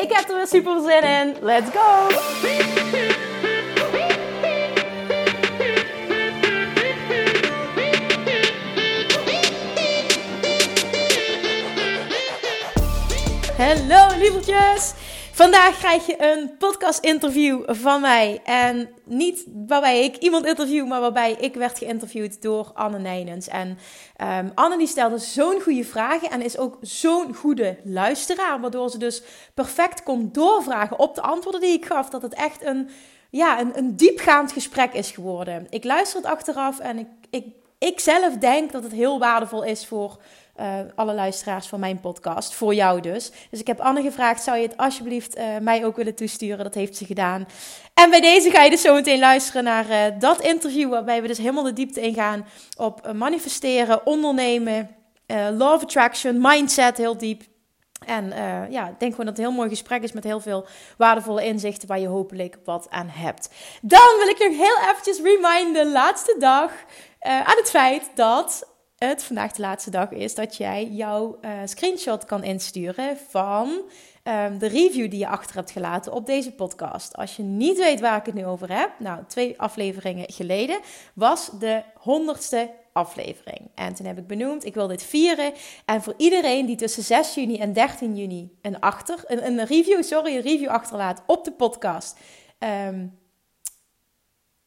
[0.00, 1.36] Ik heb er weer super zin in.
[1.40, 2.08] Let's go!
[13.56, 14.92] Hallo lievertjes!
[15.40, 18.40] Vandaag krijg je een podcast interview van mij.
[18.44, 23.48] En niet waarbij ik iemand interview, maar waarbij ik werd geïnterviewd door Anne Nijnens.
[23.48, 23.78] En
[24.38, 28.60] um, Anne die stelde zo'n goede vragen en is ook zo'n goede luisteraar.
[28.60, 29.22] Waardoor ze dus
[29.54, 32.10] perfect kon doorvragen op de antwoorden die ik gaf.
[32.10, 32.90] Dat het echt een,
[33.30, 35.66] ja, een, een diepgaand gesprek is geworden.
[35.70, 37.46] Ik luister het achteraf en ik, ik,
[37.78, 40.18] ik zelf denk dat het heel waardevol is voor
[40.60, 42.54] uh, alle luisteraars van mijn podcast.
[42.54, 43.32] Voor jou dus.
[43.50, 46.64] Dus ik heb Anne gevraagd: zou je het alsjeblieft uh, mij ook willen toesturen?
[46.64, 47.46] Dat heeft ze gedaan.
[47.94, 50.90] En bij deze ga je dus zo meteen luisteren naar uh, dat interview.
[50.90, 52.46] Waarbij we dus helemaal de diepte ingaan
[52.78, 54.90] op manifesteren, ondernemen,
[55.56, 57.42] law of attraction, mindset heel diep.
[58.06, 58.32] En
[58.70, 60.66] ja, ik denk gewoon dat het een heel mooi gesprek is met heel veel
[60.96, 63.50] waardevolle inzichten waar je hopelijk wat aan hebt.
[63.82, 66.70] Dan wil ik nog heel eventjes reminden, laatste dag,
[67.22, 68.69] uh, aan het feit dat
[69.08, 73.68] het vandaag de laatste dag is dat jij jouw uh, screenshot kan insturen van
[74.24, 77.16] um, de review die je achter hebt gelaten op deze podcast.
[77.16, 80.80] Als je niet weet waar ik het nu over heb, nou, twee afleveringen geleden
[81.14, 83.70] was de honderdste aflevering.
[83.74, 85.52] En toen heb ik benoemd, ik wil dit vieren.
[85.84, 90.36] En voor iedereen die tussen 6 juni en 13 juni een, achter, een, review, sorry,
[90.36, 92.18] een review achterlaat op de podcast.
[92.58, 93.19] Um,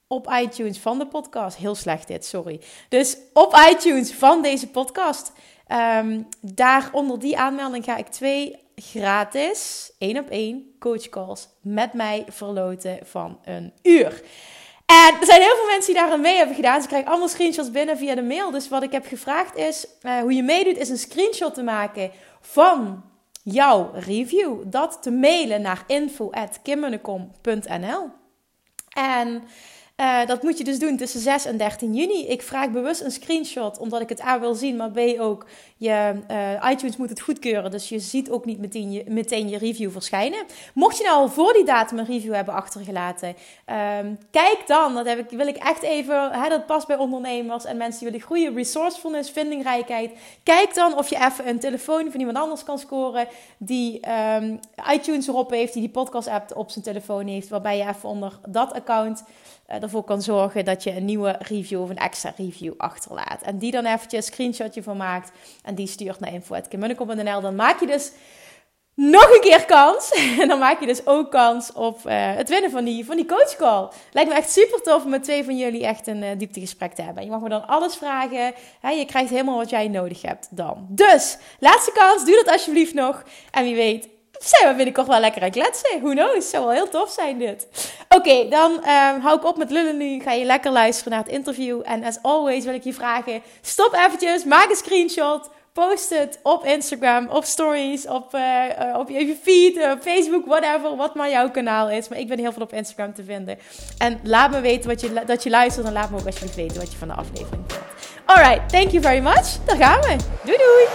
[0.07, 1.57] op iTunes van de podcast.
[1.57, 2.61] Heel slecht dit, sorry.
[2.89, 5.31] Dus op iTunes van deze podcast.
[5.67, 12.25] Um, daar onder die aanmelding ga ik twee gratis, één op één, coachcalls met mij
[12.27, 14.21] verloten van een uur.
[14.85, 16.81] En er zijn heel veel mensen die daar aan mee hebben gedaan.
[16.81, 18.51] Ze krijgen allemaal screenshots binnen via de mail.
[18.51, 22.11] Dus wat ik heb gevraagd is, uh, hoe je meedoet, is een screenshot te maken
[22.41, 23.03] van
[23.43, 24.61] jouw review.
[24.65, 28.09] Dat te mailen naar info.kimmunnekom.nl
[28.89, 29.43] En
[30.01, 32.27] uh, dat moet je dus doen tussen 6 en 13 juni.
[32.27, 35.45] Ik vraag bewust een screenshot, omdat ik het A wil zien, maar B ook,
[35.83, 37.71] je, uh, iTunes moet het goedkeuren.
[37.71, 38.59] Dus je ziet ook niet
[39.07, 40.39] meteen je, review verschijnen.
[40.73, 45.05] Mocht je nou al voor die datum een review hebben achtergelaten, um, kijk dan, dat
[45.05, 48.25] heb ik, wil ik echt even, hè, dat past bij ondernemers en mensen die willen
[48.25, 50.11] groeien, resourcefulness, vindingrijkheid.
[50.43, 53.27] Kijk dan of je even een telefoon van iemand anders kan scoren
[53.57, 53.99] die
[54.35, 54.59] um,
[54.91, 58.39] iTunes erop heeft, die die podcast app op zijn telefoon heeft, waarbij je even onder
[58.47, 59.23] dat account
[59.69, 63.41] uh, ervoor kan zorgen dat je een nieuwe review of een extra review achterlaat.
[63.41, 65.31] En die dan eventjes een screenshotje van maakt
[65.75, 67.41] die stuurt naar info.kimmunnekom.nl.
[67.41, 68.11] Dan maak je dus
[68.95, 70.11] nog een keer kans.
[70.41, 73.25] En dan maak je dus ook kans op uh, het winnen van die, van die
[73.25, 73.87] coachcall.
[74.11, 77.01] Lijkt me echt super tof om met twee van jullie echt een uh, dieptegesprek te
[77.01, 77.23] hebben.
[77.23, 78.53] Je mag me dan alles vragen.
[78.79, 78.89] Hè?
[78.89, 80.85] Je krijgt helemaal wat jij nodig hebt dan.
[80.89, 82.25] Dus, laatste kans.
[82.25, 83.23] Doe dat alsjeblieft nog.
[83.51, 84.07] En wie weet
[84.39, 86.01] zijn we binnenkort wel lekker aan kletsen.
[86.01, 86.49] Who knows?
[86.49, 87.67] Zou wel heel tof zijn dit.
[88.09, 90.19] Oké, dan um, hou ik op met lullen nu.
[90.19, 91.81] Ga je lekker luisteren naar het interview.
[91.83, 95.49] En as always wil ik je vragen, stop eventjes, maak een screenshot.
[95.73, 101.15] Post het op Instagram, op stories, op, uh, op je feed, op Facebook, whatever, wat
[101.15, 102.09] maar jouw kanaal is.
[102.09, 103.57] Maar ik ben heel veel op Instagram te vinden.
[103.97, 106.77] En laat me weten wat je, dat je luistert en laat me ook alsjeblieft weten
[106.79, 107.85] wat je van de aflevering vindt.
[108.25, 109.57] Alright, thank you very much.
[109.65, 110.15] Daar gaan we.
[110.43, 110.87] Doei doei!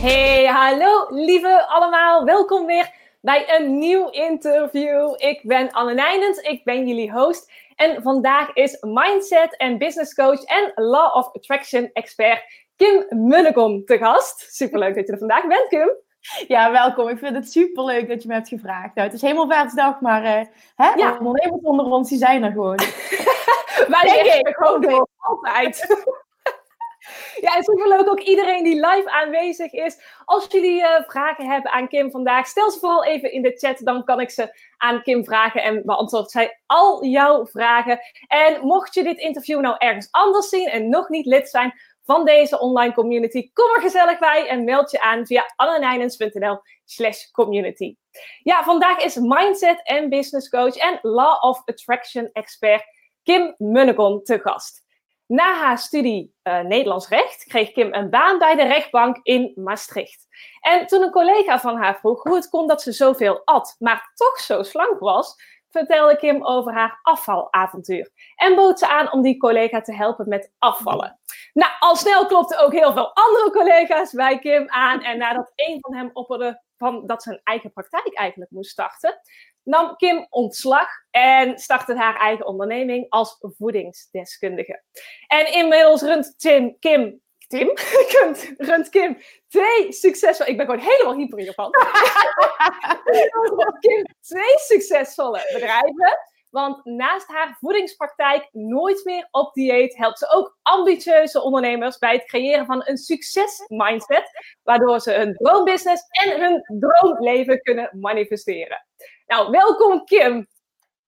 [0.00, 2.24] Hey, hallo lieve allemaal.
[2.24, 2.90] Welkom weer
[3.26, 5.14] bij een nieuw interview.
[5.16, 7.52] Ik ben Anne Nijnens, ik ben jullie host.
[7.74, 12.42] En vandaag is mindset en business coach en law of attraction expert
[12.76, 14.54] Kim Munnekom te gast.
[14.54, 15.90] Superleuk dat je er vandaag bent, Kim.
[16.46, 17.08] Ja, welkom.
[17.08, 18.94] Ik vind het superleuk dat je me hebt gevraagd.
[18.94, 20.46] Nou, het is helemaal Vaartsdag, maar uh,
[20.76, 21.16] hè, ja.
[21.18, 22.76] ondernemers onder ons, die zijn er gewoon.
[23.94, 25.08] Wij zeggen gewoon door.
[25.16, 26.04] Altijd.
[27.40, 30.00] Ja, en superleuk ook iedereen die live aanwezig is.
[30.24, 33.78] Als jullie uh, vragen hebben aan Kim vandaag, stel ze vooral even in de chat.
[33.78, 37.98] Dan kan ik ze aan Kim vragen en beantwoordt zij al jouw vragen.
[38.26, 41.74] En mocht je dit interview nou ergens anders zien en nog niet lid zijn
[42.06, 47.30] van deze online community, kom er gezellig bij en meld je aan via annenijnens.nl slash
[47.30, 47.96] community.
[48.42, 52.84] Ja, vandaag is mindset en business coach en law of attraction expert
[53.22, 54.85] Kim Munnekom te gast.
[55.26, 60.26] Na haar studie uh, Nederlands recht kreeg Kim een baan bij de rechtbank in Maastricht.
[60.60, 64.12] En toen een collega van haar vroeg hoe het kon dat ze zoveel at, maar
[64.14, 65.34] toch zo slank was,
[65.70, 68.10] vertelde Kim over haar afvalavontuur.
[68.36, 71.18] En bood ze aan om die collega te helpen met afvallen.
[71.52, 75.02] Nou, al snel klopten ook heel veel andere collega's bij Kim aan.
[75.02, 79.20] En nadat een van hem opperde van dat ze een eigen praktijk eigenlijk moest starten,
[79.66, 84.82] nam Kim ontslag en startte haar eigen onderneming als voedingsdeskundige.
[85.26, 87.72] En inmiddels runt Tim, Kim, Tim,
[88.70, 89.18] runt Kim
[89.48, 91.70] twee succesvolle, ik ben gewoon helemaal hyper hiervan.
[93.80, 96.18] Kim twee succesvolle bedrijven.
[96.50, 102.24] Want naast haar voedingspraktijk Nooit meer op dieet helpt ze ook ambitieuze ondernemers bij het
[102.24, 104.30] creëren van een succesmindset,
[104.62, 108.85] waardoor ze hun droombusiness en hun droomleven kunnen manifesteren.
[109.26, 110.46] Nou, welkom Kim.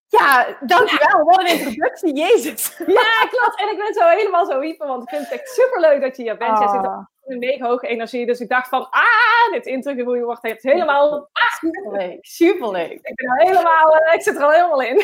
[0.08, 1.24] Ja, dankjewel.
[1.24, 2.76] Wat een introductie, jezus.
[2.86, 3.60] Ja, klopt.
[3.60, 6.22] En ik ben zo helemaal zo hyper, want ik vind het echt superleuk dat je
[6.22, 6.58] hier bent.
[6.58, 7.06] Jij zit ah.
[7.24, 11.28] in een mega hoge energie, dus ik dacht van, ah, dit interview wordt echt helemaal...
[11.32, 12.98] Ah, superleuk, superleuk.
[13.02, 14.98] Ik ben al helemaal, uh, ik zit er al helemaal in.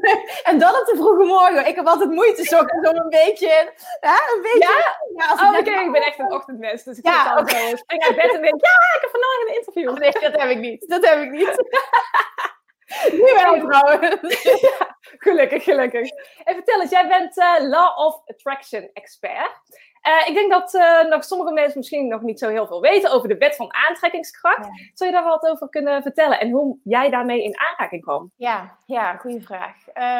[0.50, 1.66] en dan op de vroege morgen.
[1.66, 4.96] Ik heb altijd moeite zo een beetje, ja, een beetje.
[5.16, 5.32] Ja?
[5.32, 7.70] oh, oké, ik ben echt een ochtendmens, dus ik ja, okay.
[7.70, 9.98] zo, spring uit bed en denk, ja, ik heb vandaag een interview.
[9.98, 10.88] Nee, dat heb ik niet.
[10.88, 11.56] Dat heb ik niet.
[13.12, 14.42] Nu wel trouwens.
[14.78, 16.10] ja, gelukkig, gelukkig.
[16.44, 19.60] En vertel eens, jij bent uh, Law of Attraction expert.
[20.08, 23.10] Uh, ik denk dat uh, nog sommige mensen misschien nog niet zo heel veel weten
[23.10, 24.68] over de wet van aantrekkingskracht.
[24.94, 28.32] Zou je daar wat over kunnen vertellen en hoe jij daarmee in aanraking kwam?
[28.36, 29.76] Ja, ja goede vraag.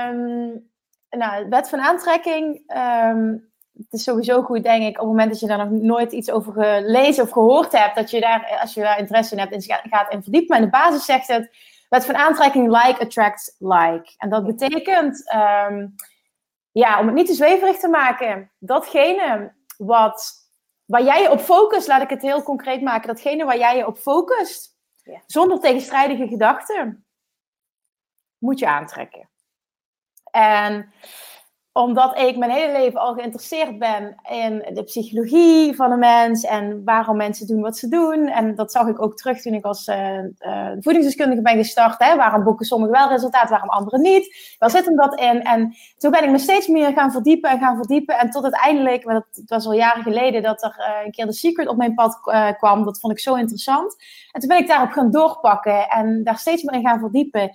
[0.09, 0.71] Um,
[1.11, 5.31] nou, de wet van aantrekking, um, het is sowieso goed, denk ik, op het moment
[5.31, 8.75] dat je daar nog nooit iets over gelezen of gehoord hebt, dat je daar, als
[8.75, 10.49] je daar interesse in hebt, in gaat in verdiepen.
[10.49, 11.51] Maar in de basis zegt het,
[11.89, 14.15] Wet van aantrekking like attracts like.
[14.17, 15.87] En dat betekent, ehm,
[16.71, 20.35] ja, om het niet te zweverig te maken, datgene wat,
[20.85, 23.87] waar jij je op focust, laat ik het heel concreet maken, datgene waar jij je
[23.87, 24.77] op focust,
[25.27, 27.07] zonder tegenstrijdige gedachten,
[28.39, 29.29] moet je aantrekken.
[30.31, 30.93] En
[31.79, 36.85] omdat ik mijn hele leven al geïnteresseerd ben in de psychologie van een mens en
[36.85, 38.27] waarom mensen doen wat ze doen.
[38.27, 41.99] En dat zag ik ook terug toen ik als uh, uh, voedingsdeskundige ben gestart.
[41.99, 42.17] Hè?
[42.17, 44.55] Waarom boeken sommigen wel resultaat, waarom anderen niet?
[44.59, 45.43] Waar zit hem dat in?
[45.43, 48.19] En toen ben ik me steeds meer gaan verdiepen en gaan verdiepen.
[48.19, 51.33] En tot uiteindelijk, maar dat, was al jaren geleden, dat er uh, een keer de
[51.33, 52.21] Secret op mijn pad
[52.59, 52.85] kwam.
[52.85, 53.97] Dat vond ik zo interessant.
[54.33, 57.51] En toen ben ik daarop gaan doorpakken en daar steeds meer in gaan verdiepen.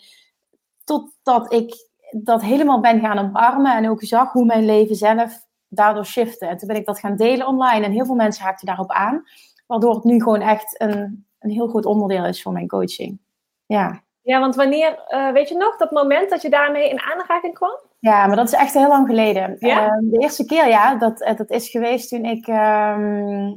[0.84, 6.06] Totdat ik dat helemaal ben gaan omarmen en ook zag hoe mijn leven zelf daardoor
[6.06, 6.46] shifte.
[6.46, 9.24] En toen ben ik dat gaan delen online en heel veel mensen haakten daarop aan.
[9.68, 13.20] Waardoor het nu gewoon echt een, een heel goed onderdeel is van mijn coaching.
[13.66, 14.02] Ja.
[14.22, 17.80] Ja, want wanneer, uh, weet je nog, dat moment dat je daarmee in aanraking kwam?
[18.00, 19.56] Ja, maar dat is echt heel lang geleden.
[19.60, 19.86] Ja?
[19.86, 22.48] Uh, de eerste keer, ja, dat, eh, dat is geweest toen ik...
[22.48, 23.52] Uh,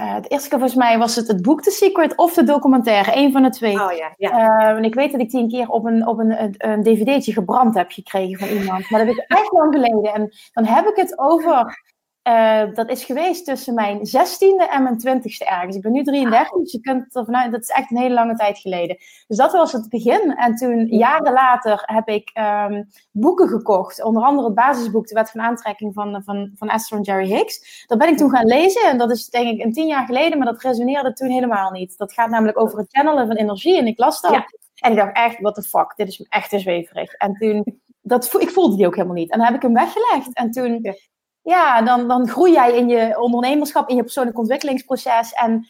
[0.00, 3.16] uh, het eerste keer volgens mij was het het boek The Secret of de documentaire.
[3.16, 3.82] Een van de twee.
[3.82, 4.30] Oh ja, ja.
[4.30, 6.82] Uh, en ik weet dat ik die een keer op een, op een, een, een
[6.82, 8.90] dvd'tje gebrand heb gekregen van iemand.
[8.90, 10.14] Maar dat is echt lang geleden.
[10.14, 11.82] En dan heb ik het over
[12.28, 15.76] uh, dat is geweest tussen mijn 16e en mijn 20e ergens.
[15.76, 18.34] Ik ben nu 33, dus je kunt er vanuit, dat is echt een hele lange
[18.34, 18.96] tijd geleden.
[19.26, 20.34] Dus dat was het begin.
[20.36, 22.30] En toen, jaren later, heb ik
[22.68, 24.02] um, boeken gekocht.
[24.02, 27.84] Onder andere het basisboek, De Wet van Aantrekking van, van, van Esther en Jerry Hicks.
[27.86, 28.82] Dat ben ik toen gaan lezen.
[28.82, 31.98] En dat is denk ik een tien jaar geleden, maar dat resoneerde toen helemaal niet.
[31.98, 33.78] Dat gaat namelijk over het channelen van energie.
[33.78, 34.32] En ik las dat.
[34.32, 34.46] Ja.
[34.74, 37.12] En ik dacht echt, what the fuck, dit is echt te zweverig.
[37.12, 39.30] En toen, dat, ik voelde die ook helemaal niet.
[39.30, 40.32] En dan heb ik hem weggelegd.
[40.32, 40.96] En toen
[41.44, 45.32] ja dan, dan groei jij in je ondernemerschap, in je persoonlijk ontwikkelingsproces.
[45.32, 45.66] En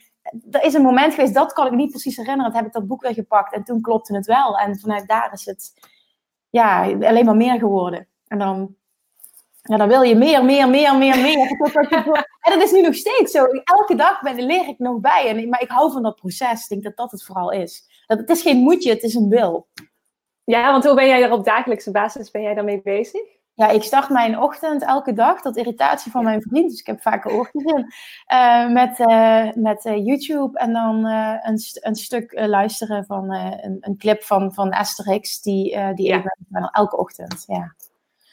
[0.51, 2.53] er is een moment geweest, dat kan ik niet precies herinneren.
[2.53, 4.59] Dat heb ik dat boek weer gepakt en toen klopte het wel.
[4.59, 5.73] En vanuit daar is het
[6.51, 8.09] ja, alleen maar meer geworden.
[8.27, 8.75] En dan,
[9.63, 11.49] ja, dan wil je meer, meer, meer, meer, meer.
[12.45, 13.45] en dat is nu nog steeds zo.
[13.65, 15.29] Elke dag ben, leer ik nog bij.
[15.29, 16.63] En, maar ik hou van dat proces.
[16.63, 18.03] Ik denk dat dat het vooral is.
[18.07, 19.69] Dat, het is geen moedje, het is een wil.
[20.45, 23.23] Ja, want hoe ben jij er op dagelijkse basis ben jij daarmee bezig?
[23.57, 26.71] Ja, ik start mijn ochtend elke dag tot irritatie van mijn vriend.
[26.71, 27.93] Dus ik heb vaak oortjes in.
[28.33, 33.97] Uh, met uh, met uh, YouTube en dan een, een stuk luisteren van een, een
[33.99, 35.43] clip van, van Asterix.
[35.43, 36.17] Die, die ja.
[36.17, 36.35] ik
[36.73, 37.45] elke ochtend.
[37.47, 37.75] Ja.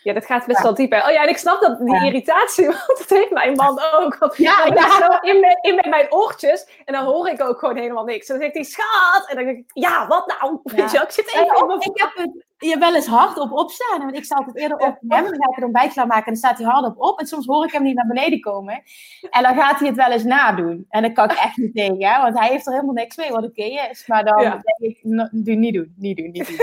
[0.04, 0.92] Ja, dat gaat best wel diep.
[0.92, 1.06] Hè?
[1.06, 4.18] Oh ja, en ik snap dat die irritatie, want dat heeft mijn man ook.
[4.18, 4.98] Want ja, ik ja.
[4.98, 8.30] zo in, mijn, in mijn oortjes en dan hoor ik ook gewoon helemaal niks.
[8.30, 9.30] En dan zegt hij, schat!
[9.30, 10.60] En dan denk ik, ja, wat nou?
[10.64, 10.76] Ja.
[10.76, 14.00] Weet je, ik zit even op Ik heb het je wel eens hardop opstaan.
[14.00, 15.24] Want ik sta altijd eerder op hem.
[15.24, 16.26] Dan ga ik het ontbijt klaarmaken.
[16.26, 17.20] En dan staat hij hardop op.
[17.20, 18.84] En soms hoor ik hem niet naar beneden komen.
[19.30, 20.86] En dan gaat hij het wel eens nadoen.
[20.90, 22.06] En dat kan ik echt niet tegen.
[22.06, 22.22] Hè?
[22.22, 24.08] Want hij heeft er helemaal niks mee wat oké is.
[24.08, 25.00] Maar dan denk ik,
[25.32, 25.94] doe, niet doen.
[25.98, 26.58] Niet doen, niet doen.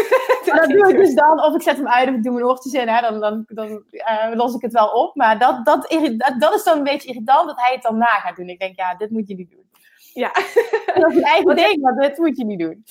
[0.61, 1.45] dat doe ik dus dan.
[1.45, 2.89] Of ik zet hem uit of ik doe mijn oortjes in.
[2.89, 3.01] Hè?
[3.01, 5.15] Dan, dan, dan uh, los ik het wel op.
[5.15, 8.07] Maar dat, dat, dat, dat is dan een beetje irritant dat hij het dan na
[8.07, 8.49] gaat doen.
[8.49, 9.67] Ik denk, ja, dit moet je niet doen.
[10.15, 10.33] Ja.
[10.95, 12.85] Dat is een eigen ding, maar dit moet je niet doen.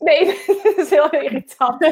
[0.00, 0.24] Nee,
[0.62, 1.82] dat is heel irritant.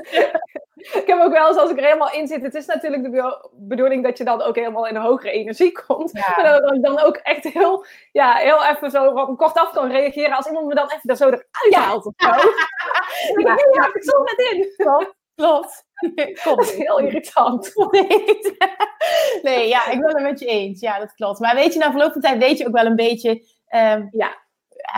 [0.74, 2.42] ik heb ook wel eens als ik er helemaal in zit.
[2.42, 6.12] Het is natuurlijk de bedoeling dat je dan ook helemaal in een hogere energie komt.
[6.12, 10.36] Maar dat ik dan ook echt heel, ja, heel even zo wat kortaf kan reageren
[10.36, 12.26] als iemand me dan even er zo eruit haalt of zo.
[13.40, 14.74] ja, ja, ik net in.
[14.76, 15.16] Klopt.
[15.34, 15.86] Klopt.
[16.44, 17.72] Dat is heel irritant.
[19.42, 20.80] nee, ja, ik ben het met je eens.
[20.80, 21.38] Ja, dat klopt.
[21.38, 23.30] Maar weet je, na verloop van tijd weet je ook wel een beetje
[23.74, 24.36] um, ja,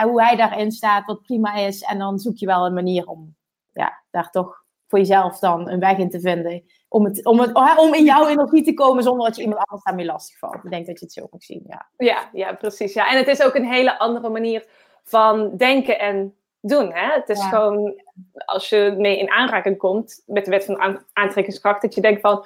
[0.03, 1.81] hoe hij daarin staat, wat prima is.
[1.81, 3.35] En dan zoek je wel een manier om
[3.71, 6.63] ja, daar toch voor jezelf dan een weg in te vinden.
[6.87, 9.83] Om, het, om, het, om in jouw energie te komen zonder dat je iemand anders
[9.83, 10.63] daarmee lastig valt.
[10.63, 11.63] Ik denk dat je het zo moet zien.
[11.67, 11.87] Ja.
[11.97, 12.93] Ja, ja, precies.
[12.93, 13.11] Ja.
[13.11, 14.65] En het is ook een hele andere manier
[15.03, 16.93] van denken en doen.
[16.93, 17.13] Hè?
[17.13, 18.01] Het is gewoon,
[18.45, 22.45] als je mee in aanraking komt met de wet van aantrekkingskracht, dat je denkt van,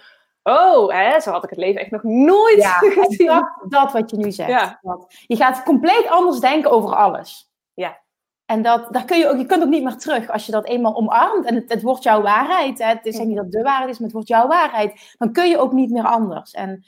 [0.53, 3.27] oh, hè, zo had ik het leven echt nog nooit ja, gezien.
[3.27, 4.49] Dat, dat wat je nu zegt.
[4.49, 4.79] Ja.
[5.25, 7.51] Je gaat compleet anders denken over alles.
[7.73, 8.03] Ja.
[8.45, 10.65] En dat, daar kun je, ook, je kunt ook niet meer terug als je dat
[10.65, 11.45] eenmaal omarmt.
[11.45, 12.77] En het, het wordt jouw waarheid.
[12.77, 12.87] Hè?
[12.87, 15.15] Het is niet dat de waarheid is, maar het wordt jouw waarheid.
[15.17, 16.51] Dan kun je ook niet meer anders.
[16.51, 16.83] En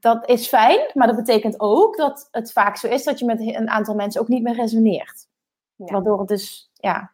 [0.00, 3.40] dat is fijn, maar dat betekent ook dat het vaak zo is dat je met
[3.40, 5.26] een aantal mensen ook niet meer resoneert.
[5.76, 7.13] Waardoor het dus, ja.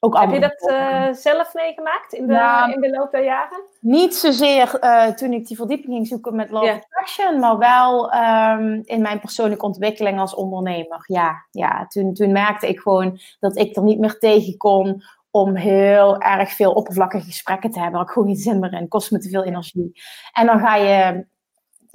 [0.00, 3.64] Ook Heb je dat uh, zelf meegemaakt in de, in de loop der jaren?
[3.80, 6.80] Niet zozeer uh, toen ik die verdieping ging zoeken met Love
[7.16, 7.40] yeah.
[7.40, 11.04] Maar wel um, in mijn persoonlijke ontwikkeling als ondernemer.
[11.06, 15.54] Ja, ja toen, toen merkte ik gewoon dat ik er niet meer tegen kon om
[15.54, 18.00] heel erg veel oppervlakkige gesprekken te hebben.
[18.00, 18.88] Ik gewoon geen zin meer in.
[18.88, 20.00] kost me te veel energie.
[20.32, 21.26] En dan ga je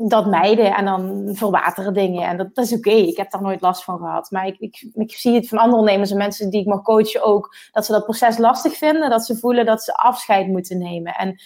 [0.08, 2.28] dat mijden en dan verwateren dingen.
[2.28, 2.90] En dat, dat is oké.
[2.90, 4.32] Ik heb daar nooit last van gehad.
[4.32, 7.24] Maar ik, ik, ik, zie het van andere ondernemers en mensen die ik mag coachen
[7.24, 7.56] ook.
[7.72, 9.10] Dat ze dat proces lastig vinden.
[9.10, 11.16] Dat ze voelen dat ze afscheid moeten nemen.
[11.16, 11.40] En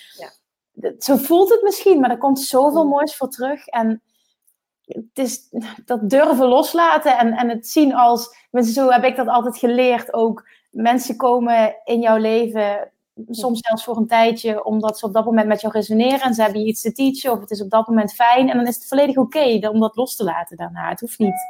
[0.73, 0.91] ja.
[0.99, 1.99] zo voelt het misschien.
[1.99, 2.89] Maar er komt zoveel mm.
[2.89, 3.67] moois voor terug.
[3.67, 4.01] En
[4.85, 5.39] het is
[5.85, 8.43] dat durven loslaten en, en het zien als...
[8.51, 10.47] Zo heb ik dat altijd geleerd ook.
[10.69, 12.91] Mensen komen in jouw leven
[13.29, 16.41] soms zelfs voor een tijdje, omdat ze op dat moment met jou resoneren en ze
[16.41, 18.75] hebben je iets te teachen of het is op dat moment fijn en dan is
[18.75, 20.89] het volledig oké om dat los te laten daarna.
[20.89, 21.47] Het hoeft niet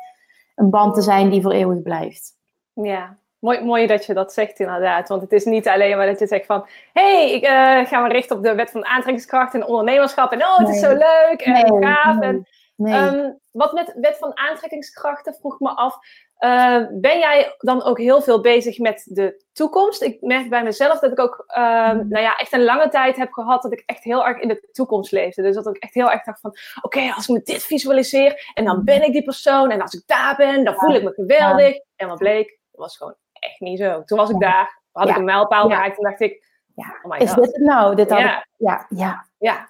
[0.55, 2.33] een band te zijn die voor eeuwig blijft.
[2.73, 5.07] Ja, Mooi, mooi dat je dat zegt inderdaad.
[5.07, 6.67] Want het is niet alleen maar dat je zegt van...
[6.93, 10.31] hey, ik uh, ga me richten op de wet van aantrekkingskracht en ondernemerschap.
[10.31, 12.19] En oh, het is zo leuk en nee, gaaf.
[12.19, 15.97] Nee, en, um, wat met wet van aantrekkingskrachten vroeg me af.
[16.39, 20.01] Uh, ben jij dan ook heel veel bezig met de toekomst?
[20.01, 21.55] Ik merk bij mezelf dat ik ook uh,
[21.91, 24.69] nou ja, echt een lange tijd heb gehad dat ik echt heel erg in de
[24.71, 25.41] toekomst leefde.
[25.41, 28.65] Dus dat ik echt heel erg dacht van, oké, als ik me dit visualiseer en
[28.65, 31.77] dan ben ik die persoon en als ik daar ben, dan voel ik me geweldig.
[31.95, 34.03] En wat bleek, dat was gewoon echt niet zo.
[34.03, 36.43] Toen was ik daar, had ik een mijlpaal bereikt en dacht ik,
[36.75, 37.95] ja, oh is dit het nou?
[37.95, 38.45] Dit had ja.
[38.57, 39.69] ja, ja, ja.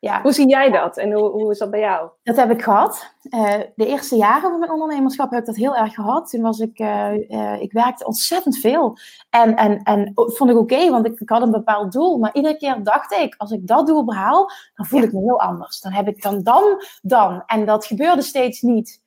[0.00, 0.22] Ja.
[0.22, 2.10] Hoe zie jij dat en hoe, hoe is dat bij jou?
[2.22, 3.14] Dat heb ik gehad.
[3.30, 6.30] Uh, de eerste jaren van mijn ondernemerschap heb ik dat heel erg gehad.
[6.30, 8.96] Toen was ik, uh, uh, ik werkte ontzettend veel.
[9.30, 12.18] En, en, en vond ik oké, want ik, ik, had een bepaald doel.
[12.18, 15.40] Maar iedere keer dacht ik, als ik dat doel behaal, dan voel ik me heel
[15.40, 15.80] anders.
[15.80, 16.64] Dan heb ik dan, dan,
[17.02, 17.42] dan.
[17.46, 19.02] En dat gebeurde steeds niet.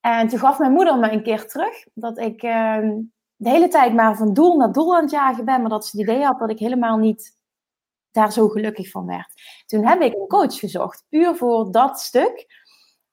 [0.00, 3.00] En toen gaf mijn moeder me een keer terug dat ik ehm,
[3.36, 5.60] de hele tijd maar van doel naar doel aan het jagen ben.
[5.60, 7.37] Maar dat ze het idee had dat ik helemaal niet
[8.12, 9.32] daar zo gelukkig van werd.
[9.66, 12.46] Toen heb ik een coach gezocht, puur voor dat stuk.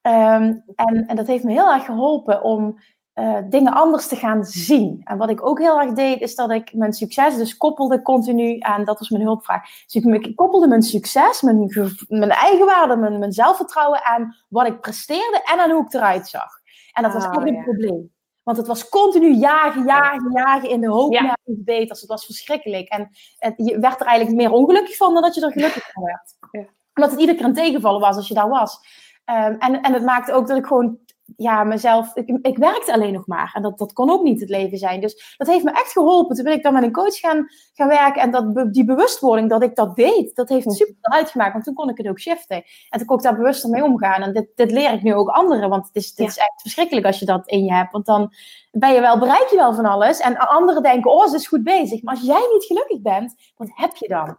[0.02, 2.80] Ehm, en, en dat heeft me heel erg geholpen om
[3.16, 5.02] uh, dingen anders te gaan zien.
[5.04, 8.56] En wat ik ook heel erg deed, is dat ik mijn succes dus koppelde continu
[8.60, 9.62] aan, dat was mijn hulpvraag.
[9.86, 11.72] Dus ik koppelde mijn succes, mijn,
[12.08, 16.50] mijn eigenwaarde, mijn, mijn zelfvertrouwen aan wat ik presteerde en aan hoe ik eruit zag.
[16.94, 18.15] En dat was oh, echt een probleem.
[18.46, 21.22] Want het was continu jagen, jagen, jagen in de hoop ja.
[21.22, 22.00] naar iets beters.
[22.00, 22.90] Het was verschrikkelijk.
[22.90, 23.10] En
[23.56, 26.36] je werd er eigenlijk meer ongelukkig van dan dat je er gelukkig van werd.
[26.52, 26.66] Ja.
[26.94, 28.80] Omdat het iedere keer een tegenvallen was als je daar was.
[29.26, 31.00] Um, en, en het maakte ook dat ik gewoon
[31.38, 33.52] ja, mezelf, ik, ik, werkte alleen nog maar.
[33.54, 35.02] En dat, dat kon ook niet het leven zijn.
[35.02, 36.36] Dus dat heeft me echt geholpen.
[36.36, 38.22] Toen ben ik dan met een coach gaan, gaan werken.
[38.22, 41.54] En dat, die bewustwording dat ik dat deed, dat heeft super uitgemaakt.
[41.54, 42.64] Want toen kon ik het ook shiften.
[42.90, 44.22] En toen kon ik daar bewuster mee omgaan.
[44.22, 45.70] En dit, dit leer ik nu ook anderen.
[45.70, 47.92] Want het is, het is echt verschrikkelijk als je dat in je hebt.
[47.92, 48.34] Want dan
[48.72, 50.20] ben je wel, bereik je wel van alles.
[50.20, 52.02] En anderen denken, oh, ze is goed bezig.
[52.02, 54.38] Maar als jij niet gelukkig bent, wat heb je dan?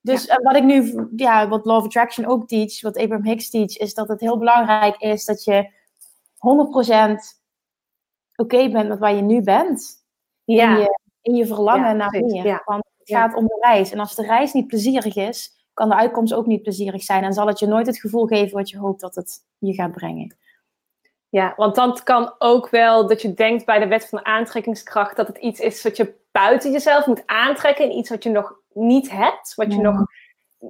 [0.00, 3.50] Dus eh, wat ik nu, ja, wat Law of Attraction ook teach, wat Abraham Hicks
[3.50, 5.74] teach, is dat het heel belangrijk is dat je
[6.36, 6.38] 100%
[8.36, 10.04] oké bent met waar je nu bent.
[10.44, 10.74] Ja.
[10.74, 12.62] In, je, in je verlangen naar meer.
[12.64, 13.90] Want Het gaat om de reis.
[13.90, 17.24] En als de reis niet plezierig is, kan de uitkomst ook niet plezierig zijn.
[17.24, 19.92] En zal het je nooit het gevoel geven wat je hoopt dat het je gaat
[19.92, 20.36] brengen.
[21.28, 25.26] Ja, want dan kan ook wel dat je denkt bij de wet van aantrekkingskracht dat
[25.26, 29.10] het iets is wat je buiten jezelf moet aantrekken en iets wat je nog niet
[29.10, 30.06] hebt, wat je nog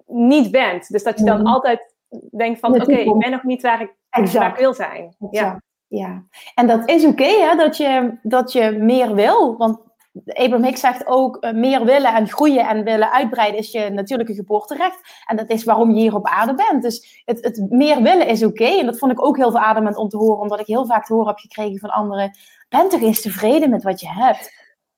[0.06, 0.88] niet bent.
[0.88, 1.94] Dus dat je dan altijd
[2.36, 3.94] denkt van oké, ik ben nog niet waar ik,
[4.32, 5.16] waar ik wil zijn.
[5.30, 5.62] Ja.
[5.86, 9.56] ja, en dat is oké hè, dat, je, dat je meer wil.
[9.56, 9.84] Want
[10.24, 14.34] Abraham Hicks zegt ook, uh, meer willen en groeien en willen uitbreiden is je natuurlijke
[14.34, 15.00] geboorterecht.
[15.26, 16.82] En dat is waarom je hier op aarde bent.
[16.82, 18.64] Dus het, het meer willen is oké.
[18.64, 21.12] En dat vond ik ook heel verademend om te horen, omdat ik heel vaak te
[21.12, 22.30] horen heb gekregen van anderen.
[22.68, 24.52] Ben toch eens tevreden met wat je hebt?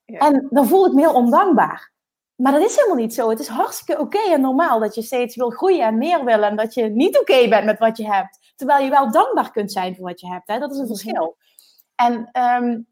[0.05, 0.19] Ja.
[0.19, 1.93] En dan voel ik me heel ondankbaar.
[2.39, 3.29] Maar dat is helemaal niet zo.
[3.29, 6.43] Het is hartstikke oké en normaal dat je steeds wil groeien en meer wil.
[6.43, 8.53] En dat je niet oké bent met wat je hebt.
[8.57, 10.49] Terwijl je wel dankbaar kunt zijn voor wat je hebt.
[10.49, 10.59] Hè?
[10.59, 11.37] Dat is een verschil.
[11.95, 12.31] En
[12.63, 12.87] um,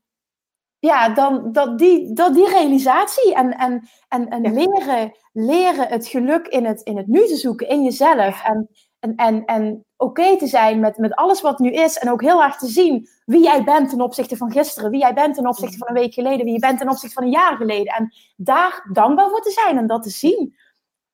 [0.79, 6.47] ja, dan dat die, dat die realisatie en, en, en, en leren, leren het geluk
[6.47, 8.43] in het, in het nu te zoeken, in jezelf.
[8.43, 11.99] En, en, en, en oké te zijn met, met alles wat nu is.
[11.99, 14.91] En ook heel erg te zien wie jij bent ten opzichte van gisteren.
[14.91, 16.45] Wie jij bent ten opzichte van een week geleden.
[16.45, 17.95] Wie je bent ten opzichte van een jaar geleden.
[17.95, 20.57] En daar dankbaar voor te zijn en dat te zien.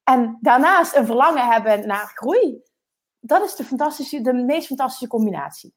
[0.04, 2.62] En daarnaast een verlangen hebben naar groei.
[3.20, 5.74] Dat is de, fantastische, de meest fantastische combinatie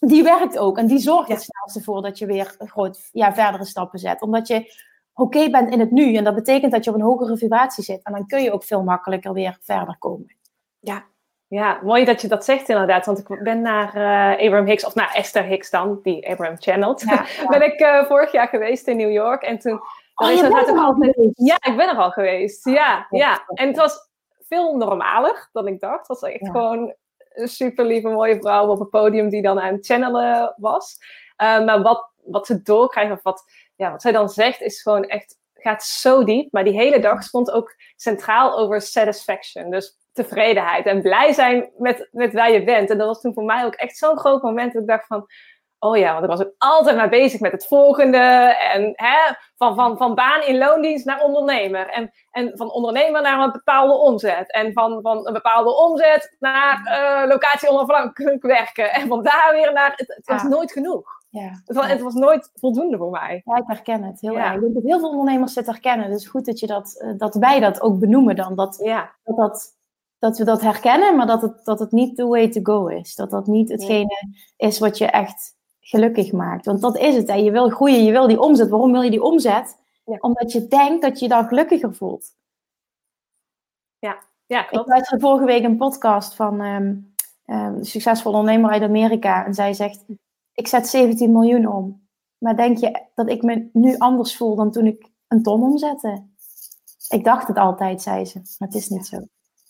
[0.00, 0.78] die werkt ook.
[0.78, 4.22] En die zorgt het snelst ervoor dat je weer groot, ja, verdere stappen zet.
[4.22, 4.72] Omdat je
[5.14, 6.14] oké bent in het nu.
[6.14, 8.02] En dat betekent dat je op een hogere vibratie zit.
[8.02, 10.36] En dan kun je ook veel makkelijker weer verder komen.
[10.78, 11.04] Ja,
[11.50, 13.06] ja, mooi dat je dat zegt inderdaad.
[13.06, 17.00] Want ik ben naar uh, Abraham Hicks, of naar Esther Hicks dan, die Abraham channelt.
[17.00, 17.26] Ja,
[17.58, 19.42] ben ik uh, vorig jaar geweest in New York.
[19.42, 19.80] En toen...
[20.14, 21.30] Oh, je bent er al geweest?
[21.34, 22.64] Ja, ik ben er al geweest.
[22.64, 23.44] Ja, ja.
[23.54, 24.08] En het was
[24.48, 25.98] veel normaler dan ik dacht.
[25.98, 26.94] Het was echt gewoon
[27.32, 30.96] een super lieve mooie vrouw op het podium die dan aan het channelen was.
[31.42, 33.44] Uh, maar wat, wat ze doorkrijgt, of wat,
[33.76, 36.52] ja, wat zij dan zegt, is gewoon echt, gaat zo diep.
[36.52, 39.70] Maar die hele dag stond ook centraal over satisfaction.
[39.70, 42.90] Dus tevredenheid en blij zijn met, met waar je bent.
[42.90, 45.26] En dat was toen voor mij ook echt zo'n groot moment dat ik dacht van,
[45.80, 48.18] oh ja, want ik was ook altijd maar bezig met het volgende.
[48.72, 51.88] En hè, van, van, van baan in loondienst naar ondernemer.
[51.88, 54.52] En, en van ondernemer naar een bepaalde omzet.
[54.52, 58.92] En van, van een bepaalde omzet naar uh, locatie onafhankelijk werken.
[58.92, 59.92] En van daar weer naar.
[59.96, 61.18] Het, het was nooit genoeg.
[61.30, 61.62] Ja.
[61.64, 63.42] Het, was, het was nooit voldoende voor mij.
[63.44, 64.54] Ja, ik herken het heel erg.
[64.54, 66.10] Ik denk dat heel veel ondernemers dit herkennen.
[66.10, 68.54] Dus goed dat, je dat, eh, dat wij dat ook benoemen dan.
[68.54, 69.10] Dat, ja.
[69.24, 69.78] dat, dat,
[70.20, 73.14] dat we dat herkennen, maar dat het, dat het niet the way to go is.
[73.14, 76.66] Dat dat niet hetgene is wat je echt gelukkig maakt.
[76.66, 77.28] Want dat is het.
[77.28, 77.34] Hè.
[77.34, 78.68] Je wil groeien, je wil die omzet.
[78.68, 79.78] Waarom wil je die omzet?
[80.04, 82.34] Omdat je denkt dat je je dan gelukkiger voelt.
[83.98, 84.86] Ja, ja klopt.
[84.86, 87.14] Ik luisterde vorige week een podcast van um,
[87.46, 89.46] een succesvolle ondernemer uit Amerika.
[89.46, 90.04] En zij zegt,
[90.52, 92.08] ik zet 17 miljoen om.
[92.38, 96.28] Maar denk je dat ik me nu anders voel dan toen ik een ton omzette?
[97.08, 98.38] Ik dacht het altijd, zei ze.
[98.58, 99.18] Maar het is niet zo.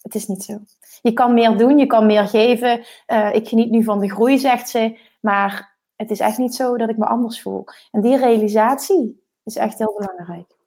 [0.02, 0.58] Het is niet zo.
[1.02, 2.84] Je kan meer doen, je kan meer geven.
[3.06, 4.98] Uh, ik geniet nu van de groei, zegt ze.
[5.20, 7.64] Maar het is echt niet zo dat ik me anders voel.
[7.90, 10.58] En die realisatie is echt heel belangrijk.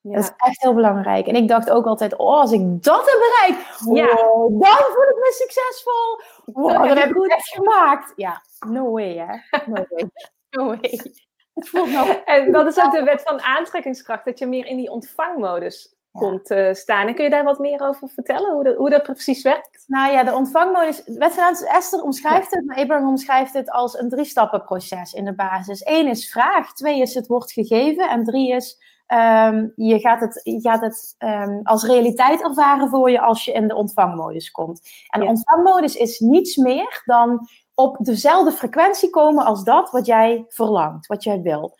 [0.00, 0.14] Ja.
[0.14, 1.26] Dat is echt heel belangrijk.
[1.26, 4.14] En ik dacht ook altijd, oh, als ik dat heb bereikt, ja.
[4.14, 6.20] dan voel ik me succesvol.
[6.44, 8.12] Wow, dan heb ik het echt gemaakt.
[8.16, 9.60] Ja, no way, hè.
[9.66, 10.10] No way.
[10.50, 11.00] No way.
[11.54, 12.08] Het voelt nog...
[12.08, 16.50] En dat is ook de wet van aantrekkingskracht, dat je meer in die ontvangmodus komt
[16.50, 17.06] uh, staan.
[17.06, 19.84] En kun je daar wat meer over vertellen, hoe, hoe dat precies werkt?
[19.86, 25.12] Nou ja, de ontvangmodus, wetgenaamd Esther omschrijft het, maar Abraham omschrijft het als een drie-stappen-proces
[25.12, 25.86] in de basis.
[25.86, 28.78] Eén is vraag, twee is het wordt gegeven en drie is
[29.14, 33.52] um, je gaat het, je gaat het um, als realiteit ervaren voor je als je
[33.52, 34.80] in de ontvangmodus komt.
[35.08, 40.44] En de ontvangmodus is niets meer dan op dezelfde frequentie komen als dat wat jij
[40.48, 41.74] verlangt, wat jij wil.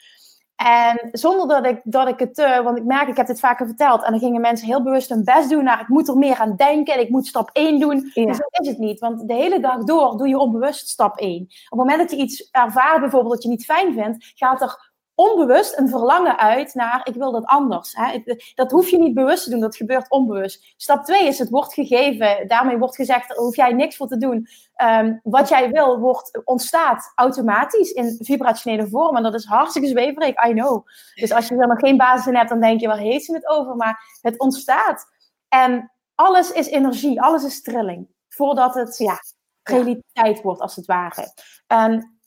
[0.67, 3.67] En zonder dat ik, dat ik het, uh, want ik merk, ik heb dit vaker
[3.67, 6.37] verteld, en dan gingen mensen heel bewust hun best doen naar, ik moet er meer
[6.37, 8.11] aan denken en ik moet stap 1 doen.
[8.15, 8.25] Ja.
[8.25, 11.43] Dus dat is het niet, want de hele dag door doe je onbewust stap 1.
[11.43, 14.90] Op het moment dat je iets ervaart, bijvoorbeeld dat je niet fijn vindt, gaat er
[15.21, 17.93] onbewust een verlangen uit naar ik wil dat anders.
[17.97, 18.23] Hè?
[18.55, 20.75] Dat hoef je niet bewust te doen, dat gebeurt onbewust.
[20.77, 22.49] Stap 2 is het wordt gegeven.
[22.49, 24.47] Daarmee wordt gezegd, daar hoef jij niks voor te doen.
[24.83, 29.17] Um, wat jij wil, wordt, ontstaat automatisch in vibrationele vorm.
[29.17, 30.87] En dat is hartstikke zweverig, I know.
[31.15, 33.35] Dus als je er nog geen basis in hebt, dan denk je, waar heeft ze
[33.35, 33.77] het over?
[33.77, 35.07] Maar het ontstaat.
[35.49, 38.09] En alles is energie, alles is trilling.
[38.29, 39.19] Voordat het ja,
[39.63, 41.33] realiteit wordt, als het ware.
[41.67, 42.20] En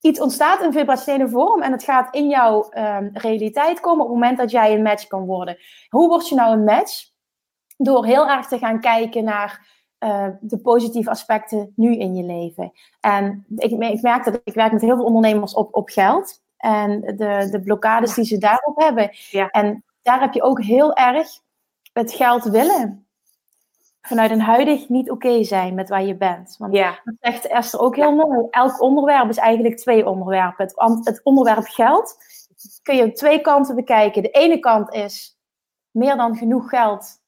[0.00, 4.20] iets ontstaat in vibrationele vorm en het gaat in jouw um, realiteit komen op het
[4.20, 5.58] moment dat jij een match kan worden.
[5.88, 7.14] Hoe word je nou een match?
[7.76, 12.72] Door heel erg te gaan kijken naar uh, de positieve aspecten nu in je leven.
[13.00, 16.44] En ik, ik merk dat ik werk met heel veel ondernemers op, op geld.
[16.56, 19.10] En de, de blokkades die ze daarop hebben.
[19.30, 19.48] Ja.
[19.50, 21.28] En daar heb je ook heel erg
[21.92, 23.05] het geld willen
[24.06, 26.54] vanuit een huidig niet oké zijn met waar je bent.
[26.58, 27.00] Want Ja.
[27.04, 28.46] dat zegt Esther ook heel mooi.
[28.50, 30.64] Elk onderwerp is eigenlijk twee onderwerpen.
[30.66, 32.16] Het, het onderwerp geld
[32.82, 34.22] kun je op twee kanten bekijken.
[34.22, 35.38] De ene kant is
[35.90, 37.24] meer dan genoeg geld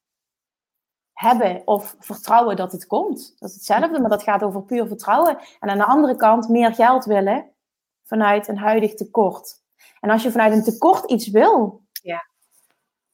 [1.13, 3.35] hebben of vertrouwen dat het komt.
[3.39, 5.39] Dat is hetzelfde, maar dat gaat over puur vertrouwen.
[5.61, 7.51] En aan de andere kant meer geld willen
[8.05, 9.55] vanuit een huidig tekort.
[10.01, 11.83] En als je vanuit een tekort iets wil.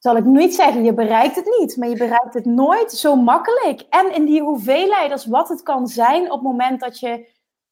[0.05, 3.81] Zal ik niet zeggen, je bereikt het niet, maar je bereikt het nooit zo makkelijk.
[3.89, 7.29] En in die hoeveelheid als wat het kan zijn op het moment dat je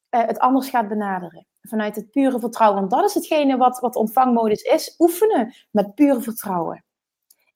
[0.10, 1.46] eh, het anders gaat benaderen.
[1.62, 2.80] Vanuit het pure vertrouwen.
[2.80, 4.96] Want dat is hetgene wat, wat ontvangmodus is.
[5.00, 6.84] Oefenen met pure vertrouwen.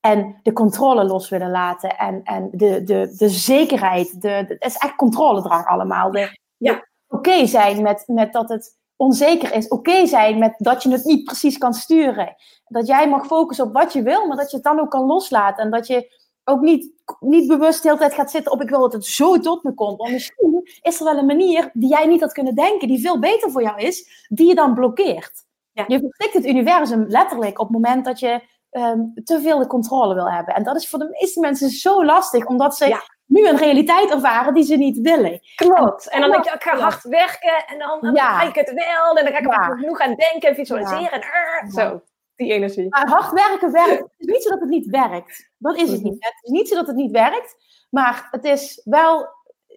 [0.00, 1.96] En de controle los willen laten.
[1.96, 4.12] En, en de, de, de zekerheid.
[4.12, 6.10] De, de- het is echt controledrang allemaal.
[6.10, 6.72] De, Ja.
[6.74, 6.86] de
[7.16, 9.68] Oké zijn met, met dat het onzeker is.
[9.68, 12.36] Oké zijn met dat je het niet precies kan sturen.
[12.66, 15.06] Dat jij mag focussen op wat je wil, maar dat je het dan ook kan
[15.06, 15.64] loslaten.
[15.64, 18.80] En dat je ook niet, niet bewust de hele tijd gaat zitten op ik wil
[18.80, 19.98] dat het zo tot me komt.
[19.98, 23.18] Want misschien is er wel een manier die jij niet had kunnen denken, die veel
[23.18, 25.46] beter voor jou is, die je dan blokkeert.
[25.72, 25.84] Ja.
[25.86, 30.14] Je verstikt het universum letterlijk op het moment dat je ehm, te veel de controle
[30.14, 30.54] wil hebben.
[30.54, 33.02] En dat is voor de meeste mensen zo lastig, omdat ze Ja.
[33.28, 35.40] Nu een realiteit ervaren die ze niet willen.
[35.54, 36.08] Klopt.
[36.10, 38.36] En dan denk je, ik ga hard werken en dan, dan Ja.
[38.36, 39.16] krijg ik het wel.
[39.16, 41.10] En dan ga ik er genoeg aan denken en visualiseren.
[41.12, 41.70] En, Ja.
[41.70, 42.02] Zo,
[42.36, 42.86] die energie.
[42.88, 43.98] Maar hard werken werkt.
[44.00, 45.50] Het is niet zo dat het niet werkt.
[45.58, 46.08] Dat is het Mhm.
[46.10, 46.24] niet.
[46.24, 47.56] Het is niet zo dat het niet werkt.
[47.90, 49.28] Maar het is wel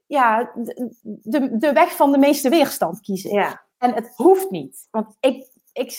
[0.07, 3.33] ja, de, de, de weg van de meeste weerstand kiezen.
[3.33, 3.61] Ja.
[3.77, 4.87] En het hoeft niet.
[4.91, 5.93] Want ik, ik,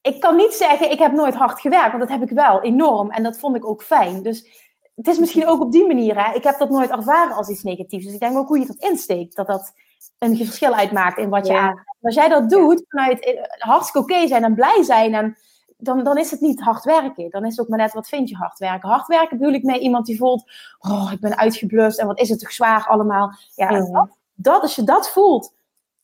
[0.00, 1.88] ik kan niet zeggen, ik heb nooit hard gewerkt.
[1.88, 3.10] Want dat heb ik wel, enorm.
[3.10, 4.22] En dat vond ik ook fijn.
[4.22, 4.65] Dus
[4.96, 6.24] het is misschien ook op die manier.
[6.24, 6.34] Hè?
[6.34, 8.04] Ik heb dat nooit ervaren als iets negatiefs.
[8.04, 9.36] Dus ik denk ook hoe je dat insteekt.
[9.36, 9.72] Dat dat
[10.18, 11.60] een verschil uitmaakt in wat je Ja.
[11.60, 11.84] aan.
[12.02, 15.14] Als jij dat doet vanuit eh, hartstikke oké zijn en blij zijn.
[15.14, 15.36] En
[15.76, 17.30] dan, dan is het niet hard werken.
[17.30, 18.88] Dan is het ook maar net wat vind je hard werken.
[18.88, 22.28] Hard werken bedoel ik mee iemand die voelt, oh, ik ben uitgeblust en wat is
[22.28, 23.32] het toch zwaar allemaal.
[23.54, 25.54] Ja, dat, dat, als je dat voelt,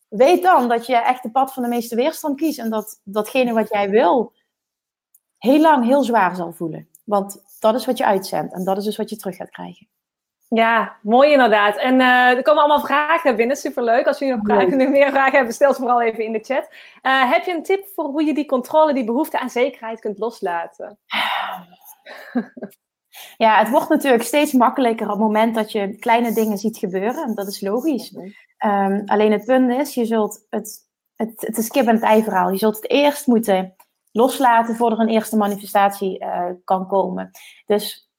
[0.09, 2.59] weet dan dat je echt de pad van de meeste weerstand kiest.
[2.59, 4.33] En dat datgene wat jij wil,
[5.39, 6.89] heel lang heel zwaar zal voelen.
[7.05, 9.89] Want dat is wat je uitzendt en dat is dus wat je terug gaat krijgen.
[10.49, 11.77] Ja, mooi inderdaad.
[11.77, 13.57] En eh, er komen allemaal vragen binnen.
[13.57, 14.07] Superleuk.
[14.07, 16.69] Als jullie nog vragen, nu meer vragen hebben, stel ze vooral even in de chat.
[17.03, 20.19] Eh, heb je een tip voor hoe je die controle, die behoefte aan zekerheid kunt
[20.19, 20.99] loslaten?
[23.37, 27.25] Ja, het wordt natuurlijk steeds makkelijker op het moment dat je kleine dingen ziet gebeuren.
[27.25, 28.17] En dat is logisch.
[28.57, 30.79] Ehm, alleen het punt is, je zult het,
[31.17, 32.51] het, het is kip en het ei verhaal.
[32.51, 33.75] Je zult het eerst moeten
[34.13, 37.31] loslaten voordat er een eerste manifestatie eh, kan komen.
[37.67, 38.11] Dus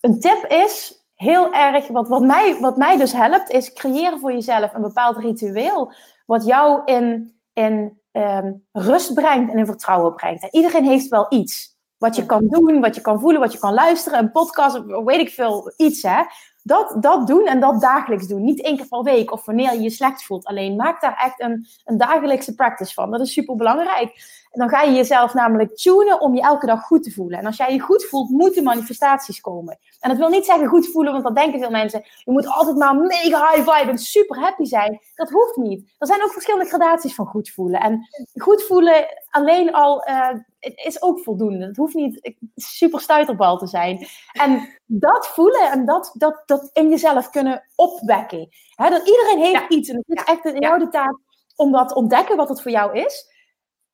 [0.00, 4.32] een tip is heel erg, wat, wat, mij, wat mij dus helpt, is creëren voor
[4.32, 5.92] jezelf een bepaald ritueel.
[6.26, 10.42] Wat jou in, in ehm, rust brengt en in vertrouwen brengt.
[10.42, 11.72] En iedereen heeft wel iets.
[11.98, 15.20] Wat je kan doen, wat je kan voelen, wat je kan luisteren, een podcast, weet
[15.20, 16.22] ik veel, iets hè.
[16.66, 18.44] Dat, dat doen en dat dagelijks doen.
[18.44, 20.44] Niet één keer per week of wanneer je je slecht voelt.
[20.44, 23.10] Alleen maak daar echt een, een dagelijkse practice van.
[23.10, 24.42] Dat is super belangrijk.
[24.50, 27.38] En dan ga je jezelf namelijk tunen om je elke dag goed te voelen.
[27.38, 29.78] En als jij je goed voelt, moeten manifestaties komen.
[30.00, 32.04] En dat wil niet zeggen goed voelen, want dat denken veel mensen.
[32.24, 35.00] Je moet altijd maar mega high vibe en super happy zijn.
[35.14, 35.94] Dat hoeft niet.
[35.98, 37.80] Er zijn ook verschillende gradaties van goed voelen.
[37.80, 40.28] En goed voelen alleen al eh,
[40.64, 41.66] het is ook voldoende.
[41.66, 44.06] Het hoeft niet super stuiterbal te zijn.
[44.32, 48.48] En dat voelen en dat, dat, dat in jezelf kunnen opwekken.
[48.76, 49.68] Dat iedereen heeft Ja.
[49.68, 49.88] iets.
[49.88, 50.32] En het is Ja.
[50.32, 51.18] echt in jou de taak
[51.56, 53.32] om dat te ontdekken wat het voor jou is.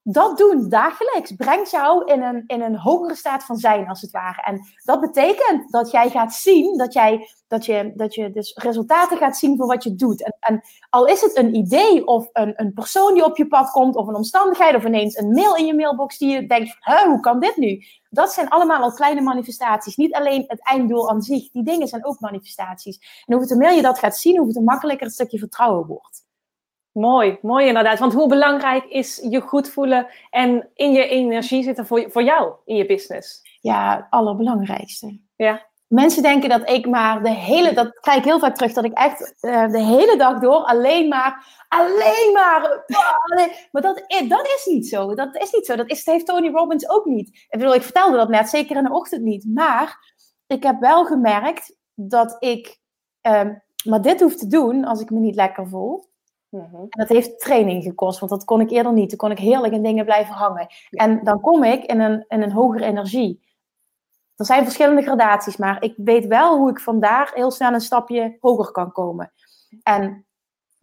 [0.03, 4.11] Dat doen dagelijks brengt jou in een, in een hogere staat van zijn, als het
[4.11, 4.43] ware.
[4.43, 9.17] En dat betekent dat jij gaat zien, dat, jij, dat, je, dat je dus resultaten
[9.17, 10.25] gaat zien voor wat je doet.
[10.25, 13.71] En, en al is het een idee of een, een persoon die op je pad
[13.71, 17.03] komt, of een omstandigheid, of ineens een mail in je mailbox die je denkt, Huh,
[17.03, 17.85] hoe kan dit nu?
[18.11, 19.97] Dat zijn allemaal al kleine manifestaties.
[19.97, 21.51] Niet alleen het einddoel aan zich.
[21.51, 23.25] Die dingen zijn ook manifestaties.
[23.27, 26.29] En hoe meer je dat gaat zien, hoe makkelijker het stukje vertrouwen wordt.
[26.93, 27.99] Mooi, mooi inderdaad.
[27.99, 32.53] Want hoe belangrijk is je goed voelen en in je energie zitten voor, voor jou
[32.65, 33.41] in je business?
[33.61, 35.21] Ja, het allerbelangrijkste.
[35.37, 35.69] Ja.
[35.87, 38.93] Mensen denken dat ik maar de hele, dat krijg ik heel vaak terug, dat ik
[38.93, 42.85] echt eh, de hele dag door alleen maar, alleen maar,
[43.31, 45.15] alleen- maar dat, is- dat is niet zo.
[45.15, 45.77] Dat is niet zo.
[45.77, 47.29] Dat is, heeft Tony Robbins ook niet.
[47.29, 49.45] Ik bedoel, ik vertelde dat net, zeker in de ochtend niet.
[49.55, 50.15] Maar
[50.47, 52.79] ik heb wel gemerkt dat ik
[53.21, 56.09] ehm, maar dit hoef te doen als ik me niet lekker voel.
[56.51, 59.09] En dat heeft training gekost, want dat kon ik eerder niet.
[59.09, 60.67] Toen kon ik heerlijk in dingen blijven hangen.
[60.91, 63.49] En dan kom ik in een, in een hogere energie.
[64.37, 68.37] Er zijn verschillende gradaties, maar ik weet wel hoe ik vandaar heel snel een stapje
[68.41, 69.33] hoger kan komen.
[69.83, 70.27] En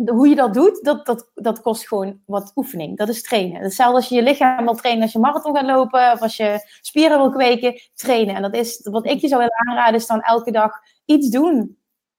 [0.05, 2.97] hoe je dat doet, dat, dat, dat kost gewoon wat oefening.
[2.97, 3.61] Dat is trainen.
[3.61, 6.59] Hetzelfde als je je lichaam wil trainen als je marathon gaat lopen of als je
[6.81, 8.35] spieren wil kweken, trainen.
[8.35, 10.71] En dat is wat ik je zou willen aanraden, is dan elke dag
[11.05, 11.76] iets doen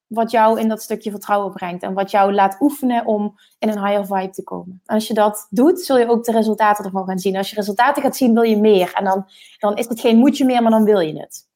[0.09, 3.85] wat jou in dat stukje vertrouwen brengt en wat jou laat oefenen om in een
[3.85, 4.81] higher vibe te komen.
[4.87, 7.37] En als je dat doet, zul je ook de resultaten ervan gaan zien.
[7.37, 8.92] Als je resultaten gaat zien, wil je meer.
[8.94, 11.47] En dan, dan is het geen moedje meer, maar dan wil je het.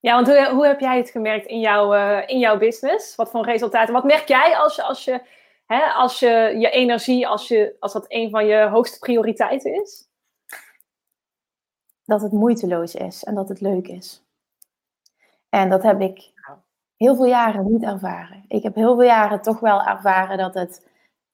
[0.00, 3.14] Ja, want hoe, hoe heb jij het gemerkt in, jouw uh, in jouw business?
[3.14, 3.94] Wat voor resultaten?
[3.94, 5.22] Wat merk jij als je, als je,
[5.66, 10.08] hè, als je, je energie, als, je, als dat een van je hoogste prioriteiten is?
[12.04, 14.22] Dat het moeiteloos is en dat het leuk is.
[15.48, 16.31] En dat heb ik
[17.02, 18.44] heel veel jaren niet ervaren.
[18.48, 20.88] Ik heb heel veel jaren toch wel ervaren dat het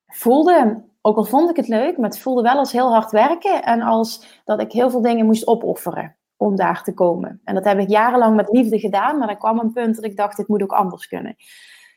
[0.06, 3.62] voelde, ook al vond ik het leuk, maar het voelde wel als heel hard werken
[3.62, 7.40] en als dat ik heel veel dingen moest opofferen om daar te komen.
[7.44, 10.16] En dat heb ik jarenlang met liefde gedaan, maar er kwam een punt dat ik
[10.16, 11.36] dacht, dit moet ook anders kunnen.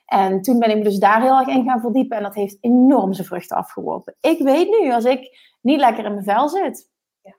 [0.05, 2.57] En toen ben ik me dus daar heel erg in gaan verdiepen en dat heeft
[2.61, 4.15] enorm zijn vruchten afgeworpen.
[4.19, 6.89] Ik weet nu, als ik niet lekker in mijn vel zit,
[7.21, 7.35] ja.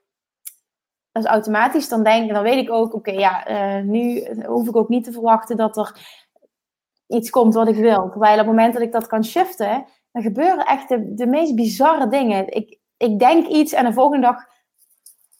[1.11, 4.67] dat is automatisch, dan denk ik, dan weet ik ook, oké, ja, uh, nu hoef
[4.67, 6.22] ik ook niet te verwachten dat er
[7.13, 8.09] iets komt wat ik wil.
[8.09, 12.07] Terwijl op het moment dat ik dat kan shiften, dan gebeuren echt de, meest bizarre
[12.07, 12.55] dingen.
[12.55, 14.35] Ik, ik denk iets en de volgende dag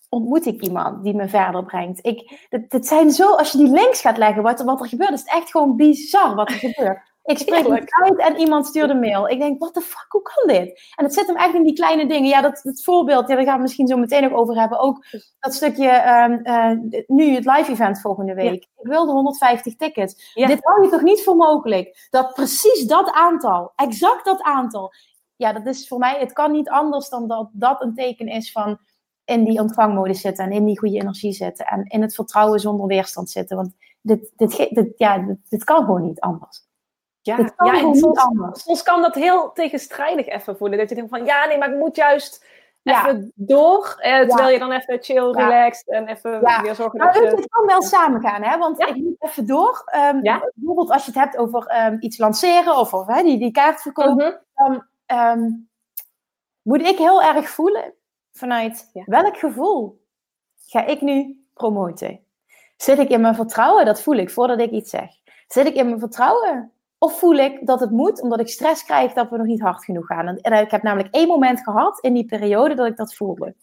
[0.10, 2.06] ontmoet ik iemand die me verder brengt.
[2.06, 5.20] Ik, het, zijn zo, als je die links gaat leggen, wat, wat er gebeurt, is
[5.20, 7.12] het echt gewoon bizar wat er gebeurt.
[7.24, 9.30] Ik spreek het uit en iemand stuurt een mail.
[9.30, 10.92] Ik denk, what the fuck, hoe kan dit?
[10.96, 12.30] En het zit hem echt in die kleine dingen.
[12.30, 14.80] Ja, dat, dat voorbeeld, ja, daar gaan we misschien zo meteen nog over hebben.
[14.80, 15.06] Ook
[15.40, 18.54] dat stukje, um, uh, nu het live event volgende week.
[18.54, 20.34] Ik wilde 150 tickets.
[20.34, 22.08] Dit hou je toch niet voor mogelijk?
[22.10, 24.94] Dat precies dat aantal, exact dat aantal.
[25.36, 28.52] Ja, dat is voor mij, het kan niet anders dan dat dat een teken is
[28.52, 28.80] van
[29.26, 32.88] in die ontvangmodus zitten en in die goede energie zitten en in het vertrouwen zonder
[32.88, 33.56] weerstand zitten.
[33.56, 36.72] Want dit, dit, dit, ja, dit, dit kan gewoon niet anders.
[37.26, 38.64] Ja, kan ja gewoon soms, niet anders.
[38.64, 40.78] Soms kan dat heel tegenstrijdig even voelen.
[40.78, 42.46] Dat je denkt van ja, nee, maar ik moet juist
[42.84, 43.96] even door.
[44.00, 46.32] Eh, terwijl je dan even chill, relaxed en even
[46.62, 47.36] weer zorgen nou, dat je...
[47.36, 48.58] Het kan wel samen gaan, hè?
[48.58, 49.92] want ik moet even door.
[49.96, 53.52] Um, bijvoorbeeld als je het hebt over um, iets lanceren of, of hè, die, die
[53.52, 54.42] kaart verkopen.
[54.56, 55.70] Dan um,
[56.62, 57.94] moet ik heel erg voelen
[58.32, 60.02] vanuit welk gevoel
[60.68, 62.20] ga ik nu promoten?
[62.78, 63.86] Zit ik in mijn vertrouwen?
[63.86, 65.10] Dat voel ik voordat ik iets zeg.
[65.48, 66.72] Zit ik in mijn vertrouwen?
[67.04, 69.84] Of voel ik dat het moet omdat ik stress krijg dat we nog niet hard
[69.84, 70.28] genoeg gaan?
[70.28, 73.56] En, ik heb namelijk één moment gehad in die periode dat ik dat voelde.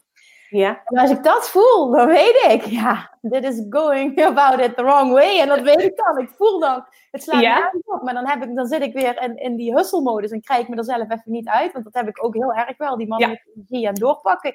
[0.49, 0.81] Ja.
[0.85, 4.83] En als ik dat voel, dan weet ik, ja, dit is going about it the
[4.83, 5.41] wrong way.
[5.41, 6.19] En dat weet ik dan.
[6.19, 7.71] Ik voel dan, het slaat ja.
[7.73, 8.03] me op.
[8.03, 10.69] Maar dan, heb ik, dan zit ik weer in, in die hustle-modus en krijg ik
[10.69, 11.73] me er zelf even niet uit.
[11.73, 13.53] Want dat heb ik ook heel erg wel, die mannelijke ja.
[13.55, 14.55] energie en doorpakken.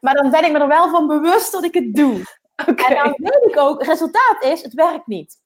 [0.00, 2.22] Maar dan ben ik me er wel van bewust dat ik het doe.
[2.70, 2.96] Okay.
[2.96, 5.42] En dan weet ik ook, resultaat is, het werkt niet.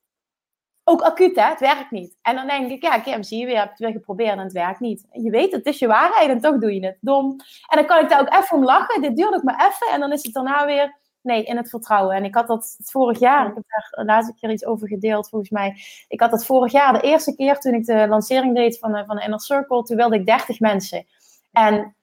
[0.91, 1.43] Ook acuut, hè?
[1.43, 2.17] Het werkt niet.
[2.23, 4.39] En dan denk ik, ja, Kim, zie je weer, je hebt het weer geprobeerd en
[4.39, 5.07] het werkt niet.
[5.11, 6.99] Je weet, het is je waarheid en toch doe je het.
[7.01, 7.31] Dom.
[7.67, 9.03] En dan kan ik daar ook even om lachen.
[9.03, 9.95] Dit duurt ook maar even.
[9.95, 12.17] En dan is het daarna weer, nee, in het vertrouwen.
[12.17, 15.29] En ik had dat vorig jaar, ik heb daar laatst een keer iets over gedeeld,
[15.29, 15.77] volgens mij.
[16.09, 19.17] Ik had dat vorig jaar, de eerste keer toen ik de lancering deed van, van
[19.17, 21.07] de Inner Circle, toen wilde ik 30 mensen.
[21.53, 21.97] En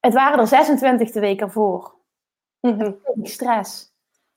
[0.00, 1.94] het waren er 26 de week ervoor.
[2.60, 3.91] Mm Stress.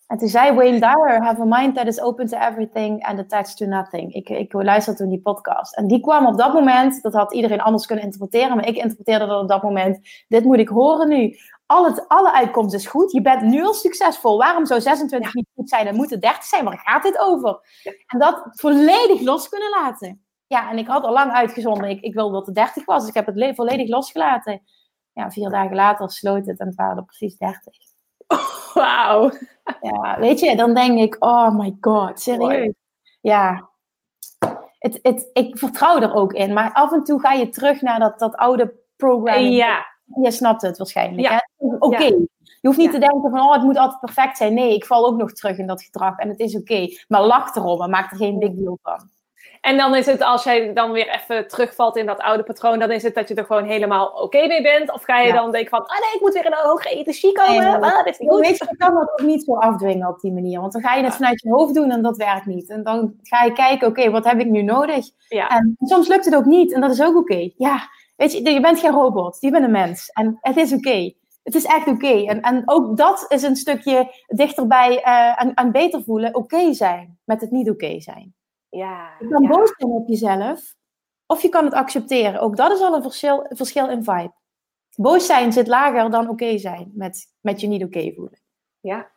[0.07, 3.57] En toen zei Wayne Dyer, have a mind that is open to everything and attached
[3.57, 4.13] to nothing.
[4.13, 5.75] Ik, ik luisterde toen die podcast.
[5.75, 9.25] En die kwam op dat moment, dat had iedereen anders kunnen interpreteren, maar ik interpreteerde
[9.25, 11.35] dat op dat moment, dit moet ik horen nu.
[11.65, 14.37] Al het, alle uitkomst is goed, je bent nu al succesvol.
[14.37, 15.85] Waarom zou 26 niet goed zijn?
[15.85, 17.59] Dan moet het 30 zijn, waar gaat dit over?
[18.07, 20.25] En dat volledig los kunnen laten.
[20.47, 23.09] Ja, en ik had al lang uitgezonden, ik, ik wilde dat het 30 was, dus
[23.09, 24.61] ik heb het volledig losgelaten.
[25.13, 27.73] Ja, vier dagen later sloot het en het waren er precies 30.
[28.75, 29.31] Wauw.
[29.81, 32.73] Ja, weet je, dan denk ik, oh my god, serieus.
[33.21, 33.69] Ja.
[34.79, 37.99] Het, het, ik vertrouw er ook in, maar af en toe ga je terug naar
[37.99, 39.49] dat, dat oude programma.
[39.49, 39.85] Ja.
[40.21, 41.27] Je snapt het waarschijnlijk.
[41.27, 41.47] Ja.
[41.79, 42.03] Oké.
[42.03, 44.53] Je hoeft niet te denken van, oh, het moet altijd perfect zijn.
[44.53, 46.87] Nee, ik val ook nog terug in dat gedrag en het is oké.
[47.07, 49.09] Maar lach erom en maak er geen big deal van.
[49.65, 52.91] En dan is het, als jij dan weer even terugvalt in dat oude patroon, dan
[52.91, 54.91] is het dat je er gewoon helemaal oké mee bent.
[54.91, 57.31] Of ga je dan denken van, ah nee, ik moet weer in een hogere energie
[57.31, 57.81] komen.
[57.81, 58.39] Ah, dat is niet goed.
[58.39, 60.59] Weet je, kan dat ook niet zo afdwingen op die manier.
[60.59, 62.69] Want dan ga je het vanuit je hoofd doen en dat werkt niet.
[62.69, 65.05] En dan ga je kijken, oké, wat heb ik nu nodig?
[65.27, 65.47] Ja.
[65.47, 67.49] En soms lukt het ook niet en dat is ook oké.
[67.57, 70.09] Ja, weet je, je bent geen robot, je bent een mens.
[70.09, 71.13] En het is oké.
[71.43, 72.25] Het is echt oké.
[72.25, 77.17] En, en ook dat is een stukje dichterbij uh, aan, aan beter voelen, oké zijn
[77.23, 78.33] met het niet oké zijn.
[78.75, 80.75] Ja, je kan boos zijn op jezelf,
[81.25, 82.39] of je kan het accepteren.
[82.39, 84.33] Ook dat is al een verschil, verschil in vibe.
[84.95, 88.39] Boos zijn zit lager dan oké zijn met, met je niet oké voelen.
[88.79, 89.09] Ja,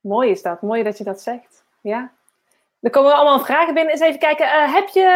[0.00, 0.62] mooi is dat.
[0.62, 1.64] Mooi dat je dat zegt.
[1.82, 2.12] Ja.
[2.80, 3.92] Dan komen we allemaal vragen binnen.
[3.92, 4.46] Eens even kijken.
[4.46, 5.06] Uh, heb je,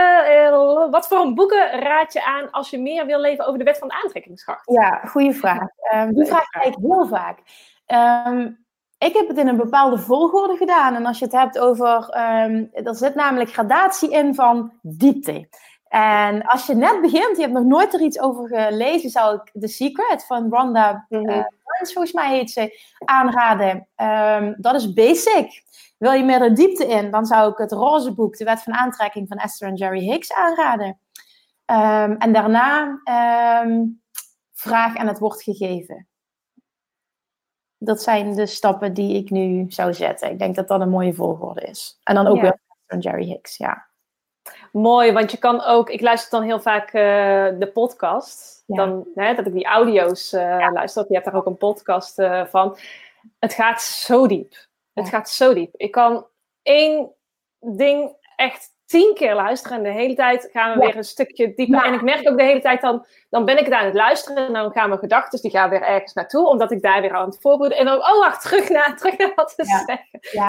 [0.50, 3.64] uh, wat voor een boeken raad je aan als je meer wil leven over de
[3.64, 4.70] wet van de aantrekkingskracht?
[4.70, 5.68] Ja, goede vraag.
[5.94, 7.38] Um, die vraag krijg ik heel vaak.
[8.26, 8.63] Um,
[9.04, 10.94] ik heb het in een bepaalde volgorde gedaan.
[10.94, 15.48] En als je het hebt over, um, er zit namelijk gradatie in van diepte.
[15.88, 19.60] En als je net begint, je hebt nog nooit er iets over gelezen, zou ik
[19.60, 21.30] The Secret van Rhonda mm -hmm.
[21.30, 21.44] uh,
[21.78, 23.88] volgens mij heet ze, aanraden.
[23.96, 25.62] Um, dat is basic.
[25.98, 28.74] Wil je meer de diepte in, dan zou ik het roze boek, De Wet van
[28.74, 30.98] Aantrekking van Esther en Jerry Hicks aanraden.
[31.66, 33.00] Um, en daarna
[33.64, 34.02] um,
[34.64, 36.08] Vraag en het wordt gegeven.
[37.84, 40.30] Dat zijn de stappen die ik nu zou zetten.
[40.30, 41.98] Ik denk dat dat een mooie volgorde is.
[42.02, 42.42] En dan ook ja.
[42.42, 43.86] weer en Jerry Hicks, ja.
[44.72, 46.92] Mooi, want je kan ook, ik luister dan heel vaak uh,
[47.58, 48.62] de podcast.
[48.66, 48.76] Ja.
[48.76, 50.72] Dan, hè, dat ik die audio's uh, ja.
[50.72, 51.04] luister.
[51.08, 52.76] Je hebt daar ook een podcast uh, van.
[53.38, 54.54] Het gaat zo diep.
[54.92, 55.74] Het gaat zo diep.
[55.76, 56.26] Ik kan
[56.62, 57.10] één
[57.60, 61.84] ding echt tien keer luisteren en de hele tijd gaan we weer een stukje dieper.
[61.84, 64.46] En ik merk ook de hele tijd dan, dan ben ik het aan het luisteren
[64.46, 67.28] en dan gaan mijn gedachten, die gaan weer ergens naartoe, omdat ik daar weer aan
[67.28, 67.78] het voorbereiden.
[67.78, 70.00] En dan, oh wacht, terug naar, terug naar wat te zeggen.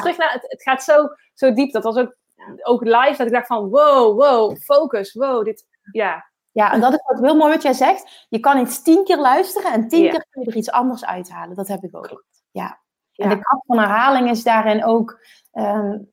[0.01, 1.71] Terug naar, het, het gaat zo, zo diep.
[1.71, 2.15] Dat was ook
[2.61, 6.33] ook live, dat ik dacht van wow, wow, focus, wow, dit, ja.
[6.51, 8.25] Ja, en dat is wat heel mooi wat jij zegt.
[8.29, 10.09] Je kan iets tien keer luisteren en tien ja.
[10.09, 11.55] keer kun je er iets anders uithalen.
[11.55, 12.25] Dat heb ik ook.
[12.51, 12.79] Ja.
[13.15, 15.19] En de kracht van herhaling is daarin ook,
[15.53, 16.11] um,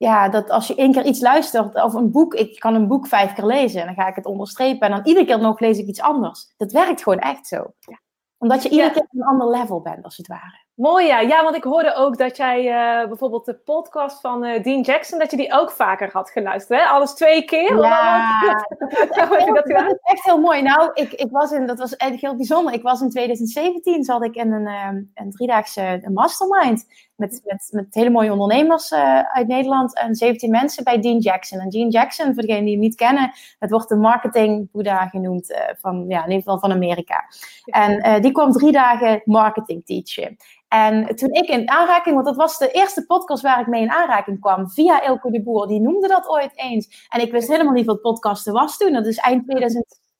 [0.00, 3.06] ja, dat als je één keer iets luistert, of een boek, ik kan een boek
[3.06, 5.78] vijf keer lezen en dan ga ik het onderstrepen en dan iedere keer nog lees
[5.78, 6.54] ik iets anders.
[6.56, 7.56] Dat werkt gewoon echt zo.
[7.78, 8.00] Ja.
[8.38, 10.64] Omdat je iedere keer op een ander level bent, als het ware.
[10.74, 11.20] Mooi ja.
[11.20, 15.18] Ja, want ik hoorde ook dat jij uh, bijvoorbeeld de podcast van uh, Dean Jackson,
[15.18, 16.80] dat je die ook vaker had geluisterd.
[16.80, 16.86] Hè?
[16.86, 17.78] Alles twee keer?
[17.78, 18.40] Ja,
[18.78, 18.90] dat,
[19.38, 20.62] is echt, is echt heel mooi.
[20.62, 22.74] Nou, ik, ik was in, dat was eigenlijk heel bijzonder.
[22.74, 26.86] Ik was in 2017, zat ik in een, um, een driedaagse mastermind
[27.20, 31.58] met, met, met hele mooie ondernemers uh, uit Nederland en 17 mensen bij Dean Jackson.
[31.58, 35.60] En Dean Jackson, voor degenen die hem niet kennen, het wordt de marketing Boeddha genoemd
[35.80, 37.24] van, ja, in ieder geval van Amerika.
[37.64, 40.36] En die kwam drie dagen marketing teachen.
[40.70, 43.90] En toen ik in aanraking, want dat was de eerste podcast waar ik mee in
[43.90, 47.06] aanraking kwam, via Elko de Boer, die noemde dat ooit eens.
[47.08, 48.92] En ik wist helemaal niet wat podcasten was toen.
[48.92, 49.46] Dat is eind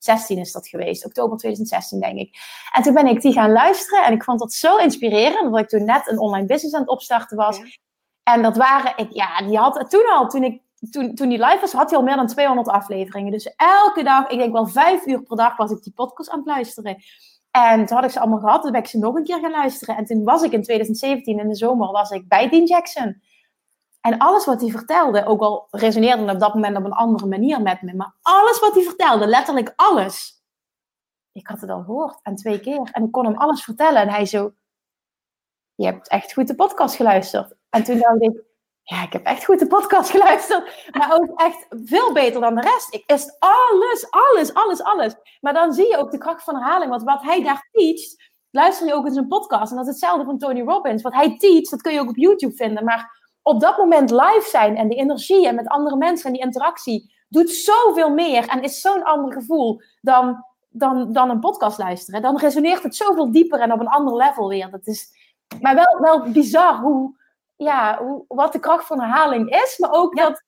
[0.01, 2.37] 2016 is dat geweest, oktober 2016 denk ik.
[2.71, 5.69] En toen ben ik die gaan luisteren en ik vond dat zo inspirerend, omdat ik
[5.69, 7.57] toen net een online business aan het opstarten was.
[7.57, 7.65] Ja.
[8.23, 11.59] En dat waren, ik, ja, die had toen al, toen ik toen, toen die live
[11.61, 13.31] was, had hij al meer dan 200 afleveringen.
[13.31, 16.37] Dus elke dag, ik denk wel vijf uur per dag, was ik die podcast aan
[16.37, 17.03] het luisteren.
[17.51, 19.51] En toen had ik ze allemaal gehad, toen ben ik ze nog een keer gaan
[19.51, 19.97] luisteren.
[19.97, 23.21] En toen was ik in 2017, in de zomer, was ik bij Dean Jackson.
[24.01, 27.61] En alles wat hij vertelde, ook al resoneerde op dat moment op een andere manier
[27.61, 30.41] met me, maar alles wat hij vertelde, letterlijk alles.
[31.31, 32.89] Ik had het al gehoord en twee keer.
[32.91, 34.01] En ik kon hem alles vertellen.
[34.01, 34.53] En hij zo,
[35.75, 37.55] je hebt echt goed de podcast geluisterd.
[37.69, 38.43] En toen dacht ik,
[38.83, 40.89] ja, ik heb echt goed de podcast geluisterd.
[40.91, 42.93] Maar ook echt veel beter dan de rest.
[42.93, 45.15] Ik is alles, alles, alles, alles.
[45.41, 46.89] Maar dan zie je ook de kracht van herhaling.
[46.89, 49.71] Want wat hij daar teacht, luister je ook in zijn podcast.
[49.71, 51.01] En dat is hetzelfde van Tony Robbins.
[51.01, 52.83] Wat hij teacht, dat kun je ook op YouTube vinden.
[52.83, 56.41] Maar op dat moment live zijn en de energie en met andere mensen en die
[56.41, 62.21] interactie doet zoveel meer en is zo'n ander gevoel dan, dan, dan een podcast luisteren.
[62.21, 64.71] Dan resoneert het zoveel dieper en op een ander level weer.
[64.71, 65.19] Dat is
[65.61, 67.15] maar wel, wel bizar hoe,
[67.55, 70.43] ja, hoe, wat de kracht van herhaling is, maar ook dat,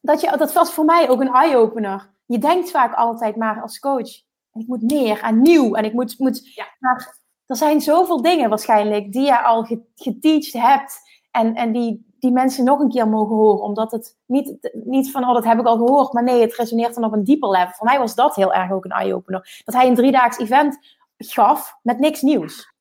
[0.00, 2.10] dat je, dat was voor mij ook een eye-opener.
[2.26, 4.10] Je denkt vaak altijd maar als coach,
[4.52, 6.66] ik moet meer en nieuw en ik moet, moet ja.
[6.78, 12.32] maar er zijn zoveel dingen waarschijnlijk die je al geteacht hebt en, en die, die
[12.32, 15.66] mensen nog een keer mogen horen, omdat het niet, niet van, oh, dat heb ik
[15.66, 17.72] al gehoord, maar nee, het resoneert dan op een dieper level.
[17.74, 19.62] Voor mij was dat heel erg ook een eye-opener.
[19.64, 20.78] Dat hij een driedaags event
[21.16, 22.72] gaf met niks nieuws.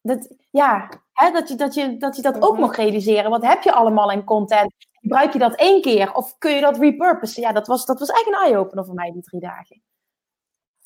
[0.00, 3.30] Dat, ja, hè, dat, je, dat, je, dat je dat ook mag realiseren.
[3.30, 4.72] Wat heb je allemaal in content?
[4.92, 7.42] Gebruik je dat één keer of kun je dat repurposen?
[7.42, 9.82] Ja, dat was, dat was echt een eye-opener voor mij, die drie dagen.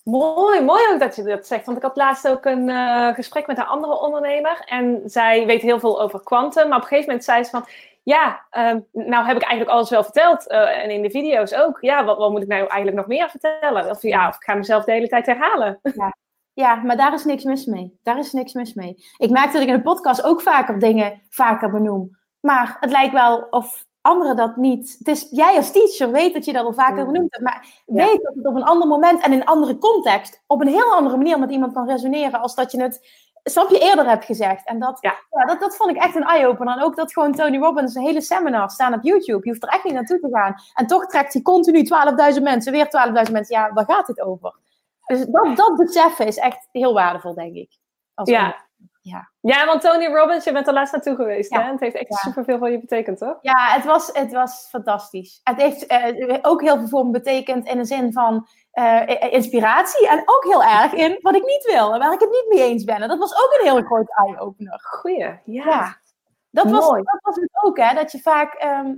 [0.05, 1.65] Mooi, mooi ook dat je dat zegt.
[1.65, 4.63] Want ik had laatst ook een uh, gesprek met een andere ondernemer.
[4.65, 6.69] En zij weet heel veel over kwantum.
[6.69, 7.67] Maar op een gegeven moment zei ze van...
[8.03, 10.51] Ja, uh, nou heb ik eigenlijk alles wel verteld.
[10.51, 11.79] Uh, en in de video's ook.
[11.81, 13.91] Ja, wat, wat, moet ik nou eigenlijk nog meer vertellen?
[13.91, 15.81] Of, ja, of ik ga mezelf de hele tijd herhalen.
[15.83, 16.15] Ja.
[16.53, 17.99] Ja, maar daar is niks mis mee.
[18.03, 19.05] Daar is niks mis mee.
[19.17, 22.19] Ik merk dat ik in de podcast ook vaker dingen vaker benoem.
[22.41, 24.97] Maar het lijkt wel of anderen dat niet.
[24.99, 27.45] Het is, jij als teacher weet dat je dat al vaker benoemd hebt.
[27.45, 30.43] Maar weet dat het op een ander moment en in een andere context.
[30.47, 32.41] op een heel andere manier met iemand kan resoneren.
[32.41, 33.29] als dat je het.
[33.43, 34.67] Snap je eerder hebt gezegd.
[34.67, 35.15] En dat, ja.
[35.31, 36.77] ja dat, dat vond ik echt een eye-opener.
[36.77, 39.41] En ook dat gewoon Tony Robbins een hele seminar staan op YouTube.
[39.43, 40.55] Je hoeft er echt niet naartoe te gaan.
[40.75, 41.89] En toch trekt hij continu
[42.35, 42.87] 12.000 mensen, weer
[43.27, 43.57] 12.000 mensen.
[43.57, 44.55] Ja, waar gaat het over?
[45.07, 47.71] Dus dat, dat beseffen is echt heel waardevol, denk ik.
[48.25, 48.69] ja.
[49.01, 49.31] Ja.
[49.41, 51.51] Ja, want Tony Robbins, je bent er laatst naartoe geweest.
[51.51, 51.63] Ja.
[51.63, 51.71] Hè?
[51.71, 52.17] Het heeft echt Ja.
[52.17, 53.39] superveel voor je betekend, toch?
[53.41, 55.41] Ja, het was, het was fantastisch.
[55.45, 60.09] Het heeft eh, ook heel veel voor me betekend in de zin van eh, inspiratie.
[60.09, 62.69] En ook heel erg in wat ik niet wil en waar ik het niet mee
[62.69, 62.97] eens ben.
[62.97, 64.81] En dat was ook een heel groot eye-opener.
[64.83, 65.65] Goeie, ja.
[65.65, 65.99] Ja.
[66.51, 67.95] Dat was, dat was het ook, hè?
[67.95, 68.95] Dat je vaak ehm,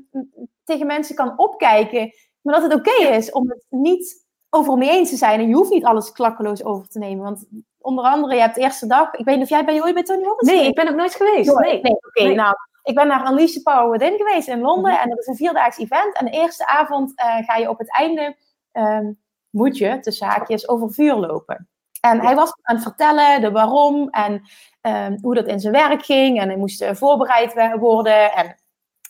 [0.64, 5.10] tegen mensen kan opkijken, maar dat het oké is om het niet overal mee eens
[5.10, 5.40] te zijn.
[5.40, 7.24] En je hoeft niet alles klakkeloos over te nemen.
[7.24, 7.46] Want
[7.82, 10.02] onder andere, je hebt de eerste dag, ik weet niet of jij je ooit bij
[10.02, 11.58] Tony Robbins Nee, ik ben nog nooit geweest.
[11.58, 11.80] Nee.
[11.82, 12.22] Nee, oké.
[12.22, 12.34] Nee.
[12.34, 14.92] Nou, ik ben naar Unleash Power Within geweest in Londen.
[14.92, 15.00] Mhm.
[15.00, 16.16] En dat is een vierdaags event.
[16.16, 18.36] En de eerste avond eh, ga je op het einde,
[18.72, 19.12] ehm,
[19.50, 21.68] moet je, tussen haakjes, over vuur lopen.
[22.00, 24.42] En hij was aan het vertellen de waarom en
[24.80, 26.40] ehm, hoe dat in zijn werk ging.
[26.40, 28.32] En hij moest eh, voorbereid worden.
[28.32, 28.56] En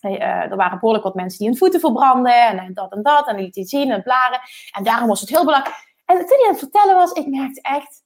[0.00, 2.34] hij, eh, er waren behoorlijk wat mensen die hun voeten verbranden.
[2.34, 3.28] En, dat en dat.
[3.28, 4.40] En hij liet iets zien en blaren.
[4.76, 5.90] En daarom was het heel belangrijk.
[6.04, 8.01] En toen hij aan het vertellen was, ik merkte echt...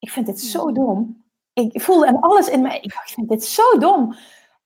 [0.00, 1.24] Ik vind dit zo dom.
[1.52, 2.80] Ik voelde en alles in mij.
[2.80, 4.14] Ik dacht, ik vind dit zo dom.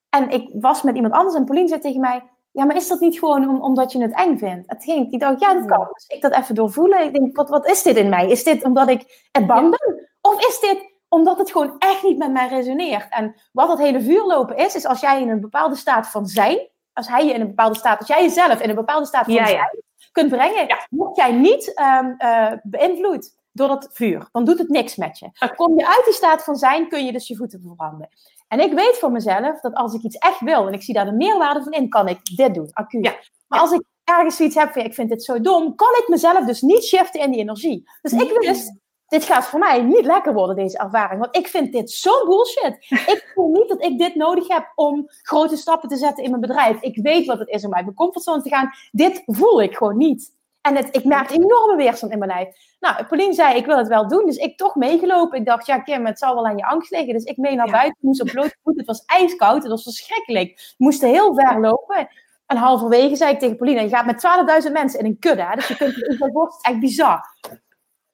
[0.09, 2.23] En ik was met iemand anders en Pauline zei tegen mij...
[2.51, 4.71] Ja, maar is dat niet gewoon om, omdat je het eng vindt?
[4.71, 5.87] Het ging, ik dacht, ja, dat kan.
[5.93, 7.05] Dus ik dat even doorvoelen.
[7.05, 8.31] Ik denk, wat, wat is dit in mij?
[8.31, 10.09] Is dit omdat ik het bang ben?
[10.21, 13.07] Of is dit omdat het gewoon echt niet met mij resoneert?
[13.11, 16.69] En wat dat hele vuurlopen is, is als jij in een bepaalde staat van zijn...
[16.93, 17.99] Als hij je in een bepaalde staat...
[17.99, 19.83] Als jij jezelf in een bepaalde staat van Ja, zijn
[20.13, 20.67] kunt brengen...
[20.67, 20.87] Ja.
[20.91, 24.29] Word jij niet eh, beïnvloed door dat vuur.
[24.33, 25.31] Dan doet het niks met je.
[25.57, 28.09] Kom je uit die staat van zijn, kun je dus je voeten verbranden.
[28.49, 31.05] En ik weet voor mezelf dat als ik iets echt wil en ik zie daar
[31.05, 33.05] de meerwaarde van in, kan ik dit doen, acuut.
[33.05, 33.15] Ja.
[33.47, 36.45] Maar als ik ergens zoiets heb van, ik vind dit zo dom, kan ik mezelf
[36.45, 37.91] dus niet shiften in die energie.
[38.03, 38.75] Dus ik wist,
[39.09, 41.21] dit gaat voor mij niet lekker worden, deze ervaring.
[41.21, 42.77] Want ik vind dit zo bullshit.
[43.15, 46.43] Ik voel niet dat ik dit nodig heb om grote stappen te zetten in mijn
[46.43, 46.81] bedrijf.
[46.81, 48.71] Ik weet wat het is om uit mijn comfortzone te gaan.
[48.91, 50.33] Dit voel ik gewoon niet.
[50.67, 52.49] En het, ik merk enorme weerstand in mijn lijf.
[52.81, 54.27] Nou, Pauline zei, ik wil het wel doen.
[54.27, 55.39] Dus ik toch meegelopen.
[55.39, 57.13] Ik dacht, ja Kim, het zal wel aan je angst liggen.
[57.15, 57.73] Dus ik mee naar Ja.
[57.73, 58.87] buiten, moest op blote voeten.
[58.87, 60.75] Het was ijskoud, het was verschrikkelijk.
[60.79, 62.09] We moesten heel ver lopen.
[62.47, 65.43] En halverwege zei ik tegen Pauline, je gaat met 12.000 mensen in een kudde.
[65.43, 65.55] Hè?
[65.55, 67.21] Dus je kunt je echt bizar.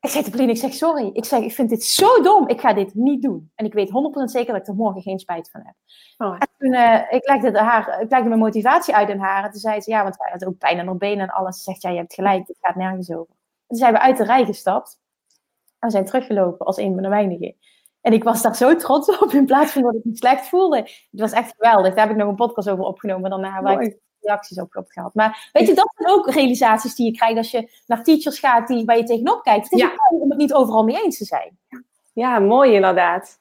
[0.00, 1.10] Ik zei tegen Pauline, ik zeg sorry.
[1.12, 2.48] Ik zeg, ik vind dit zo dom.
[2.48, 3.52] Ik ga dit niet doen.
[3.54, 3.92] En ik weet 100%
[4.24, 5.74] zeker dat ik er morgen geen spijt van heb.
[6.16, 6.36] Oh.
[6.38, 9.44] En toen, eh, ik, legde de haar, ik legde mijn motivatie uit aan haar.
[9.44, 11.56] En toen zei ze, ja, want wij hadden ook pijn aan haar benen en alles.
[11.56, 13.30] Ze zegt, ja, je hebt gelijk, het gaat nergens over.
[13.30, 14.98] En toen zijn we uit de rij gestapt.
[15.78, 17.56] En we zijn teruggelopen als een van de weinigen.
[18.00, 20.76] En ik was daar zo trots op, in plaats van dat ik me slecht voelde.
[21.10, 21.94] Het was echt geweldig.
[21.94, 23.86] Daar heb ik nog een podcast over opgenomen daarna, waar Mooi.
[23.86, 25.14] ik reacties op gehad.
[25.14, 28.66] Maar weet je, dat zijn ook realisaties die je krijgt als je naar teachers gaat
[28.68, 29.64] die, waar je tegenop kijkt.
[29.64, 29.92] Het is Ja.
[30.10, 31.58] om het niet overal mee eens te zijn.
[32.12, 33.38] Ja, mooi inderdaad.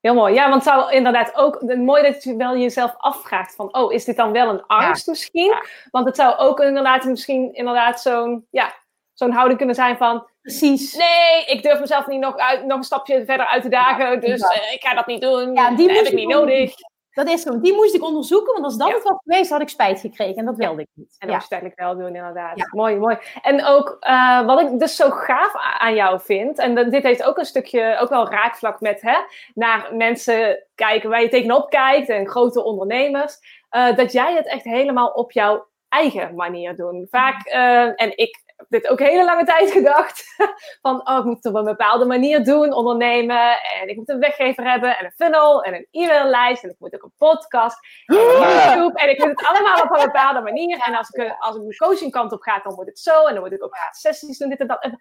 [0.00, 0.34] Heel mooi.
[0.34, 4.04] Ja, want het zou inderdaad ook mooi dat je wel jezelf afvraagt van, oh, is
[4.04, 5.54] dit dan wel een angst misschien?
[5.90, 8.74] Want het zou ook inderdaad misschien inderdaad zo'n, ja,
[9.12, 10.94] zo'n houding kunnen zijn van, Precies.
[10.96, 14.40] nee, ik durf mezelf niet nog, uit, nog een stapje verder uit te dagen, dus
[14.40, 14.48] Ja.
[14.48, 15.54] eh, ik ga dat niet doen.
[15.54, 16.74] Ja, die dat heb ik niet nodig.
[17.14, 17.60] Dat is zo.
[17.60, 18.94] Die moest ik onderzoeken, want als dat Ja.
[18.94, 20.34] het was geweest, had ik spijt gekregen.
[20.34, 21.16] En dat wilde ik niet.
[21.18, 22.72] En dat moest je uiteindelijk wel doen, inderdaad.
[22.72, 23.18] Mooi, mooi.
[23.42, 27.38] En ook eh, wat ik dus zo gaaf aan jou vind, en dit heeft ook
[27.38, 29.16] een stukje, ook wel raakvlak met hè,
[29.54, 33.38] naar mensen kijken waar je tegenop kijkt en grote ondernemers,
[33.68, 37.06] eh, dat jij het echt helemaal op jouw eigen manier doet.
[37.10, 40.24] Vaak, eh, en ik heb dit ook hele lange tijd gedacht,
[40.82, 44.18] van oh, ik moet het op een bepaalde manier doen, ondernemen, en ik moet een
[44.18, 48.16] weggever hebben, en een funnel, en een e-maillijst, en ik moet ook een podcast, en
[48.16, 50.78] YouTube, en ik moet het allemaal op een bepaalde manier.
[50.78, 53.34] En als ik, als ik de coaching kant op ga, dan moet het zo, en
[53.34, 54.82] dan moet ik ook sessies doen, dit en dat.
[54.82, 55.00] En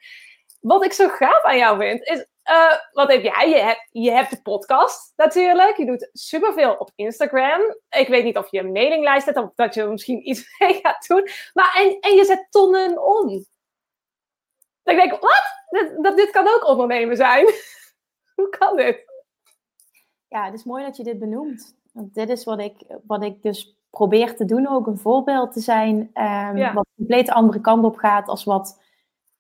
[0.60, 3.50] wat ik zo gaaf aan jou vind, is, eh, wat heb jij?
[3.50, 7.62] Je hebt, je hebt de podcast natuurlijk, je doet superveel op Instagram.
[7.90, 10.80] Ik weet niet of je een mailinglijst hebt, of dat je er misschien iets mee
[10.82, 11.30] gaat doen.
[11.54, 13.30] Maar, en, en je zet tonnen om.
[14.84, 15.44] Ik denk, wat?
[15.70, 17.46] Dat, dat, dit kan ook ondernemen zijn.
[18.36, 19.12] Hoe kan dit?
[20.28, 21.78] Ja, het is mooi dat je dit benoemt.
[21.92, 22.76] Want dit is wat ik,
[23.08, 26.74] wat ik dus probeer te doen, ook een voorbeeld te zijn, ehm, Ja.
[26.74, 28.82] wat een compleet andere kant op gaat als wat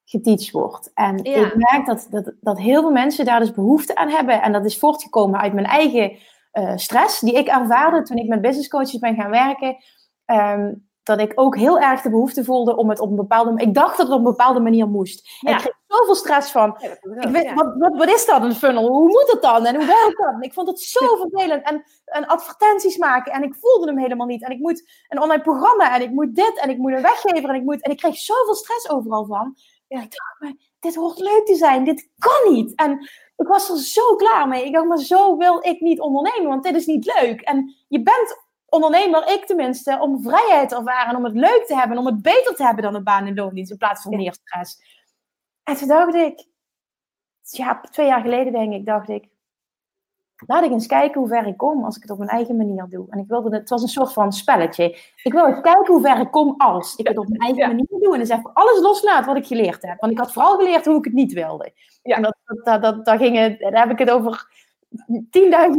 [0.06, 0.91] geteacht wordt.
[0.93, 1.45] En Ja.
[1.45, 4.41] ik merk dat, dat, dat heel veel mensen daar dus behoefte aan hebben.
[4.41, 6.18] En dat is voortgekomen uit mijn eigen
[6.51, 9.78] eh, stress die ik ervaarde toen ik met business coaches ben gaan werken.
[10.26, 10.74] Ehm,
[11.04, 13.97] dat ik ook heel erg de behoefte voelde om het op een bepaalde Ik dacht
[13.97, 15.39] dat het op een bepaalde manier moest.
[15.41, 16.78] En ik kreeg zoveel stress van.
[16.80, 17.54] Ja, ik weet, ja.
[17.54, 18.88] wat, wat, wat is dat, een funnel?
[18.88, 19.66] Hoe moet het dan?
[19.66, 20.34] En hoe werkt dat?
[20.34, 21.64] En ik vond het zo vervelend.
[21.64, 23.32] En, en advertenties maken.
[23.32, 24.43] En ik voelde hem helemaal niet.
[24.43, 25.95] En ik moet een online programma.
[25.95, 26.60] En ik moet dit.
[26.62, 27.49] En ik moet een weggever.
[27.49, 29.56] En ik, moet, en ik kreeg zoveel stress overal van.
[29.93, 31.83] En ik dacht, maar dit hoort leuk te zijn.
[31.83, 32.75] Dit kan niet.
[32.75, 32.99] En
[33.35, 34.65] ik was er zo klaar mee.
[34.65, 36.49] Ik dacht, maar zo wil ik niet ondernemen.
[36.49, 37.41] Want dit is niet leuk.
[37.41, 41.15] En je bent ondernemer, ik tenminste, om vrijheid te ervaren.
[41.15, 41.97] Om het leuk te hebben.
[41.97, 43.71] Om het beter te hebben dan een baan in loondienst.
[43.71, 44.17] In plaats van Ja.
[44.17, 44.77] meer stress.
[45.63, 46.45] En toen dacht ik,
[47.41, 49.27] ja, twee jaar geleden denk ik, dacht ik,
[50.45, 52.85] laat ik eens kijken hoe ver ik kom als ik het op mijn eigen manier
[52.89, 53.05] doe.
[53.09, 54.97] En ik wilde het, het was een soort van spelletje.
[55.23, 57.67] Ik wil eens kijken hoe ver ik kom als ik het op mijn eigen Ja.
[57.67, 58.13] manier doe.
[58.13, 59.99] En dus even alles loslaat wat ik geleerd heb.
[59.99, 61.71] Want ik had vooral geleerd hoe ik het niet wilde.
[62.03, 62.15] Ja.
[62.15, 64.47] En dat, dat, dat, dat, daar, ging daar heb ik het over
[65.11, 65.29] 10.000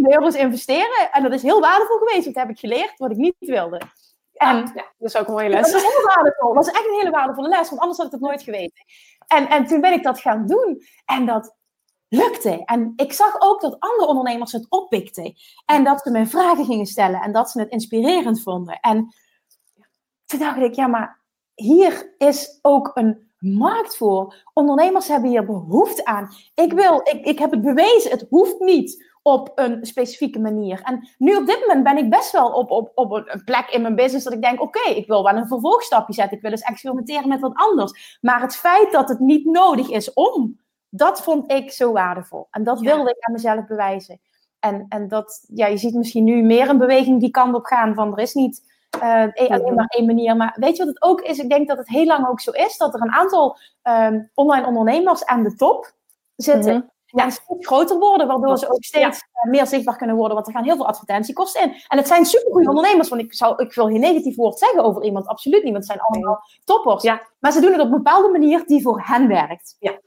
[0.03, 1.09] euro's investeren.
[1.13, 3.81] En dat is heel waardevol geweest, want heb ik geleerd wat ik niet wilde.
[4.35, 5.73] En Ja, dat is ook een mooie dat les.
[5.73, 6.55] was heel waardevol.
[6.55, 8.85] Dat was echt een hele waardevolle les, want anders had ik het nooit geweten.
[9.27, 10.83] En, en toen ben ik dat gaan doen.
[11.05, 11.55] En dat
[12.17, 12.65] lukte.
[12.65, 15.35] En ik zag ook dat andere ondernemers het oppikten.
[15.67, 17.21] En dat ze me vragen gingen stellen.
[17.21, 18.81] En dat ze het inspirerend vonden.
[18.81, 19.15] En
[20.27, 21.21] toen dacht ik, ja, maar
[21.55, 24.45] hier is ook een markt voor.
[24.53, 26.29] Ondernemers hebben hier behoefte aan.
[26.55, 30.81] Ik wil, ik, ik heb het bewezen, het hoeft niet op een specifieke manier.
[30.83, 33.69] En nu op dit moment ben ik best wel op, op, op een een plek
[33.71, 36.37] in mijn business dat ik denk, oké, ik wil wel een vervolgstapje zetten.
[36.37, 38.19] Ik wil eens experimenteren met wat anders.
[38.21, 40.59] Maar het feit dat het niet nodig is om,
[40.97, 42.47] dat vond ik zo waardevol.
[42.51, 42.95] En dat Ja.
[42.95, 44.21] wilde ik aan mezelf bewijzen.
[44.59, 47.95] En, en dat, ja, je ziet misschien nu meer een beweging die kant op gaan
[47.95, 50.37] van er is niet eh, eh, alleen maar één manier.
[50.37, 51.39] Maar weet je wat het ook is?
[51.39, 54.67] Ik denk dat het heel lang ook zo is dat er een aantal ehm, online
[54.67, 55.93] ondernemers aan de top
[56.37, 56.75] zitten.
[56.75, 57.23] Mhm.
[57.23, 60.35] En steeds groter worden, waardoor ze ook steeds eh, meer zichtbaar kunnen worden.
[60.35, 61.75] Want er gaan heel veel advertentiekosten in.
[61.89, 63.09] En het zijn supergoeie ondernemers.
[63.09, 65.27] Want ik, zou, ik wil geen negatief woord zeggen over iemand.
[65.27, 65.73] Absoluut niet.
[65.73, 67.03] Want het zijn allemaal toppers.
[67.03, 67.23] Ja.
[67.39, 69.77] Maar ze doen het op een bepaalde manier die voor hen werkt.
[69.79, 69.99] Ja.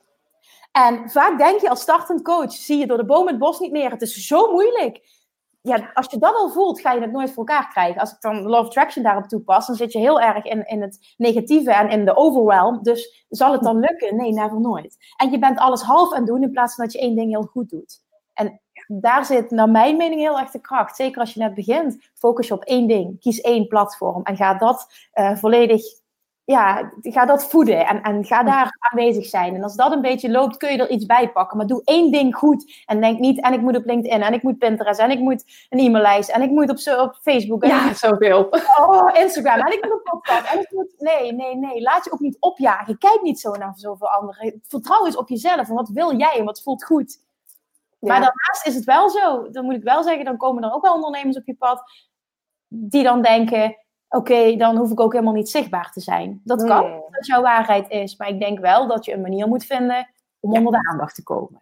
[0.86, 3.72] En vaak denk je als startend coach, zie je door de boom het bos niet
[3.72, 3.92] meer.
[3.92, 5.16] Het is zo moeilijk.
[5.62, 8.02] Ja, als je dat al voelt, ga je het nooit voor elkaar krijgen.
[8.02, 10.82] Als ik dan Law of Attraction daarop toepas, dan zit je heel erg in, in
[10.82, 12.84] het negatieve en in de overwhelm.
[12.84, 14.16] Dus zal het dan lukken?
[14.16, 14.98] Nee, never nooit.
[15.16, 17.50] En je bent alles half aan doen in plaats van dat je één ding heel
[17.52, 18.02] goed doet.
[18.34, 20.96] En daar zit naar mijn mening heel erg de kracht.
[20.96, 23.20] Zeker als je net begint, focus je op één ding.
[23.20, 25.82] Kies één platform en ga dat eh, volledig
[26.54, 29.56] ja, ga dat voeden en, en ga daar aanwezig zijn.
[29.56, 31.58] En als dat een beetje loopt, kun je er iets bij pakken.
[31.58, 32.84] Maar doe één ding goed.
[32.86, 35.44] En denk niet, en ik moet op LinkedIn, en ik moet Pinterest, en ik moet
[35.70, 38.48] een e-maillijst, en ik moet op, zo- op Facebook, en Ja, zoveel.
[38.78, 40.52] oh, Instagram, en ik moet een podcast.
[40.54, 40.94] En ik moet...
[40.98, 41.82] Nee, nee, nee.
[41.82, 42.98] Laat je ook niet opjagen.
[42.98, 44.62] Kijk niet zo naar zoveel anderen.
[44.68, 45.70] Vertrouw eens op jezelf.
[45.70, 47.26] En wat wil jij en wat voelt goed?
[48.00, 50.82] Maar daarnaast is het wel zo, dan moet ik wel zeggen, dan komen er ook
[50.82, 51.84] wel ondernemers op je pad
[52.68, 53.78] die dan denken,
[54.10, 56.42] oké, dan hoef ik ook helemaal niet zichtbaar te zijn.
[56.44, 58.16] Dat kan, dat jouw waarheid is.
[58.16, 61.24] Maar ik denk wel dat je een manier moet vinden om onder de aandacht te
[61.24, 61.62] komen.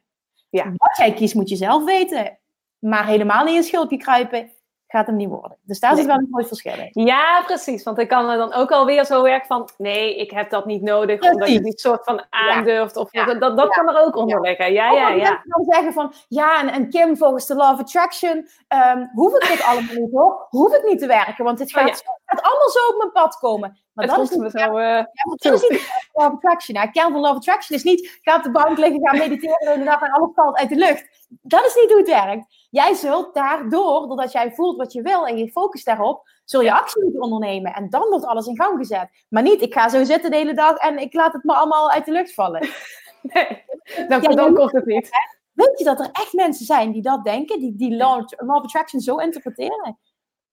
[0.50, 0.64] Ja.
[0.76, 2.40] Wat jij kiest moet je zelf weten.
[2.80, 4.52] Maar helemaal in je schulpje kruipen
[4.96, 5.58] gaat hem niet worden.
[5.62, 7.06] Dus daar zit wel een groot verschil in.
[7.06, 7.84] Ja, precies.
[7.84, 9.70] Want ik kan er dan ook alweer zo werken van...
[9.78, 12.96] nee, ik heb dat niet nodig, omdat je die soort van aandurft.
[12.98, 13.26] Of Ja.
[13.26, 13.84] dat, dat, dat Ja.
[13.84, 14.74] kan er ook onder liggen.
[14.74, 15.16] Ja, ja, ja.
[15.16, 19.34] mensen dan zeggen van, ja, en, en Kim, volgens de Law of Attraction, ehm, hoef
[19.36, 20.46] ik dit allemaal niet hoor.
[20.50, 23.38] Hoef ik niet te werken, want dit Oh, gaat, gaat allemaal zo op mijn pad
[23.38, 23.80] komen.
[23.94, 24.58] Maar Het dat is niet me zo...
[24.58, 24.94] eh, Ja,
[25.24, 26.76] maar dat is niet de Law of Attraction.
[26.76, 30.02] Nou, kern van of Attraction is niet, ga op de bank liggen, ga mediteren dag
[30.02, 31.15] en alles valt uit de lucht.
[31.42, 32.68] Dat is niet hoe het werkt.
[32.70, 36.74] Jij zult daardoor, doordat jij voelt wat je wil en je focust daarop, zul je
[36.74, 37.74] actie moeten ondernemen.
[37.74, 39.10] En dan wordt alles in gang gezet.
[39.30, 41.92] Maar niet, ik ga zo zitten de hele dag en ik laat het me allemaal
[41.92, 42.62] uit de lucht vallen.
[43.22, 43.64] nee,
[44.10, 45.10] dan, Ja, dan je- komt het niet.
[45.54, 48.64] Weet je dat er echt mensen zijn die dat denken, die, die law, law of
[48.64, 50.00] Attraction zo interpreteren?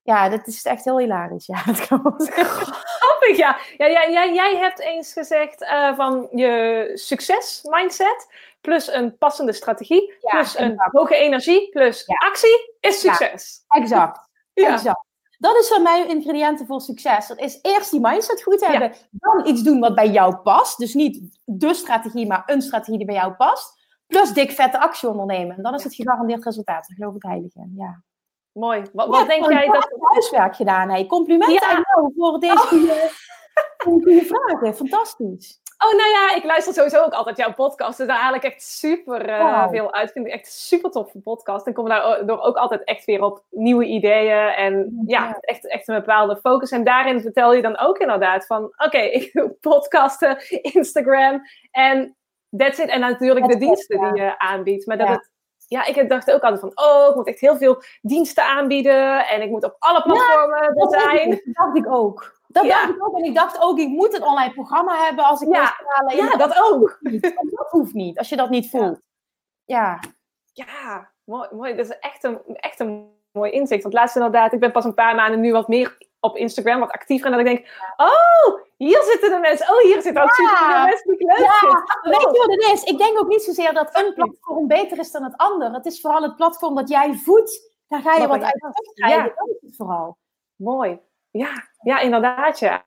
[0.03, 1.47] Ja, dat is echt heel hilarisch.
[1.47, 2.14] Ja, dat kan.
[2.16, 3.59] Grappig, ja.
[3.77, 8.51] ja jij, jij, jij hebt eens gezegd eh, van je succes-mindset...
[8.63, 10.93] plus een passende strategie, Ja, plus een exact.
[10.93, 12.15] hoge energie, plus Ja.
[12.29, 13.65] actie, is succes.
[13.69, 14.19] Exact.
[14.55, 14.73] Ja.
[14.73, 15.05] exact.
[15.39, 17.27] Dat is van mijn ingrediënten voor succes.
[17.27, 18.93] Dat is eerst die mindset goed hebben.
[19.11, 20.79] Dan iets doen wat bij jou past.
[20.79, 23.81] Dus niet de strategie, maar een strategie die bij jou past.
[24.07, 25.57] Plus dik vette actie ondernemen.
[25.57, 26.87] En dan is het gegarandeerd resultaat.
[26.89, 27.73] Daar geloof ik heilig in.
[27.77, 28.03] Ja.
[28.53, 28.83] Mooi.
[28.93, 29.71] Wat, wat denk jij dat...
[29.71, 30.89] prachtig huiswerk gedaan.
[30.91, 31.07] Hey.
[31.07, 33.11] Complimenten aan jou voor deze goede,
[33.79, 34.75] goede vragen.
[34.75, 35.61] Fantastisch.
[35.85, 37.99] Oh, nou ja, ik luister sowieso ook altijd jouw podcast.
[37.99, 40.12] Dus daar haal ik echt super eh, veel uit.
[40.12, 41.66] Vind ik echt een super toffe podcast.
[41.66, 44.49] En kom daardoor ook altijd echt weer op nieuwe ideeën.
[44.49, 45.37] En ja, Ja.
[45.41, 46.70] Echt, echt een bepaalde focus.
[46.70, 48.64] En daarin vertel je dan ook inderdaad van...
[48.76, 52.16] Oké, ik doe podcasten, Instagram en
[52.57, 52.89] that's it.
[52.89, 54.87] En natuurlijk de it, diensten die je aanbiedt.
[54.87, 55.12] Maar dat Ja.
[55.12, 55.30] het...
[55.66, 56.72] Ja, ik dacht ook altijd van...
[56.74, 59.26] Oh, ik moet echt heel veel diensten aanbieden.
[59.26, 61.30] En ik moet op alle platformen Dat zijn.
[61.30, 62.41] dat dacht ik ook.
[62.53, 62.81] Dat Ja.
[62.87, 63.17] dacht ik ook.
[63.17, 65.61] En ik dacht ook, ik moet een online programma hebben als ik Ja.
[65.61, 66.17] wil stralen.
[66.17, 66.99] Ja, dat ook.
[67.51, 69.01] Dat hoeft niet, als je dat niet voelt.
[69.65, 70.01] Ja.
[70.53, 71.49] Ja, mooi.
[71.53, 71.75] mooi.
[71.77, 73.83] Dat is echt een, echt een mooi inzicht.
[73.83, 76.91] Want laatst inderdaad, ik ben pas een paar maanden nu wat meer op Instagram, wat
[76.91, 77.27] actiever.
[77.27, 79.75] En dat ik denk, oh, hier zitten de mensen.
[79.75, 80.35] Oh, hier zitten ook Ja.
[80.35, 81.85] super veel mensen die leuk Ja.
[82.03, 82.83] Weet je wat het is?
[82.83, 85.73] Ik denk ook niet zozeer dat een platform beter is dan het ander.
[85.73, 87.71] Het is vooral het platform dat jij voedt.
[87.89, 88.93] Daar ga je Wat uit.
[88.95, 89.23] Ja.
[89.23, 90.17] Dat is het vooral.
[90.57, 91.01] Mooi.
[91.33, 92.85] Ja, ja inderdaad, ja.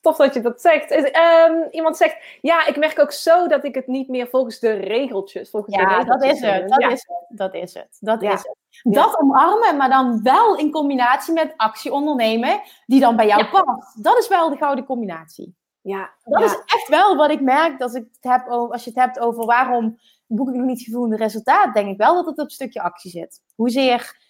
[0.00, 0.90] Tof dat je dat zegt.
[0.90, 4.58] Is, ehm, iemand zegt, ja, ik merk ook zo dat ik het niet meer volgens
[4.58, 6.68] de regeltjes, volgens de Ja, regeltjes dat is wil het.
[6.68, 6.88] Dat ja.
[6.88, 7.38] is het.
[7.38, 7.96] Dat is het.
[8.00, 8.32] Dat Ja.
[8.32, 8.94] is het.
[8.94, 14.04] Dat omarmen, maar dan wel in combinatie met actie ondernemen, die dan bij jou past.
[14.04, 15.56] Dat is wel de gouden combinatie.
[15.80, 18.90] Ja, Dat is echt wel wat ik merk als, ik het heb over, als je
[18.90, 22.38] het hebt over waarom boek ik nog niet gevoelde resultaat, denk ik wel dat het
[22.38, 23.42] op een stukje actie zit.
[23.54, 24.25] Hoezeer eh,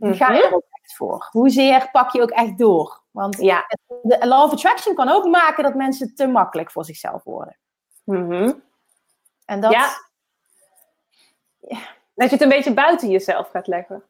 [0.00, 1.28] ga je er ook echt voor?
[1.30, 3.02] Hoezeer pak je ook echt door?
[3.10, 3.64] Want ja.
[4.02, 7.56] de law of attraction kan ook maken dat mensen te makkelijk voor zichzelf worden.
[8.04, 8.52] Mhm.
[9.44, 9.88] En dat, Ja.
[12.14, 14.02] Dat je het een beetje buiten jezelf gaat leggen.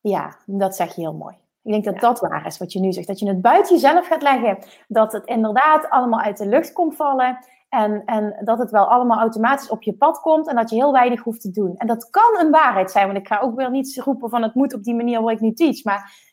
[0.00, 1.34] Ja, dat zeg je heel mooi.
[1.62, 2.00] Ik denk dat Ja.
[2.00, 3.06] dat waar is wat je nu zegt.
[3.06, 4.58] Dat je het buiten jezelf gaat leggen.
[4.88, 7.38] Dat het inderdaad allemaal uit de lucht komt vallen.
[7.68, 10.48] En, en dat het wel allemaal automatisch op je pad komt.
[10.48, 11.76] En dat je heel weinig hoeft te doen.
[11.76, 13.06] En dat kan een waarheid zijn.
[13.06, 15.40] Want ik ga ook weer niet roepen van het moet op die manier waar ik
[15.40, 15.84] nu teach.
[15.84, 16.26] Maar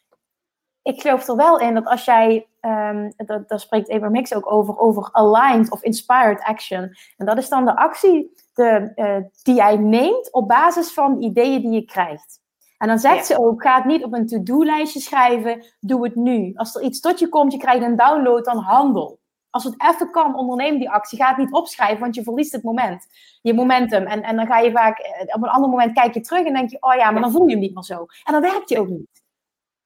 [0.82, 4.52] ik geloof er wel in dat als jij, ehm, dat, daar spreekt Abraham Hicks ook
[4.52, 6.96] over, over aligned of inspired action.
[7.18, 11.26] En dat is dan de actie de, eh, die jij neemt op basis van de
[11.26, 12.44] ideeën die je krijgt.
[12.78, 13.36] En dan zegt Ja.
[13.36, 16.52] ze ook, ga het niet op een to-do-lijstje schrijven, doe het nu.
[16.56, 19.20] Als er iets tot je komt, je krijgt een download, dan handel.
[19.56, 21.18] Als het even kan, onderneem die actie.
[21.18, 23.06] Ga het niet opschrijven, want je verliest het moment.
[23.42, 24.06] Je momentum.
[24.06, 26.54] En, en dan ga je vaak, eh, op een ander moment kijk je terug en
[26.54, 28.06] denk je, oh ja, maar dan voel je hem niet meer zo.
[28.24, 29.24] En dan werkt je ook niet.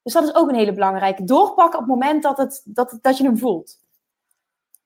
[0.03, 1.24] Dus dat is ook een hele belangrijke.
[1.24, 3.78] Doorpakken op het moment dat, het, dat, dat je hem voelt.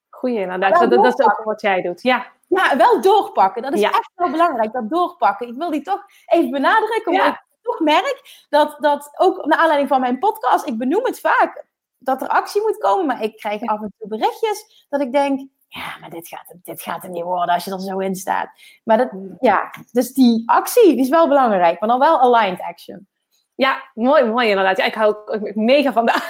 [0.10, 0.80] Goeie, inderdaad.
[0.80, 2.02] Wel Dat, dat is ook wat jij doet.
[2.02, 3.62] Ja, Ja, wel doorpakken.
[3.62, 3.90] Dat is Ja.
[3.90, 5.48] echt wel belangrijk, dat doorpakken.
[5.48, 7.32] Ik wil die toch even benadrukken, omdat Ja.
[7.32, 11.66] ik toch merk dat, dat ook naar aanleiding van mijn podcast, ik benoem het vaak,
[12.04, 15.39] dat er actie moet komen, maar ik krijg af en toe berichtjes dat ik denk,
[15.68, 18.49] ja, maar dit gaat, dit gaat hem niet worden als je er zo in staat.
[18.84, 23.08] Maar dat, ja, dus die actie die is wel belangrijk, maar dan wel aligned action.
[23.56, 24.78] ja mooi, mooi inderdaad.
[24.78, 26.14] Ja, ik hou ook mega van de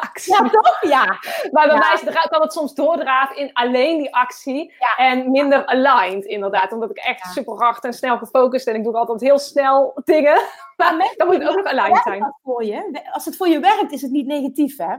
[0.00, 0.32] actie.
[0.34, 0.80] Ja, toch?
[0.82, 1.04] Ja.
[1.50, 1.98] Maar bij Ja.
[2.04, 5.04] mij kan het soms doordraven in alleen die actie Ja.
[5.04, 6.72] en minder aligned, inderdaad.
[6.72, 10.40] Omdat ik echt super hard en snel gefocust en ik doe altijd heel snel dingen.
[10.76, 12.34] Maar dan moet het ook nog aligned zijn.
[12.42, 13.00] voor je?
[13.12, 14.96] Als het voor je werkt, is het niet negatief, hè?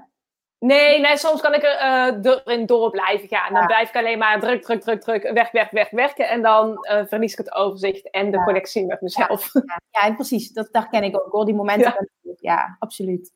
[0.65, 3.53] Nee, nee, soms kan ik er, eh, erin door blijven gaan.
[3.53, 3.65] Dan Ja.
[3.67, 6.27] blijf ik alleen maar druk, druk, druk, druk, weg, weg, weg, werken.
[6.29, 8.43] En dan eh, verlies ik het overzicht en de Ja.
[8.43, 9.51] connectie met mezelf.
[9.91, 10.51] Ja, precies.
[10.51, 11.45] Dat, dat ken ik ook hoor.
[11.45, 12.09] Die momenten.
[12.39, 12.75] Ja.
[12.79, 13.31] Absoluut.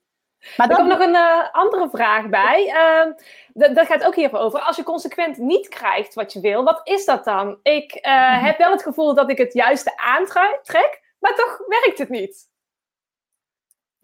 [0.58, 2.68] Maar Er komt nog een eh, andere vraag bij.
[2.74, 3.12] Ehm,
[3.74, 4.60] dat- gaat ook hiervoor over.
[4.60, 7.60] Als je consequent niet krijgt wat je wil, wat is dat dan?
[7.64, 12.10] Ik eh, heb wel het gevoel dat ik het juiste aantrek, maar toch werkt het
[12.10, 12.48] niet.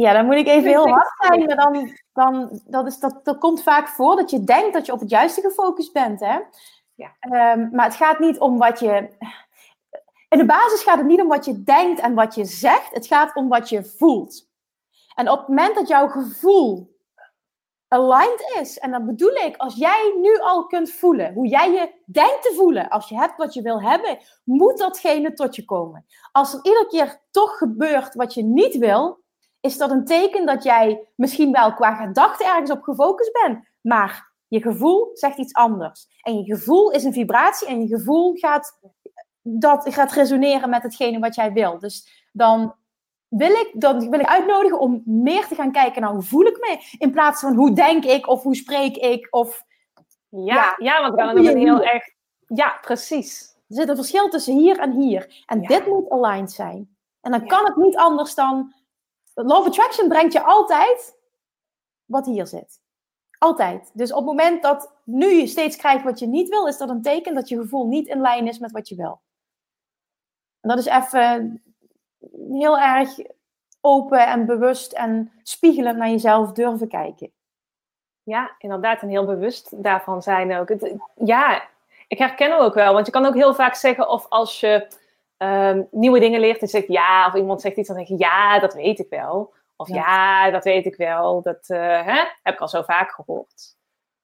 [0.01, 1.45] Ja, dan moet ik even heel hard zijn.
[1.45, 4.91] Maar dan, dan dat is, dat, dat komt vaak voor dat je denkt dat je
[4.91, 6.19] op het juiste gefocust bent.
[6.19, 6.39] Hè?
[6.95, 7.15] Ja.
[7.19, 9.09] Ehm, maar het gaat niet om wat je.
[10.29, 12.93] In de basis gaat het niet om wat je denkt en wat je zegt.
[12.93, 14.49] Het gaat om wat je voelt.
[15.15, 16.99] En op het moment dat jouw gevoel
[17.87, 21.91] aligned is, en dat bedoel ik, als jij nu al kunt voelen hoe jij je
[22.05, 26.05] denkt te voelen, als je hebt wat je wil hebben, moet datgene tot je komen.
[26.31, 29.20] Als er iedere keer toch gebeurt wat je niet wil,
[29.62, 34.32] is dat een teken dat jij misschien wel qua gedachte ergens op gefocust bent, maar
[34.47, 36.07] je gevoel zegt iets anders.
[36.22, 38.80] En je gevoel is een vibratie en je gevoel gaat,
[39.41, 41.80] dat gaat resoneren met hetgene wat jij wil.
[41.80, 42.76] Dus dan
[43.28, 46.57] wil ik, dan wil ik uitnodigen om meer te gaan kijken naar hoe voel ik
[46.57, 49.28] me, in plaats van hoe denk ik of hoe spreek ik.
[49.30, 49.64] Of,
[50.30, 50.76] Ja, Ja.
[50.78, 52.03] ja, want dan je heel erg...
[52.47, 53.55] Ja, precies.
[53.68, 55.43] er zit een verschil tussen hier en hier.
[55.45, 55.68] En Ja.
[55.68, 56.95] dit moet aligned zijn.
[57.22, 57.45] En dan Ja.
[57.47, 58.74] kan het niet anders dan...
[59.34, 61.17] Law of Attraction brengt je altijd
[62.05, 62.79] wat hier zit.
[63.38, 63.91] Altijd.
[63.93, 66.89] Dus op het moment dat nu je steeds krijgt wat je niet wil, is dat
[66.89, 69.21] een teken dat je gevoel niet in lijn is met wat je wil.
[70.59, 71.63] En dat is even
[72.51, 73.09] heel erg
[73.82, 77.32] open en bewust en spiegelend naar jezelf durven kijken.
[78.23, 79.01] Ja, inderdaad.
[79.01, 80.69] En heel bewust daarvan zijn ook.
[80.69, 81.63] Het, ja,
[82.07, 82.93] ik herken ook wel.
[82.93, 84.88] Want je kan ook heel vaak zeggen of als je
[85.41, 88.59] ehm, nieuwe dingen leert en zegt ja, of iemand zegt iets, dan denk je ja,
[88.59, 89.53] dat weet ik wel.
[89.75, 89.95] Of Ja.
[89.95, 91.41] ja, dat weet ik wel.
[91.41, 92.23] Dat eh, hè?
[92.41, 93.75] heb ik al zo vaak gehoord.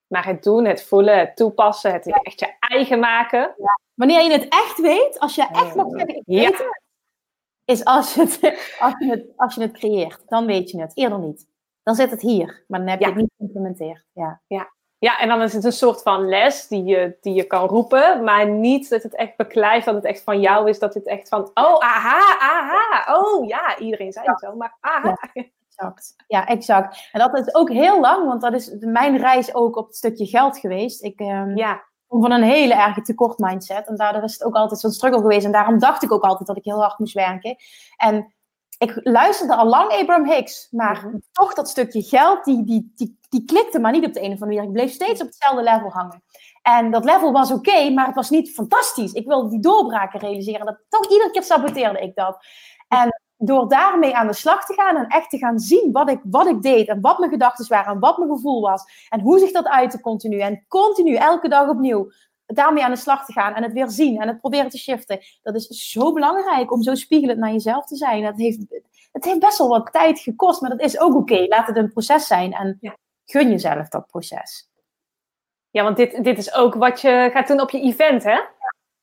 [0.08, 3.56] Maar het doen, het voelen, het toepassen, het echt je eigen maken.
[3.94, 6.82] Wanneer je het echt weet, als je echt mag zeggen, ik weet het,
[7.66, 10.22] is als je het, als, je het, als je het creëert.
[10.28, 10.92] Dan weet je het.
[10.98, 11.48] Eerder niet.
[11.84, 14.06] Dan zit het hier, maar dan heb je het niet geïmplementeerd.
[14.14, 14.42] Ja.
[14.48, 18.24] Ja, en dan is het een soort van les die je, die je kan roepen,
[18.24, 21.30] maar niet dat het echt beklijft, dat het echt van jou is, dat het echt
[21.30, 25.18] van, oh, aha, aha, oh ja, iedereen zei het zo, maar aha.
[25.78, 26.16] Exact.
[26.28, 27.10] Ja, exact.
[27.12, 30.26] En dat is ook heel lang, want dat is mijn reis ook op het stukje
[30.26, 31.04] geld geweest.
[31.04, 33.88] Ik ehm, Ja, kom van een hele erge tekort mindset.
[33.88, 35.46] En daardoor is het ook altijd zo'n struggle geweest.
[35.46, 37.56] En daarom dacht ik ook altijd dat ik heel hard moest werken.
[37.98, 38.34] En
[38.78, 41.18] ik luisterde al lang Abraham Hicks, maar Mhm.
[41.32, 44.42] toch dat stukje geld, die, die, die, die klikte maar niet op de een of
[44.42, 44.64] andere manier.
[44.64, 46.24] Ik bleef steeds op hetzelfde level hangen.
[46.62, 49.12] En dat level was oké, maar het was niet fantastisch.
[49.14, 50.66] Ik wilde die doorbraken realiseren.
[50.66, 52.38] Dat, toch iedere keer saboteerde ik dat.
[52.88, 56.20] En door daarmee aan de slag te gaan en echt te gaan zien wat ik,
[56.24, 59.40] wat ik deed en wat mijn gedachten waren en wat mijn gevoel was en hoe
[59.40, 62.12] zich dat uitte continu en continu elke dag opnieuw
[62.56, 65.20] daarmee aan de slag te gaan en het weer zien en het proberen te shiften.
[65.42, 68.24] Dat is zo belangrijk om zo spiegelend naar jezelf te zijn.
[68.24, 68.66] Dat heeft,
[69.12, 71.46] het heeft best wel wat tijd gekost, maar dat is ook oké.
[71.48, 72.80] Laat het een proces zijn en
[73.26, 74.70] gun jezelf dat proces.
[75.70, 78.40] Ja, want dit, dit is ook wat je gaat doen op je event, hè?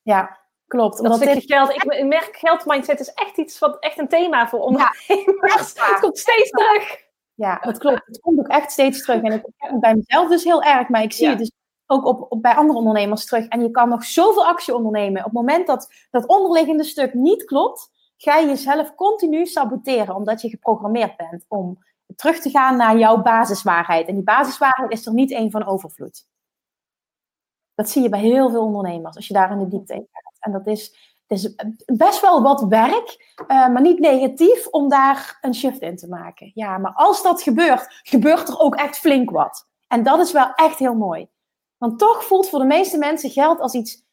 [0.01, 1.03] Ja, klopt.
[1.03, 1.69] Dat stukje geld.
[1.69, 5.73] Ik merk, geldmindset is echt iets wat echt een thema voor ondernemers.
[5.73, 7.03] Ja, het komt steeds terug.
[7.33, 8.01] Ja, dat klopt.
[8.05, 9.21] Het komt ook echt steeds terug.
[9.21, 11.51] En ik heb bij mezelf dus heel erg, maar ik zie het dus
[11.87, 13.47] ook op, bij andere ondernemers terug.
[13.47, 15.19] En je kan nog zoveel actie ondernemen.
[15.19, 20.41] Op het moment dat dat onderliggende stuk niet klopt, ga je jezelf continu saboteren, omdat
[20.41, 21.83] je geprogrammeerd bent om
[22.15, 24.07] terug te gaan naar jouw basiswaarheid.
[24.07, 26.27] En die basiswaarheid is er niet één van overvloed.
[27.73, 30.33] Dat zie je bij heel veel ondernemers, als je daar in de diepte in gaat.
[30.39, 31.13] En dat is,
[31.85, 36.51] best wel wat werk, uh, maar niet negatief om daar een shift in te maken.
[36.53, 39.67] Ja, maar als dat gebeurt, gebeurt er ook echt flink wat.
[39.87, 41.27] En dat is wel echt heel mooi.
[41.85, 44.03] Want toch voelt voor de meeste mensen geld als iets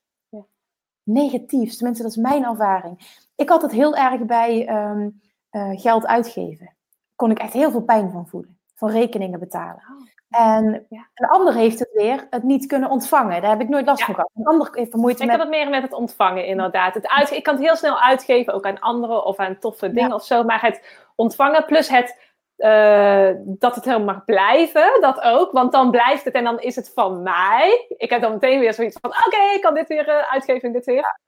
[1.02, 1.76] negatiefs.
[1.76, 3.22] Tenminste, dat is mijn ervaring.
[3.36, 5.20] Ik had het heel erg bij um,
[5.50, 6.76] uh, geld uitgeven.
[7.16, 8.58] Kon ik echt heel veel pijn van voelen.
[8.74, 9.82] Van rekeningen betalen.
[9.90, 10.06] Oh.
[10.40, 11.08] En ja.
[11.14, 13.40] een ander heeft het weer het niet kunnen ontvangen.
[13.40, 14.30] Daar heb ik nooit last van gehad.
[14.34, 15.36] Een ander heeft moeite ik met...
[15.36, 16.94] Ik had het meer met het ontvangen, inderdaad.
[16.94, 17.30] Het uit...
[17.30, 20.44] Ik kan het heel snel uitgeven, ook aan anderen of aan toffe dingen of zo.
[20.44, 22.31] Maar het ontvangen plus het
[22.62, 25.52] uh, dat het helemaal mag blijven, dat ook.
[25.52, 27.84] Want dan blijft het en dan is het van mij.
[27.96, 30.72] Ik heb dan meteen weer zoiets van, oké, ik kan dit weer uh, uitgeven en
[30.72, 31.20] dit weer.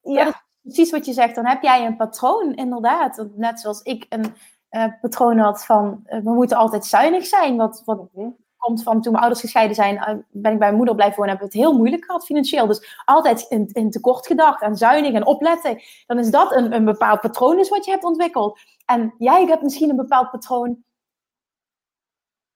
[0.00, 1.34] Ja, ja precies wat je zegt.
[1.34, 3.26] Dan heb jij een patroon, inderdaad.
[3.34, 4.34] Net zoals ik een
[4.70, 7.56] uh, patroon had van, we moeten altijd zuinig zijn.
[7.56, 8.28] Wat, wat mhm.
[8.66, 9.96] Komt van toen mijn ouders gescheiden zijn,
[10.30, 12.66] ben ik bij mijn moeder blijven wonen, hebben we het heel moeilijk gehad financieel.
[12.66, 15.82] Dus altijd in, in tekort gedacht en zuinig en opletten.
[16.06, 18.58] Dan is dat een, een bepaald patroon is wat je hebt ontwikkeld.
[18.84, 20.84] En jij hebt misschien een bepaald patroon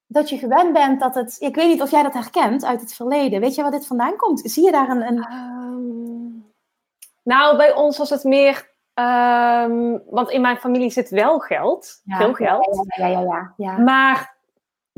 [0.07, 1.37] dat je gewend bent dat het.
[1.39, 3.41] Ik weet niet of jij dat herkent uit het verleden.
[3.41, 4.41] Weet je waar dit vandaan komt?
[4.45, 5.07] Zie je daar een.
[5.07, 5.33] een...
[5.33, 6.53] Um,
[7.23, 8.69] nou, bij ons was het meer.
[8.95, 12.03] Um, want in mijn familie zit wel geld.
[12.07, 12.87] veel geld.
[12.97, 14.40] Ja, ja, ja, ja, Maar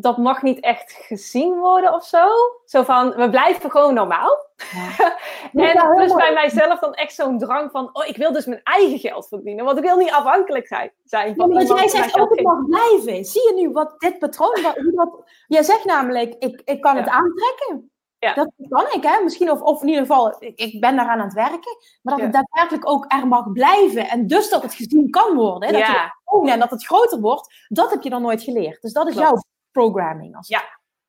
[0.03, 2.27] dat mag niet echt gezien worden of zo.
[2.65, 4.47] Zo van, we blijven gewoon normaal.
[4.73, 5.19] Ja.
[5.67, 8.99] en dus bij mijzelf dan echt zo'n drang van, oh, ik wil dus mijn eigen
[8.99, 9.65] geld verdienen.
[9.65, 10.93] Want ik wil niet afhankelijk zijn.
[11.05, 13.25] zijn van ja, jij zegt ook, het mag blijven.
[13.25, 17.09] Zie je nu wat dit patroon, wat, wat, jij zegt namelijk, ik, ik kan het
[17.09, 17.91] aantrekken.
[18.19, 18.35] Ja.
[18.35, 19.23] Dat kan ik, hè?
[19.23, 21.77] Misschien, of, of in ieder geval, ik, ik ben daaraan aan het werken.
[22.03, 24.09] Maar dat het daadwerkelijk ook er mag blijven.
[24.09, 25.69] En dus dat het gezien kan worden.
[25.69, 25.79] Hè?
[25.79, 27.55] Dat en dat het groter wordt.
[27.69, 28.83] Dat heb je dan nooit geleerd.
[28.83, 29.37] Dus dat is jouw
[29.73, 30.37] programming.
[30.37, 30.63] Als ja.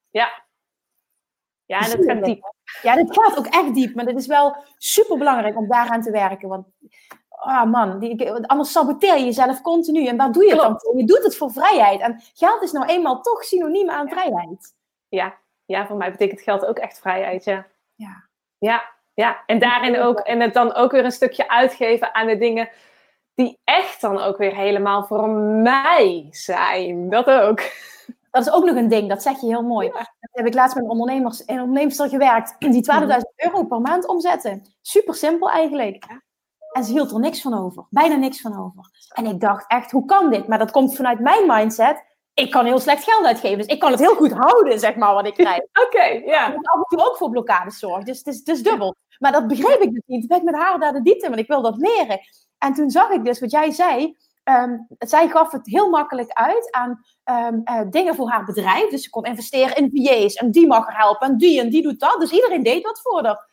[0.10, 0.44] ja.
[1.66, 2.54] Ja, en het gaat diep.
[2.82, 3.96] Ja, dit gaat ook echt diep.
[3.96, 6.50] Maar het is wel super belangrijk om daaraan te werken.
[6.50, 6.68] Want,
[7.30, 10.08] oh man, die, anders saboteer je jezelf continu.
[10.08, 10.98] En waar doe je het dan voor?
[10.98, 12.02] Je doet het voor vrijheid.
[12.02, 14.74] En geld is nou eenmaal toch synoniem aan vrijheid.
[15.08, 15.38] Ja.
[15.66, 17.68] ja, voor mij betekent geld ook echt vrijheid, ja.
[17.96, 18.28] Ja.
[18.58, 18.84] Ja,
[19.14, 19.44] ja.
[19.46, 22.70] en daarin ook, en het dan ook weer een stukje uitgeven aan de dingen
[23.36, 27.10] die echt dan ook weer helemaal voor mij zijn.
[27.10, 27.62] Dat ook.
[28.34, 29.90] Dat is ook nog een ding, dat zeg je heel mooi.
[29.90, 33.20] Dat heb ik laatst met ondernemers, een onderneemster gewerkt die 12.000 mhm.
[33.36, 34.66] euro per maand omzetten.
[34.82, 36.06] Super simpel eigenlijk.
[36.72, 37.86] En ze hield er niks van over.
[37.90, 38.90] Bijna niks van over.
[39.14, 40.48] En ik dacht echt, hoe kan dit?
[40.48, 42.04] Maar dat komt vanuit mijn mindset.
[42.34, 43.58] Ik kan heel slecht geld uitgeven.
[43.58, 45.62] Dus ik kan het heel goed houden, zeg maar, wat ik krijg.
[45.86, 46.54] Oké, ja.
[46.54, 48.04] Ik af en toe ook voor blokkades zorg.
[48.04, 48.96] Dus het is, het is dubbel.
[49.20, 50.20] Maar dat begreep ik dus niet.
[50.20, 52.20] Toen ben ik met haar daar de diepte, want ik wil dat leren.
[52.58, 54.18] En toen zag ik dus wat jij zei.
[54.44, 58.90] Um, zij gaf het heel makkelijk uit aan um, uh, dingen voor haar bedrijf.
[58.90, 61.82] Dus ze kon investeren in VA's en die mag er helpen en die en die
[61.82, 62.20] doet dat.
[62.20, 63.50] Dus iedereen deed wat voor haar.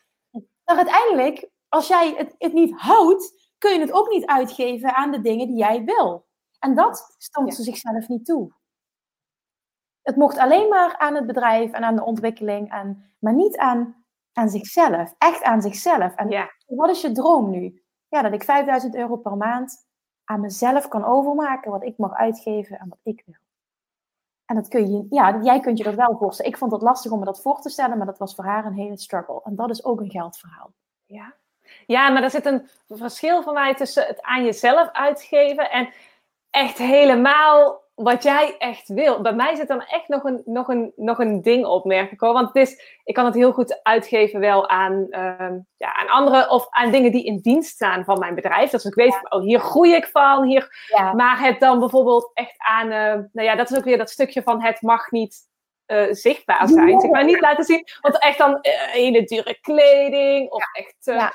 [0.65, 5.11] Maar uiteindelijk, als jij het, het niet houdt, kun je het ook niet uitgeven aan
[5.11, 6.25] de dingen die jij wil.
[6.59, 8.53] En dat stond ze zichzelf niet toe.
[10.01, 14.05] Het mocht alleen maar aan het bedrijf en aan de ontwikkeling, en, maar niet aan,
[14.33, 15.13] aan zichzelf.
[15.17, 16.15] Echt aan zichzelf.
[16.15, 16.51] En ja.
[16.65, 17.83] wat is je droom nu?
[18.07, 19.89] Ja, dat ik 5000 euro per maand
[20.25, 23.35] aan mezelf kan overmaken wat ik mag uitgeven en wat ik wil.
[24.45, 26.51] En dat kun je, ja, jij kunt je dat wel voorstellen.
[26.51, 28.65] Ik vond het lastig om me dat voor te stellen, maar dat was voor haar
[28.65, 29.41] een hele struggle.
[29.43, 30.73] En dat is ook een geldverhaal.
[31.05, 31.33] Ja,
[31.85, 35.93] ja maar er zit een verschil voor mij tussen het aan jezelf uitgeven en
[36.49, 39.21] echt helemaal wat jij echt wil.
[39.21, 42.19] Bij mij zit dan echt nog een, nog een, nog een ding op, merk ik
[42.19, 42.33] hoor.
[42.33, 46.49] Want het is, ik kan het heel goed uitgeven wel aan, uh, ja, aan anderen
[46.49, 48.69] of aan dingen die in dienst staan van mijn bedrijf.
[48.69, 50.43] Dus ik weet, oh, hier groei ik van.
[50.43, 54.09] Hier, Maar het dan bijvoorbeeld echt aan, uh, nou ja, dat is ook weer dat
[54.09, 55.49] stukje van het mag niet
[55.87, 56.99] uh, zichtbaar zijn.
[56.99, 57.87] Zeg maar niet laten zien.
[58.01, 58.59] Want echt dan
[58.91, 61.31] hele dure kleding of echt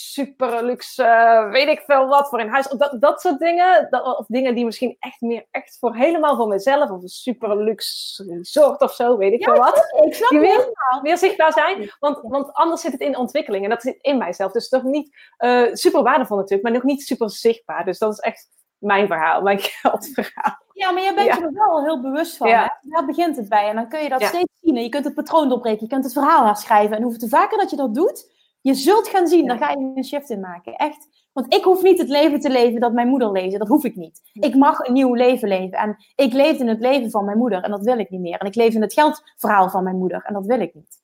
[0.00, 2.66] super luxe, weet ik veel wat, voor in huis.
[2.66, 3.86] Dat, dat soort dingen.
[3.90, 6.90] Dat, of dingen die misschien echt meer echt voor helemaal voor mezelf.
[6.90, 9.76] Of een super luxe resort of zo, weet ik veel wat.
[10.04, 10.72] Ik snap die meer,
[11.02, 11.92] meer zichtbaar zijn.
[11.98, 13.64] Want, want anders zit het in ontwikkeling.
[13.64, 14.52] En dat zit in mijzelf.
[14.52, 17.84] Dus toch niet uh, super waardevol natuurlijk, maar nog niet super zichtbaar.
[17.84, 18.48] Dus dat is echt
[18.78, 20.58] mijn verhaal, mijn geldverhaal.
[20.72, 22.48] Ja, maar je bent je er wel heel bewust van.
[22.48, 22.78] Ja.
[22.82, 23.68] Daar begint het bij.
[23.68, 24.76] En dan kun je dat steeds zien.
[24.76, 25.82] En je kunt het patroon doorbreken.
[25.82, 26.96] Je kunt het verhaal herschrijven.
[26.96, 28.30] En hoeveel te vaker dat je dat doet,
[28.60, 30.76] je zult gaan zien, daar ga je een shift in maken.
[30.76, 31.08] Echt.
[31.32, 33.58] Want ik hoef niet het leven te leven dat mijn moeder leefde.
[33.58, 34.20] Dat hoef ik niet.
[34.32, 35.78] Ik mag een nieuw leven leven.
[35.78, 37.62] En ik leefde in het leven van mijn moeder.
[37.62, 38.38] En dat wil ik niet meer.
[38.38, 40.22] En ik leef in het geldverhaal van mijn moeder.
[40.22, 40.98] En dat wil ik niet.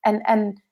[0.00, 0.62] En, en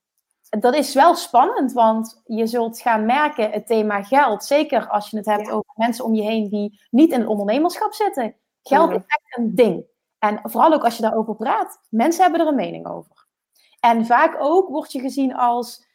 [0.58, 4.44] dat is wel spannend, want je zult gaan merken het thema geld.
[4.44, 7.92] Zeker als je het hebt over mensen om je heen die niet in het ondernemerschap
[7.92, 8.34] zitten.
[8.62, 9.84] Geld is echt een ding.
[10.18, 11.80] En vooral ook als je daarover praat.
[11.88, 13.26] Mensen hebben er een mening over.
[13.80, 15.88] En vaak ook word je gezien als.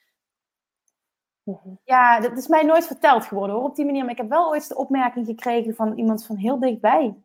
[1.83, 4.01] Ja, dat is mij nooit verteld geworden hoor, op die manier.
[4.01, 7.15] Maar ik heb wel ooit de opmerking gekregen van iemand van heel dichtbij.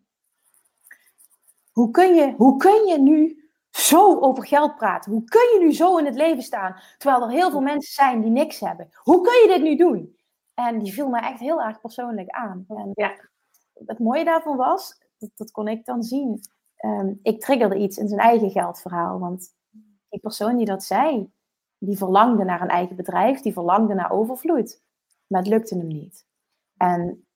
[1.73, 5.13] Hoe kun je, hoe kun je nu zo over geld praten?
[5.13, 6.77] Hoe kun je nu zo in het leven staan?
[6.99, 8.89] Terwijl er heel veel mensen zijn die niks hebben.
[8.95, 10.17] Hoe kun je dit nu doen?
[10.55, 12.65] En die viel mij echt heel erg persoonlijk aan.
[12.69, 13.29] En ja.
[13.87, 16.41] Het mooie daarvan was, dat, dat kon ik dan zien.
[16.85, 19.19] Um, ik triggerde iets in zijn eigen geldverhaal.
[19.19, 19.55] Want
[20.09, 21.33] die persoon die dat zei,
[21.81, 24.83] die verlangde naar een eigen bedrijf, die verlangde naar overvloed.
[25.27, 26.27] Maar het lukte hem niet.
[26.77, 27.27] En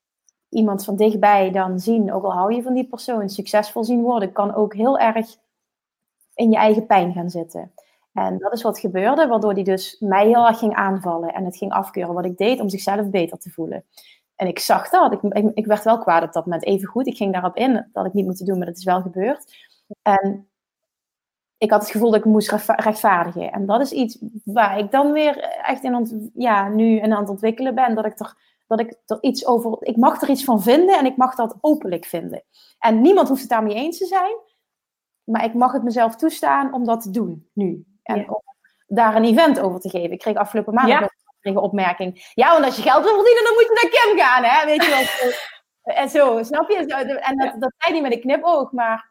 [0.49, 4.33] iemand van dichtbij dan zien, ook al hou je van die persoon, succesvol zien worden,
[4.33, 5.37] kan ook heel erg
[6.35, 7.73] in je eigen pijn gaan zitten.
[8.13, 11.57] En dat is wat gebeurde, waardoor hij dus mij heel erg ging aanvallen en het
[11.57, 13.85] ging afkeuren wat ik deed om zichzelf beter te voelen.
[14.37, 17.07] En ik zag dat, ik, ik, ik werd wel kwaad op dat moment, even goed.
[17.07, 19.73] Ik ging daarop in, dat ik niet moeten doen, maar dat is wel gebeurd.
[20.03, 20.49] En
[21.59, 23.53] ik had het gevoel dat ik moest rechtvaardigen.
[23.53, 27.75] En dat is iets waar ik dan weer echt in ja, nu aan het ontwikkelen
[27.75, 27.95] ben.
[27.95, 28.35] Dat ik, er,
[28.67, 29.77] dat ik er iets over.
[29.81, 32.45] Ik mag er iets van vinden en ik mag dat openlijk vinden.
[32.79, 34.37] En niemand hoeft het daarmee eens te zijn.
[35.25, 37.85] Maar ik mag het mezelf toestaan om dat te doen nu.
[38.03, 38.43] En om
[38.87, 40.13] daar een event over te geven.
[40.13, 41.13] Ik kreeg afgelopen maand
[41.45, 42.31] een opmerking.
[42.35, 44.67] Ja, want als je geld wil verdienen, dan moet je naar Kim gaan, hè?
[44.67, 45.33] Weet je wel.
[46.03, 46.77] en zo, snap je?
[47.21, 49.11] En dat, dat zei niet met een knipoog, maar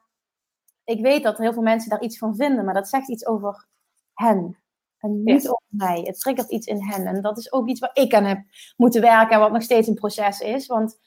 [0.84, 3.68] ik weet dat heel veel mensen daar iets van vinden, maar dat zegt iets over
[4.14, 4.58] hen.
[4.98, 6.02] En niet over mij.
[6.02, 7.08] Het triggert iets in hen.
[7.08, 8.44] En dat is ook iets waar ik aan heb
[8.78, 10.68] moeten werken en wat nog steeds een proces is.
[10.68, 11.00] Want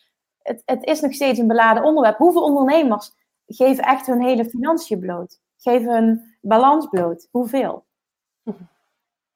[0.42, 2.16] het, het is nog steeds een beladen onderwerp.
[2.16, 3.12] Hoeveel ondernemers
[3.46, 5.40] geven echt hun hele financiën bloot?
[5.56, 7.28] Geven hun balans bloot?
[7.30, 7.84] Hoeveel?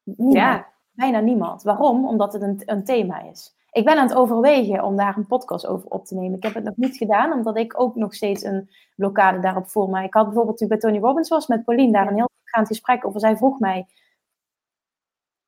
[0.03, 0.37] Niemand.
[0.37, 0.69] Ja.
[0.91, 1.63] Bijna niemand.
[1.63, 2.07] Waarom?
[2.09, 5.67] Omdat het een, een thema is ik ben aan het overwegen om daar een podcast
[5.67, 6.37] over op te nemen.
[6.37, 9.87] Ik heb het nog niet gedaan, omdat ik ook nog steeds een blokkade daarop voel.
[9.87, 12.67] Maar ik had bijvoorbeeld toen bij Tony Robbins was met Pauline daar een heel gaand
[12.67, 13.21] gesprek over.
[13.21, 13.87] Zij vroeg mij,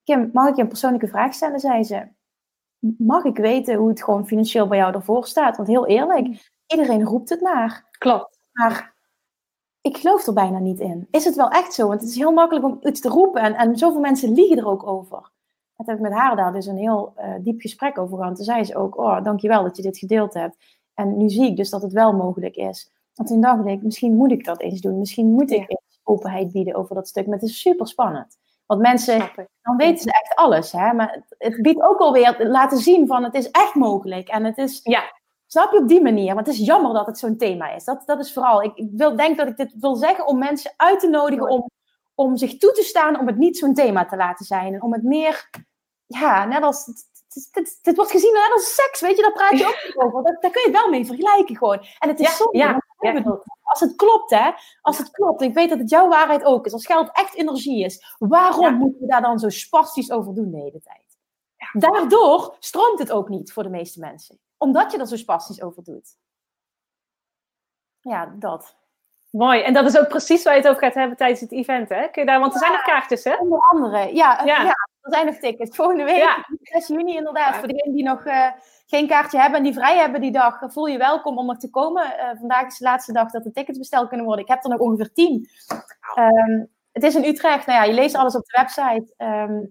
[0.04, 1.60] Kim, mag ik je een persoonlijke vraag stellen?
[1.60, 2.08] Zei ze,
[2.98, 5.56] mag ik weten hoe het gewoon financieel bij jou ervoor staat?
[5.56, 7.88] Want heel eerlijk, iedereen roept het maar.
[7.98, 8.38] Klopt.
[8.52, 8.94] Maar
[9.80, 11.08] ik geloof er bijna niet in.
[11.10, 11.88] Is het wel echt zo?
[11.88, 14.66] Want het is heel makkelijk om iets te roepen en, en zoveel mensen liegen er
[14.66, 15.30] ook over.
[15.76, 18.36] Het heb ik met haar daar dus een heel uh, diep gesprek over gehad.
[18.36, 20.56] Toen zei ze ook, oh, dankjewel dat je dit gedeeld hebt.
[20.94, 22.90] En nu zie ik dus dat het wel mogelijk is.
[23.14, 24.98] Want toen dacht ik, misschien moet ik dat eens doen.
[24.98, 27.26] Misschien moet ik eens openheid bieden over dat stuk.
[27.26, 28.38] Maar het is super spannend.
[28.66, 29.30] Want mensen,
[29.62, 30.72] dan weten ze echt alles.
[30.72, 30.92] Hè?
[30.92, 34.28] Maar het, biedt ook alweer laten zien van het is echt mogelijk.
[34.28, 35.02] En het is, ja.
[35.46, 36.34] snap je op die manier?
[36.34, 37.84] Want het is jammer dat het zo'n thema is.
[37.84, 40.72] Dat, dat is vooral, ik, ik wil, denk dat ik dit wil zeggen om mensen
[40.76, 41.70] uit te nodigen om,
[42.14, 44.74] om zich toe te staan om het niet zo'n thema te laten zijn.
[44.74, 45.50] En om het meer
[46.06, 46.84] ja, net als.
[47.82, 50.22] Dit, wordt gezien net als seks, weet je, daar praat je ook over.
[50.22, 51.86] Daar, daar kun je het wel mee vergelijken gewoon.
[51.98, 53.40] En het is ja, zonde, ja, ja.
[53.62, 54.50] als het klopt, hè.
[54.80, 56.72] Als het klopt, ik weet dat het jouw waarheid ook is.
[56.72, 60.56] Als geld echt energie is, waarom moeten we daar dan zo spastisch over doen de
[60.56, 61.02] hele tijd?
[61.72, 64.38] Daardoor stroomt het ook niet voor de meeste mensen.
[64.56, 66.16] Omdat je er zo spastisch over doet.
[68.00, 68.76] Ja, dat.
[69.32, 69.62] Mooi.
[69.62, 72.08] En dat is ook precies waar je het over gaat hebben tijdens het event, hè?
[72.08, 73.36] Kun je daar, want er zijn nog kaartjes, hè?
[73.36, 74.42] Onder andere, ja.
[74.44, 74.66] ja.
[75.00, 75.76] Er zijn nog tickets.
[75.76, 77.56] Volgende week, 6 juni inderdaad.
[77.56, 78.46] Voor degenen die nog uh,
[78.86, 81.70] geen kaartje hebben en die vrij hebben die dag, voel je welkom om nog te
[81.70, 82.04] komen.
[82.06, 84.44] Uh, vandaag is de laatste dag dat de tickets besteld kunnen worden.
[84.44, 85.48] Ik heb er nog ongeveer 10.
[86.18, 87.66] Um, het is in Utrecht.
[87.66, 89.68] Nou ja, je leest alles op de website um.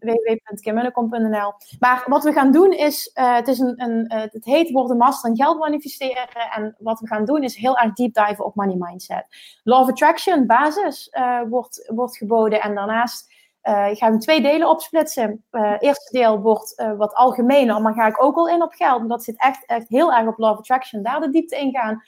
[1.80, 4.98] Maar wat we gaan doen is, uh, het, is een, een, uh, het heet worden
[4.98, 6.28] master en geld manifesteren.
[6.56, 9.26] En wat we gaan doen is heel erg deep dive op money mindset.
[9.64, 12.62] Law of attraction, basis, uh, wordt, wordt geboden.
[12.62, 15.44] En daarnaast uh, ik ga hem twee delen opsplitsen.
[15.52, 19.10] Uh, eerste deel wordt uh, wat algemener, maar ga ik ook al in op geld.
[19.10, 21.04] Dat zit echt, echt heel erg op Love Attraction.
[21.04, 22.02] Daar de diepte in gaan.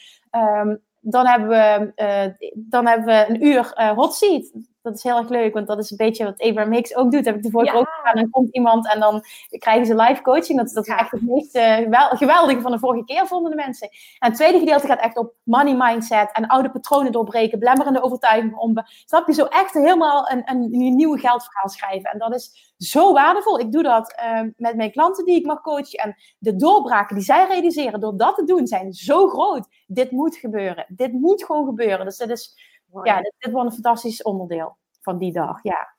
[0.61, 4.51] Um, dan, hebben we, dan hebben we een uur hot seat.
[4.83, 7.25] Dat is heel erg leuk, want dat is een beetje wat Abraham Hicks ook doet.
[7.25, 8.15] Heb ik de vorige ook gedaan.
[8.15, 10.57] Dan komt iemand en dan krijgen ze live coaching.
[10.57, 13.89] Dat, dat is echt het meest uh, geweldige van de vorige keer, vonden de mensen.
[14.19, 18.57] En het tweede gedeelte gaat echt op money mindset en oude patronen doorbreken, blemmerende overtuigingen
[18.57, 18.73] om.
[19.05, 22.11] Snap je, zo echt helemaal een, een, geldverhaal schrijven.
[22.11, 23.59] En dat is zo waardevol.
[23.59, 25.99] Ik doe dat uh, met mijn klanten die ik mag coachen.
[25.99, 29.67] En de doorbraken die zij realiseren door dat te doen zijn zo groot.
[29.87, 30.85] Dit moet gebeuren.
[30.87, 32.05] Dit moet gewoon gebeuren.
[32.05, 32.71] Dus dat is
[33.03, 35.59] ja, dit, dit wordt een fantastisch onderdeel van die dag.
[35.63, 35.93] Ja.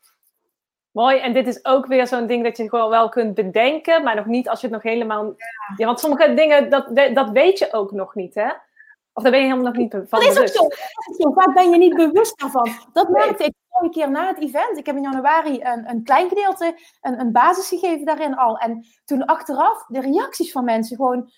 [0.91, 4.17] Mooi, en dit is ook weer zo'n ding dat je gewoon wel kunt bedenken, maar
[4.17, 5.35] nog niet als je het nog helemaal.
[5.77, 8.49] Ja, want sommige dingen, dat, dat weet je ook nog niet, hè?
[9.13, 10.59] Of daar ben je helemaal nog niet van dat is bewust.
[10.59, 10.75] Ook
[11.19, 11.33] zo.
[11.33, 12.69] Vaak ben je niet bewust daarvan.
[12.93, 14.79] Dat merkte ik een keer na het event.
[14.79, 18.59] Ik heb in januari een, een klein gedeelte, een, een basis gegeven daarin al.
[18.59, 21.31] En toen achteraf de reacties van mensen gewoon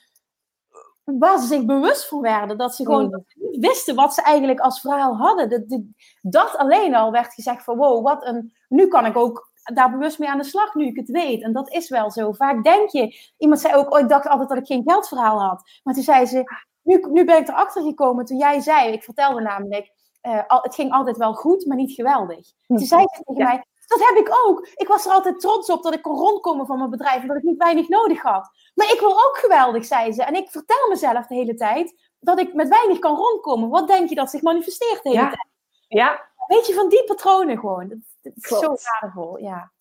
[1.07, 2.59] waar ze zich bewust van werden.
[2.59, 3.25] Dat ze gewoon mm.
[3.35, 5.49] niet wisten wat ze eigenlijk als verhaal hadden.
[5.51, 5.81] Dat,
[6.23, 8.53] dat alleen al werd gezegd van wow, wat een...
[8.69, 11.43] Nu kan ik ook daar bewust mee aan de slag, nu ik het weet.
[11.43, 12.33] En dat is wel zo.
[12.33, 13.33] Vaak denk je...
[13.39, 15.81] Iemand zei ook, oh, ik dacht altijd dat ik geen geldverhaal had.
[15.83, 16.45] Maar toen zei ze,
[16.83, 18.93] nu, nu ben ik erachter gekomen toen jij zei...
[18.93, 19.93] Ik vertelde namelijk,
[20.23, 22.53] uh, het ging altijd wel goed, maar niet geweldig.
[22.67, 24.69] Toen zei ze tegen mij, dat heb ik ook.
[24.75, 27.37] Ik was er altijd trots op dat ik kon rondkomen van mijn bedrijf en dat
[27.37, 28.51] ik niet weinig nodig had.
[28.75, 30.23] Maar ik wil ook geweldig, zei ze.
[30.23, 33.69] En ik vertel mezelf de hele tijd dat ik met weinig kan rondkomen.
[33.69, 35.27] Wat denk je dat zich manifesteert de hele ja.
[35.29, 35.49] tijd?
[35.89, 36.31] Ja.
[36.47, 37.89] Weet je, van die patronen gewoon.
[37.89, 39.73] Dat, is zo waardevol, ja.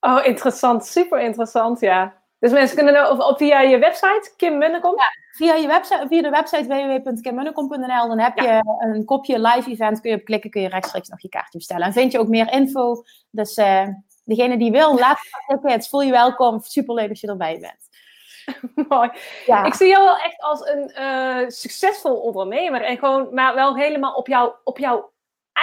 [0.00, 0.86] Oh, interessant.
[0.86, 2.17] Super interessant, ja.
[2.38, 4.94] Dus mensen kunnen op, via je website, Kim Munnekom?
[4.96, 8.08] Ja, via, je website, via de website www.kimmunnekom.nl.
[8.08, 10.00] Dan heb je een kopje live event.
[10.00, 11.86] Kun je op klikken, kun je rechtstreeks nog je kaartje bestellen.
[11.86, 13.02] En vind je ook meer info.
[13.30, 13.88] Dus uh,
[14.24, 15.62] degene die wil, laat het.
[15.62, 16.60] Het voel je welkom.
[16.60, 17.88] Superleuk dat je erbij bent.
[18.88, 19.10] Mooi.
[19.46, 19.64] Ja.
[19.64, 22.82] Ik zie jou wel echt als een uh, succesvol ondernemer.
[22.82, 25.12] En gewoon, maar wel helemaal op, jou, op jouw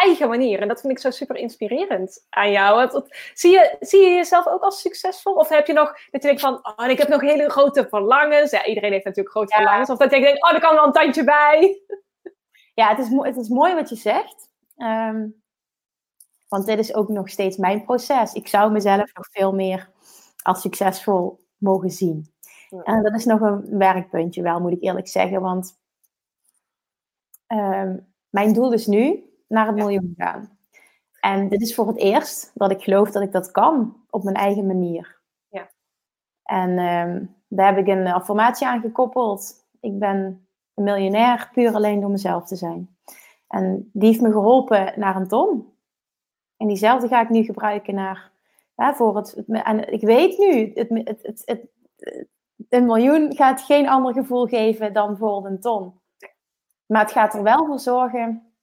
[0.01, 0.59] eigen manier.
[0.61, 3.01] En dat vind ik zo super inspirerend aan jou.
[3.33, 5.33] Zie, je, zie je jezelf ook als succesvol?
[5.33, 8.51] Of heb je nog dat je denkt van, oh, ik heb nog hele grote verlangens.
[8.51, 9.89] Ja, iedereen heeft natuurlijk grote verlangens.
[9.89, 11.79] Of dat je denkt, oh, er kan wel een tandje bij.
[12.73, 14.49] Ja, het is, het is mooi wat je zegt.
[14.77, 15.27] Ehm,
[16.47, 18.33] want dit is ook nog steeds mijn proces.
[18.33, 19.89] Ik zou mezelf nog veel meer
[20.43, 22.33] als succesvol mogen zien.
[22.83, 25.41] En dat is nog een werkpuntje wel, moet ik eerlijk zeggen.
[25.41, 25.79] Want
[27.47, 27.97] ehm,
[28.29, 30.57] mijn doel is nu naar het miljoen gaan.
[31.19, 34.35] En dit is voor het eerst dat ik geloof dat ik dat kan op mijn
[34.35, 35.19] eigen manier.
[35.47, 35.69] Ja.
[36.43, 39.67] En ehm, daar heb ik een affirmatie aan gekoppeld.
[39.79, 42.97] Ik ben een miljonair puur alleen door mezelf te zijn.
[43.47, 45.73] En die heeft me geholpen naar een ton.
[46.57, 48.31] En diezelfde ga ik nu gebruiken naar,
[48.75, 51.67] voor het, en ik weet nu, het, het, het, het,
[52.69, 55.93] een miljoen gaat geen ander gevoel geven dan bijvoorbeeld een ton.
[56.85, 58.54] Maar het gaat er wel voor zorgen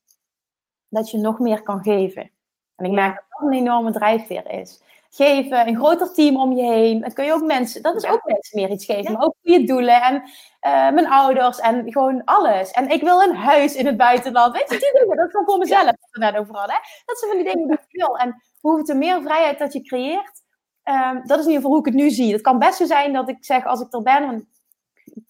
[0.92, 2.30] dat je nog meer kan geven.
[2.76, 4.82] En ik merk dat dat een enorme drijfveer is.
[5.10, 7.00] Geven, een groter team om je heen.
[7.00, 9.12] Dat kun je ook mensen, dat is ook mensen meer iets geven.
[9.12, 12.70] Maar ook goede doelen en uh, mijn ouders en gewoon alles.
[12.70, 14.52] En ik wil een huis in het buitenland.
[14.52, 15.84] Weet je, die dingen, dat is gewoon voor mezelf.
[15.84, 16.80] Dat we net over hadden.
[17.04, 18.18] Dat zijn van die dingen die ik wil.
[18.18, 20.42] En hoeveel meer vrijheid dat je creëert,
[20.84, 22.32] um, dat is in ieder geval hoe ik het nu zie.
[22.32, 24.48] Het kan best zo zijn dat ik zeg, als ik er ben,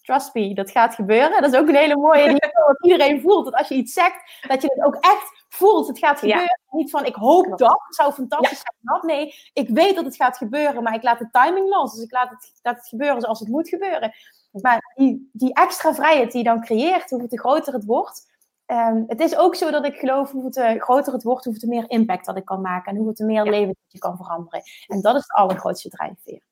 [0.03, 1.43] trust me, dat gaat gebeuren.
[1.43, 3.45] Dat is ook een hele mooie die wat iedereen voelt.
[3.45, 5.87] Dat als je iets zegt, dat je het ook echt voelt.
[5.87, 6.61] Het gaat gebeuren.
[6.71, 9.03] Niet van, ik hoop dat, het zou fantastisch zijn dat.
[9.03, 11.95] Nee, ik weet dat het gaat gebeuren, maar ik laat de timing los.
[11.95, 14.13] Dus ik laat het, laat het gebeuren zoals het moet gebeuren.
[14.51, 18.31] Maar die, die extra vrijheid die je dan creëert, hoe te groter het wordt...
[18.67, 21.67] Um, het is ook zo dat ik geloof, hoe te groter het wordt, hoe te
[21.67, 22.97] meer impact dat ik kan maken.
[22.97, 24.63] En hoe te meer leven dat je kan veranderen.
[24.87, 26.43] En dat is het allergrootste drijfveer.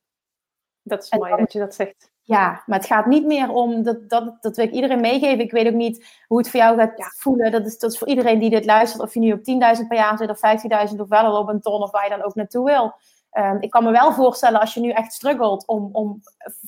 [0.82, 2.09] Dat is mooi dat je dat zegt.
[2.30, 5.44] Ja, maar het gaat niet meer om, dat, dat, dat wil ik iedereen meegeven.
[5.44, 7.52] Ik weet ook niet hoe het voor jou gaat voelen.
[7.52, 9.38] Dat is, dat is voor iedereen die dit luistert, of je nu op
[9.80, 12.22] 10.000 per jaar zit of 15.000 of wel op een ton of waar je dan
[12.22, 12.94] ook naartoe wil.
[13.32, 16.20] Um, ik kan me wel voorstellen als je nu echt struggelt om, om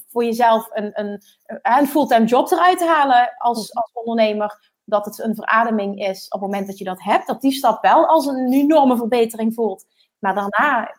[0.09, 1.23] voor jezelf een, een,
[1.63, 6.41] een fulltime job eruit te halen als, als ondernemer, dat het een verademing is op
[6.41, 9.87] het moment dat je dat hebt, dat die stap wel als een enorme verbetering voelt.
[10.19, 10.97] Maar daarna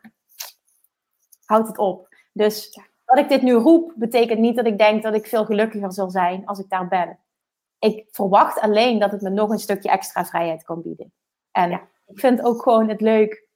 [1.46, 2.08] houdt het op.
[2.34, 2.80] Dus
[3.16, 6.10] dat ik dit nu roep, betekent niet dat ik denk dat ik veel gelukkiger zal
[6.10, 7.20] zijn als ik daar ben.
[7.80, 11.14] Ik verwacht alleen dat het me nog een stukje extra vrijheid kan bieden.
[11.52, 11.72] En
[12.06, 13.48] ik vind ook gewoon het leuk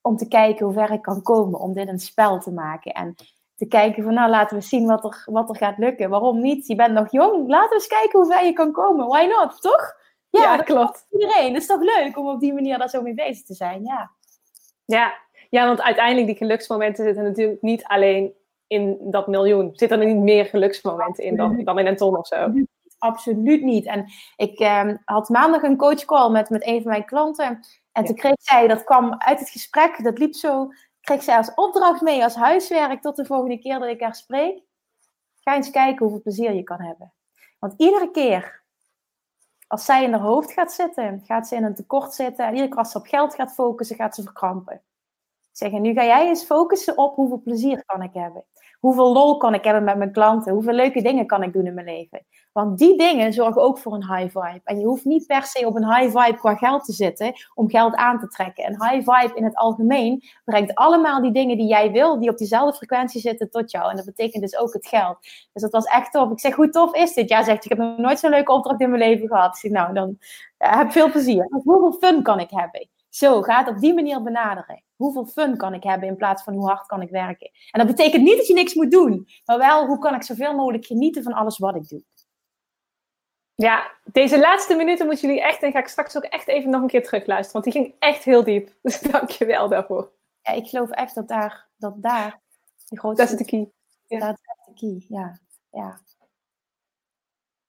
[0.00, 2.92] om te kijken hoe ver ik kan komen, om dit een spel te maken.
[2.92, 3.14] En
[3.56, 6.10] te kijken van, nou laten we zien wat er, wat er gaat lukken.
[6.10, 6.66] Waarom niet?
[6.66, 9.06] Je bent nog jong, laten we eens kijken hoe ver je kan komen.
[9.06, 9.96] Why not, toch?
[10.30, 11.06] Ja, ja dat klopt.
[11.10, 11.52] Iedereen.
[11.52, 14.10] Het is toch leuk om op die manier daar zo mee bezig te zijn, ja.
[14.84, 15.14] Ja,
[15.50, 18.34] ja want uiteindelijk die geluksmomenten zitten natuurlijk niet alleen
[18.66, 19.70] in dat miljoen?
[19.72, 22.52] Zitten er niet meer geluksmomenten in dan, dan in een ton of zo?
[22.98, 23.86] Absoluut niet.
[23.86, 24.06] En
[24.36, 27.60] ik ehm, had maandag een coachcall met, met een van mijn klanten.
[27.92, 30.68] En toen kreeg zij, dat kwam uit het gesprek, dat liep zo,
[31.00, 34.62] kreeg zij als opdracht mee, als huiswerk, tot de volgende keer dat ik haar spreek.
[35.40, 37.12] Ga eens kijken hoeveel plezier je kan hebben.
[37.58, 38.62] Want iedere keer
[39.66, 42.44] als zij in haar hoofd gaat zitten, gaat ze in een tekort zitten.
[42.44, 44.82] En iedere keer als ze op geld gaat focussen, gaat ze verkrampen.
[45.56, 48.44] Zeggen, nu ga jij eens focussen op hoeveel plezier kan ik hebben.
[48.80, 50.52] Hoeveel lol kan ik hebben met mijn klanten?
[50.52, 52.26] Hoeveel leuke dingen kan ik doen in mijn leven?
[52.52, 54.60] Want die dingen zorgen ook voor een high vibe.
[54.64, 57.70] En je hoeft niet per se op een high vibe qua geld te zitten om
[57.70, 58.64] geld aan te trekken.
[58.64, 62.38] En high vibe in het algemeen brengt allemaal die dingen die jij wil, die op
[62.38, 63.90] diezelfde frequentie zitten, tot jou.
[63.90, 65.18] En dat betekent dus ook het geld.
[65.52, 66.30] Dus dat was echt tof.
[66.30, 67.28] Ik zeg, hoe tof is dit?
[67.28, 69.58] Ja, zegt, ik heb nog nooit zo'n leuke opdracht in mijn leven gehad.
[69.58, 70.08] Zeg, nou, dan
[70.58, 71.46] uh, heb veel plezier.
[71.50, 72.88] Hoeveel fun kan ik hebben?
[73.14, 74.84] Zo, ga het op die manier benaderen.
[74.96, 77.50] Hoeveel fun kan ik hebben in plaats van hoe hard kan ik werken?
[77.70, 80.54] En dat betekent niet dat je niks moet doen, maar wel hoe kan ik zoveel
[80.54, 82.02] mogelijk genieten van alles wat ik doe.
[83.54, 86.82] Ja, deze laatste minuten moeten jullie echt, en ga ik straks ook echt even nog
[86.82, 88.74] een keer terugluisteren, want die ging echt heel diep.
[88.82, 90.12] Dus dank je wel daarvoor.
[90.42, 92.40] Ja, ik geloof echt dat daar, dat daar
[92.88, 93.22] de grootste...
[93.22, 93.70] Dat is de key.
[94.06, 94.18] Ja.
[94.18, 95.38] Dat is de key, ja.
[95.70, 96.00] ja.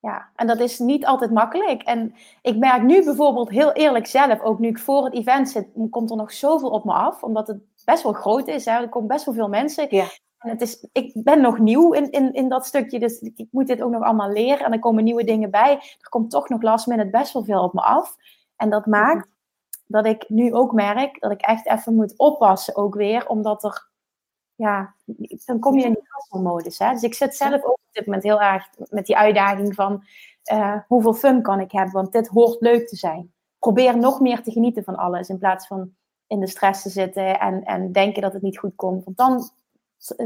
[0.06, 1.84] Ja, en dat is niet altijd makkelijk.
[1.84, 5.68] En ik merk nu bijvoorbeeld heel eerlijk zelf, ook nu ik voor het event zit,
[5.90, 8.66] komt er nog zoveel op me af, omdat het best wel groot is.
[8.66, 8.72] Hè?
[8.72, 9.88] Er komen best wel veel mensen.
[9.90, 10.06] Ja.
[10.38, 13.68] En het is, ik ben nog nieuw in, in, in dat stukje, dus ik moet
[13.68, 14.66] dit ook nog allemaal leren.
[14.66, 15.72] En er komen nieuwe dingen bij.
[15.72, 18.16] Er komt toch nog last minute best wel veel op me af.
[18.56, 19.28] En dat maakt
[19.88, 23.88] dat ik nu ook merk dat ik echt even moet oppassen ook weer, omdat er,
[24.56, 24.96] ja,
[25.46, 26.78] dan kom je in die hustle-modus.
[26.78, 30.04] Dus ik zit zelf ook op dit moment heel erg met die uitdaging van
[30.52, 33.34] uh, hoeveel fun kan ik hebben, want dit hoort leuk te zijn.
[33.60, 35.94] Probeer nog meer te genieten van alles in plaats van
[36.28, 39.04] in de stress te zitten en, en denken dat het niet goed komt.
[39.04, 39.50] Want dan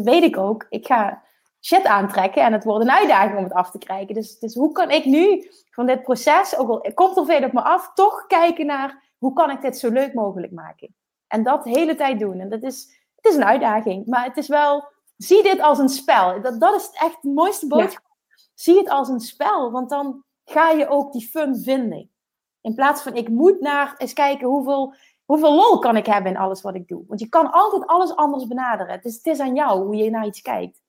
[0.04, 1.24] weet ik ook, ik ga
[1.62, 4.14] shit aantrekken en het wordt een uitdaging om het af te krijgen.
[4.14, 7.54] Dus, dus hoe kan ik nu van dit proces, ook al komt er veel op
[7.54, 10.96] me af, toch kijken naar hoe kan ik dit zo leuk mogelijk maken?
[11.28, 12.40] En dat de hele tijd doen.
[12.40, 15.90] En dat is, het is een uitdaging, maar het is wel, zie dit als een
[15.90, 16.42] spel.
[16.42, 18.06] Dat, dat is echt de mooiste boodschap.
[18.54, 22.12] Zie het als een spel, want dan ga je ook die fun vinden.
[22.62, 24.96] In plaats van ik moet naar eens kijken hoeveel
[25.30, 27.04] Hoeveel lol kan ik hebben in alles wat ik doe?
[27.08, 28.94] Want je kan altijd alles anders benaderen.
[28.94, 30.82] Het is, het is aan jou hoe je naar iets kijkt.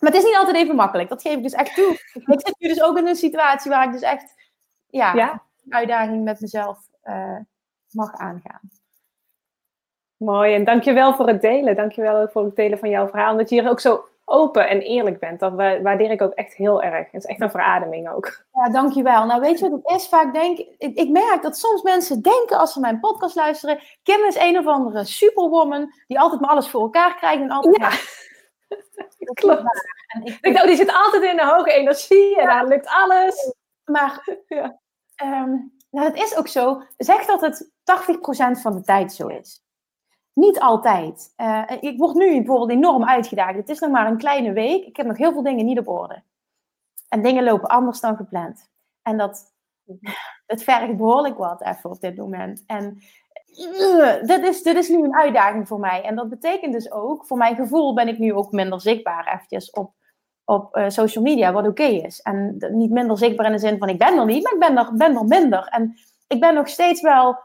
[0.00, 1.08] Maar het is niet altijd even makkelijk.
[1.08, 1.92] Dat geef ik dus echt toe.
[2.34, 4.34] ik zit nu dus ook in een situatie waar ik dus echt
[4.86, 7.38] ja, uitdaging met mezelf uh,
[7.90, 8.60] mag aangaan.
[10.18, 11.76] Mooi, en dankjewel voor het delen.
[11.76, 13.30] Dankjewel voor het delen van jouw verhaal.
[13.30, 15.40] Omdat je hier ook zo open en eerlijk bent.
[15.40, 17.10] Dat waardeer ik ook echt heel erg.
[17.10, 18.44] Het is echt een verademing ook.
[18.52, 19.24] Ja, dankjewel.
[19.24, 20.08] Nou, weet je wat het is?
[20.08, 24.24] Vaak denk ik, ik merk dat soms mensen denken als ze mijn podcast luisteren, Kim
[24.24, 27.76] is een of andere superwoman die altijd maar alles voor elkaar krijgt en altijd...
[27.76, 27.90] Ja.
[29.32, 29.62] Klopt.
[30.08, 33.54] En ik, ik die zit altijd in een hoge energie en daar lukt alles.
[33.84, 34.78] Maar ja.
[35.24, 36.82] Um, nou, het is ook zo.
[36.96, 37.70] Zeg dat het
[38.56, 39.62] 80% van de tijd zo is.
[40.38, 41.32] Niet altijd.
[41.36, 43.56] Uh, ik word nu bijvoorbeeld enorm uitgedaagd.
[43.56, 44.84] Het is nog maar een kleine week.
[44.84, 46.22] Ik heb nog heel veel dingen niet op orde.
[47.08, 48.70] En dingen lopen anders dan gepland.
[49.02, 49.52] En dat,
[50.46, 52.64] dat vergt behoorlijk wat even op dit moment.
[52.66, 53.02] En
[53.56, 56.02] uh, dit, is, dit is nu een uitdaging voor mij.
[56.02, 59.70] En dat betekent dus ook, voor mijn gevoel ben ik nu ook minder zichtbaar eventjes
[59.70, 59.92] op,
[60.44, 62.20] op uh, social media, wat oké is.
[62.20, 64.76] En niet minder zichtbaar in de zin van ik ben er niet, maar ik ben
[64.76, 65.66] er, ben er minder.
[65.66, 65.94] En
[66.26, 67.36] ik ben nog steeds wel...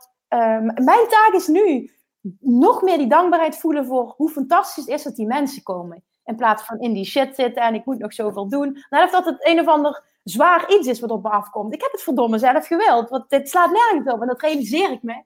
[0.75, 1.91] mijn taak is nu
[2.39, 6.03] nog meer die dankbaarheid voelen voor hoe fantastisch het is dat die mensen komen.
[6.25, 8.83] In plaats van in die shit zitten en ik moet nog zoveel doen.
[8.89, 11.73] Nou, of dat het een of ander zwaar iets is wat op me afkomt.
[11.73, 15.03] Ik heb het verdomme zelf gewild, want dit slaat nergens op en dat realiseer ik
[15.03, 15.23] me.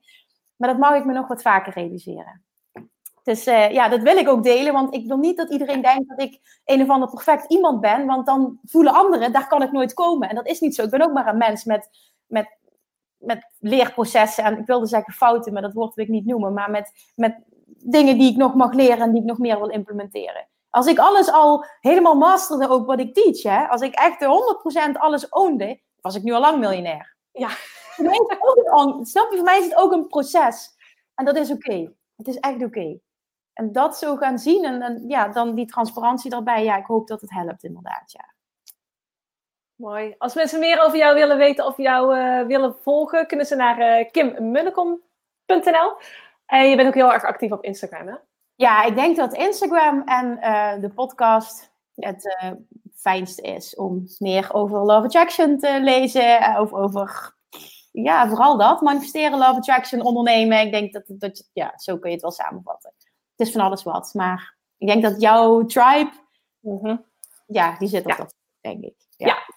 [0.55, 2.41] Maar dat mag ik me nog wat vaker realiseren.
[3.23, 6.09] Dus uh, ja, dat wil ik ook delen, want ik wil niet dat iedereen denkt
[6.09, 9.71] dat ik een of ander perfect iemand ben, want dan voelen anderen, daar kan ik
[9.71, 10.29] nooit komen.
[10.29, 10.83] En dat is niet zo.
[10.83, 11.89] Ik ben ook maar een mens met,
[12.25, 12.57] met
[13.17, 16.69] met leerprocessen en ik wilde zeggen fouten, maar dat woord wil ik niet noemen, maar
[16.69, 20.47] met, met dingen die ik nog mag leren en die ik nog meer wil implementeren.
[20.69, 24.23] Als ik alles al helemaal masterde, ook wat ik teach, hè, als ik echt
[24.89, 27.15] 100% alles ownde, was ik nu al lang miljonair.
[27.31, 27.49] Ja.
[29.01, 30.75] snap je, voor mij is het ook een proces.
[31.15, 31.93] En dat is oké.
[32.15, 32.99] Het is echt oké.
[33.53, 37.07] En dat zo gaan zien en, en, ja, dan die transparantie daarbij, ja, ik hoop
[37.07, 38.35] dat het helpt inderdaad, ja.
[39.77, 40.15] Mooi.
[40.17, 43.79] Als mensen meer over jou willen weten of jou uh, willen volgen, kunnen ze naar
[43.79, 45.97] uh, eh, kimmunnekom.nl.
[46.45, 48.15] En je bent ook heel erg actief op Instagram, hè?
[48.55, 52.37] Ja, ik denk dat Instagram en uh, de podcast het
[52.95, 56.59] fijnste is om meer over Love Attraction te lezen.
[56.59, 57.35] Of over,
[57.91, 58.81] ja, vooral dat.
[58.81, 60.59] Manifesteren, Love Attraction, ondernemen.
[60.59, 62.93] Ik denk dat, dat ja, zo kun je het wel samenvatten.
[63.35, 64.13] Het is van alles wat.
[64.13, 66.11] Maar ik denk dat jouw tribe,
[66.59, 67.05] mm -hmm.
[67.47, 68.17] ja, die zit op ja.
[68.17, 68.95] dat, denk ik.
[69.17, 69.27] ja.
[69.27, 69.55] ja.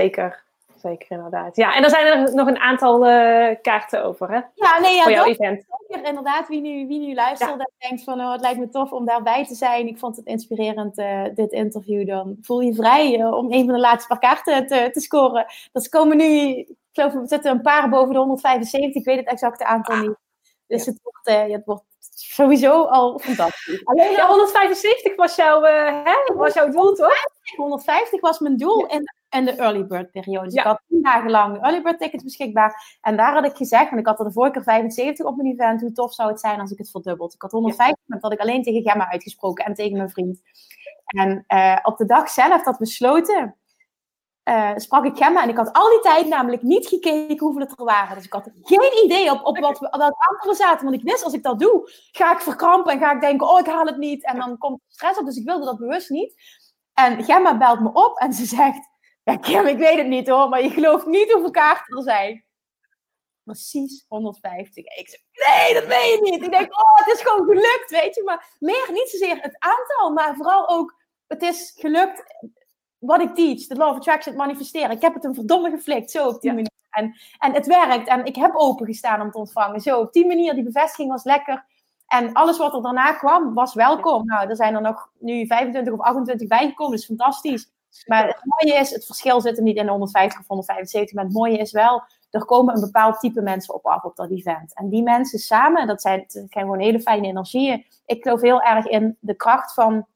[0.00, 0.44] Zeker.
[0.76, 1.56] zeker inderdaad.
[1.56, 4.40] Ja, en er zijn er nog een aantal uh, kaarten over, hè?
[4.54, 5.64] Ja, nee, ja, voor jouw event.
[6.02, 9.04] Inderdaad, wie nu, wie nu luistert en denkt van, oh, het lijkt me tof om
[9.04, 9.86] daarbij te zijn.
[9.86, 12.06] Ik vond het inspirerend, uh, dit interview.
[12.06, 15.46] Dan voel je vrij uh, om een van de laatste paar kaarten te, te scoren.
[15.72, 16.24] Dat komen nu,
[16.58, 18.94] ik geloof, we zitten een paar boven de 175.
[18.94, 20.00] Ik weet het exacte aantal ah.
[20.00, 20.16] niet.
[20.66, 20.90] Dus ja.
[20.90, 23.84] het, wordt, het wordt sowieso al fantastisch.
[23.84, 26.34] Alleen ja, 175 was, jouw, hè?
[26.34, 27.14] was jouw doel, toch?
[27.56, 28.86] 150 was mijn doel.
[28.86, 30.44] En en de early bird periode.
[30.44, 32.98] Dus ik had tien dagen lang early bird tickets beschikbaar.
[33.00, 35.52] En daar had ik gezegd, en ik had er de vorige keer 75 op mijn
[35.52, 37.34] event, hoe tof zou het zijn als ik het verdubbeld.
[37.34, 40.40] Ik had 150, maar dat had ik alleen tegen Gemma uitgesproken en tegen mijn vriend.
[41.06, 43.56] En uh, op de dag zelf dat we sloten,
[44.48, 47.78] uh, sprak ik Gemma en ik had al die tijd namelijk niet gekeken hoeveel het
[47.78, 48.16] er waren.
[48.16, 50.84] Dus ik had geen idee op, op wat we, welk aantal zaten.
[50.84, 53.58] Want ik wist, als ik dat doe, ga ik verkrampen en ga ik denken, oh,
[53.58, 54.24] ik haal het niet.
[54.24, 56.34] En dan komt stress op, dus ik wilde dat bewust niet.
[56.94, 58.88] En Gemma belt me op en ze zegt,
[59.26, 62.44] ja, Kim, ik weet het niet hoor, maar je gelooft niet hoeveel kaarten er zijn.
[63.42, 64.84] Precies 150.
[64.84, 66.42] Ik zeg, nee, dat weet je niet.
[66.42, 68.22] Ik denk, oh, het is gewoon gelukt, weet je.
[68.24, 70.94] Maar meer, niet zozeer het aantal, maar vooral ook,
[71.26, 72.22] het is gelukt
[72.98, 73.66] wat ik teach.
[73.66, 74.90] De law of attraction, het manifesteren.
[74.90, 76.70] Ik heb het een verdomme geflikt, zo op die manier.
[76.90, 78.08] En, en het werkt.
[78.08, 79.80] En ik heb opengestaan om te ontvangen.
[79.80, 81.64] Zo, op die manier, die bevestiging was lekker.
[82.06, 84.26] En alles wat er daarna kwam, was welkom.
[84.26, 86.92] Nou, er zijn er nog nu 25 of 28 bijgekomen.
[86.92, 87.70] Dat is fantastisch.
[88.04, 91.14] Maar het mooie is, het verschil zit er niet in 150 of 175.
[91.14, 94.30] Maar het mooie is wel, er komen een bepaald type mensen op af op dat
[94.30, 94.74] event.
[94.74, 97.84] En die mensen samen, dat zijn, gewoon hele fijne energieën.
[98.06, 100.06] Ik geloof heel erg in de kracht van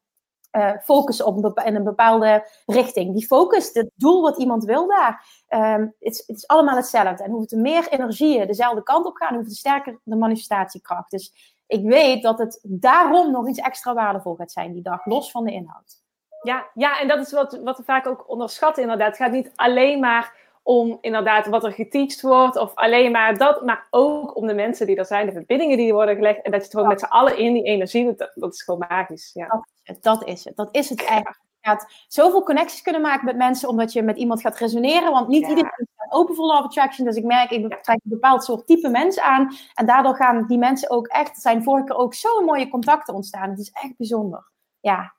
[0.53, 3.15] uh, focus op een in een bepaalde richting.
[3.15, 7.25] Die focus, het doel wat iemand wil daar, um, het, is allemaal hetzelfde.
[7.25, 11.11] En hoeveel meer energieën dezelfde kant op gaan, hoeveel sterker de manifestatiekracht.
[11.11, 15.31] Dus ik weet dat het daarom nog iets extra waardevol gaat zijn die dag, los
[15.31, 16.03] van de inhoud.
[16.43, 19.09] Ja, ja, en dat is wat, wat we vaak ook onderschatten inderdaad.
[19.09, 23.65] Het gaat niet alleen maar om inderdaad wat er geteacht wordt of alleen maar dat,
[23.65, 26.61] maar ook om de mensen die er zijn, de verbindingen die worden gelegd en dat
[26.61, 29.31] je het gewoon met z'n allen in die energie, dat, dat is gewoon magisch.
[29.35, 29.47] Ja.
[29.47, 31.39] Dat, is het, dat is het, dat is het echt.
[31.61, 35.29] Je gaat zoveel connecties kunnen maken met mensen omdat je met iemand gaat resoneren, want
[35.29, 38.67] niet iedereen is open voor love attraction, dus ik merk, ik trek een bepaald soort
[38.67, 42.45] type mensen aan en daardoor gaan die mensen ook echt, zijn vorige keer ook zo
[42.45, 43.51] mooie contacten ontstaan.
[43.51, 44.51] Het is echt bijzonder.
[44.81, 45.15] Ja,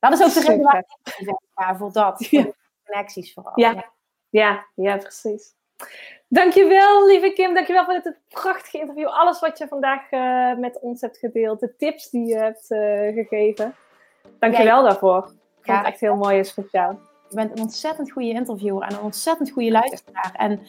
[0.00, 0.62] dat is ook de reden
[1.54, 2.26] waarom ik voor dat.
[2.26, 2.54] Voor
[2.84, 3.52] connecties vooral.
[3.54, 3.92] Ja.
[4.30, 5.54] ja, ja, precies.
[6.28, 7.54] Dankjewel, lieve Kim.
[7.54, 9.06] Dankjewel voor dit prachtige interview.
[9.06, 11.60] Alles wat je vandaag uh, met ons hebt gedeeld.
[11.60, 12.78] De tips die je hebt uh,
[13.14, 13.74] gegeven.
[14.38, 15.18] Dankjewel ja, daarvoor.
[15.18, 16.96] Ik vond ja, het echt heel mooi voor jou.
[17.28, 20.34] Je bent een ontzettend goede interviewer en een ontzettend goede luisteraar.
[20.36, 20.60] En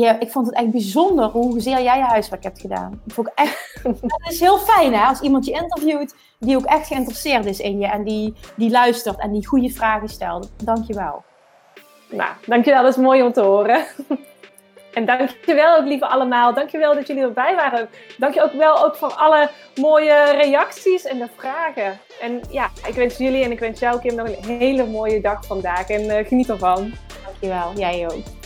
[0.00, 3.00] ja, ik vond het echt bijzonder hoezeer jij je huiswerk hebt gedaan.
[3.06, 7.44] Vond echt, dat is heel fijn hè, als iemand je interviewt die ook echt geïnteresseerd
[7.44, 10.50] is in je en die, die luistert en die goede vragen stelt.
[10.64, 11.24] Dankjewel.
[12.10, 12.82] Nou, dankjewel.
[12.82, 13.84] Dat is mooi om te horen.
[14.96, 16.54] En dankjewel ook, lieve allemaal.
[16.54, 17.88] Dankjewel dat jullie erbij waren.
[18.18, 21.98] Dankjewel ook wel ook voor alle mooie reacties en de vragen.
[22.20, 25.46] En ja, ik wens jullie en ik wens jou, Kim, nog een hele mooie dag
[25.46, 25.88] vandaag.
[25.88, 26.92] En uh, geniet ervan.
[27.24, 27.72] Dankjewel.
[27.74, 28.45] Jij ook.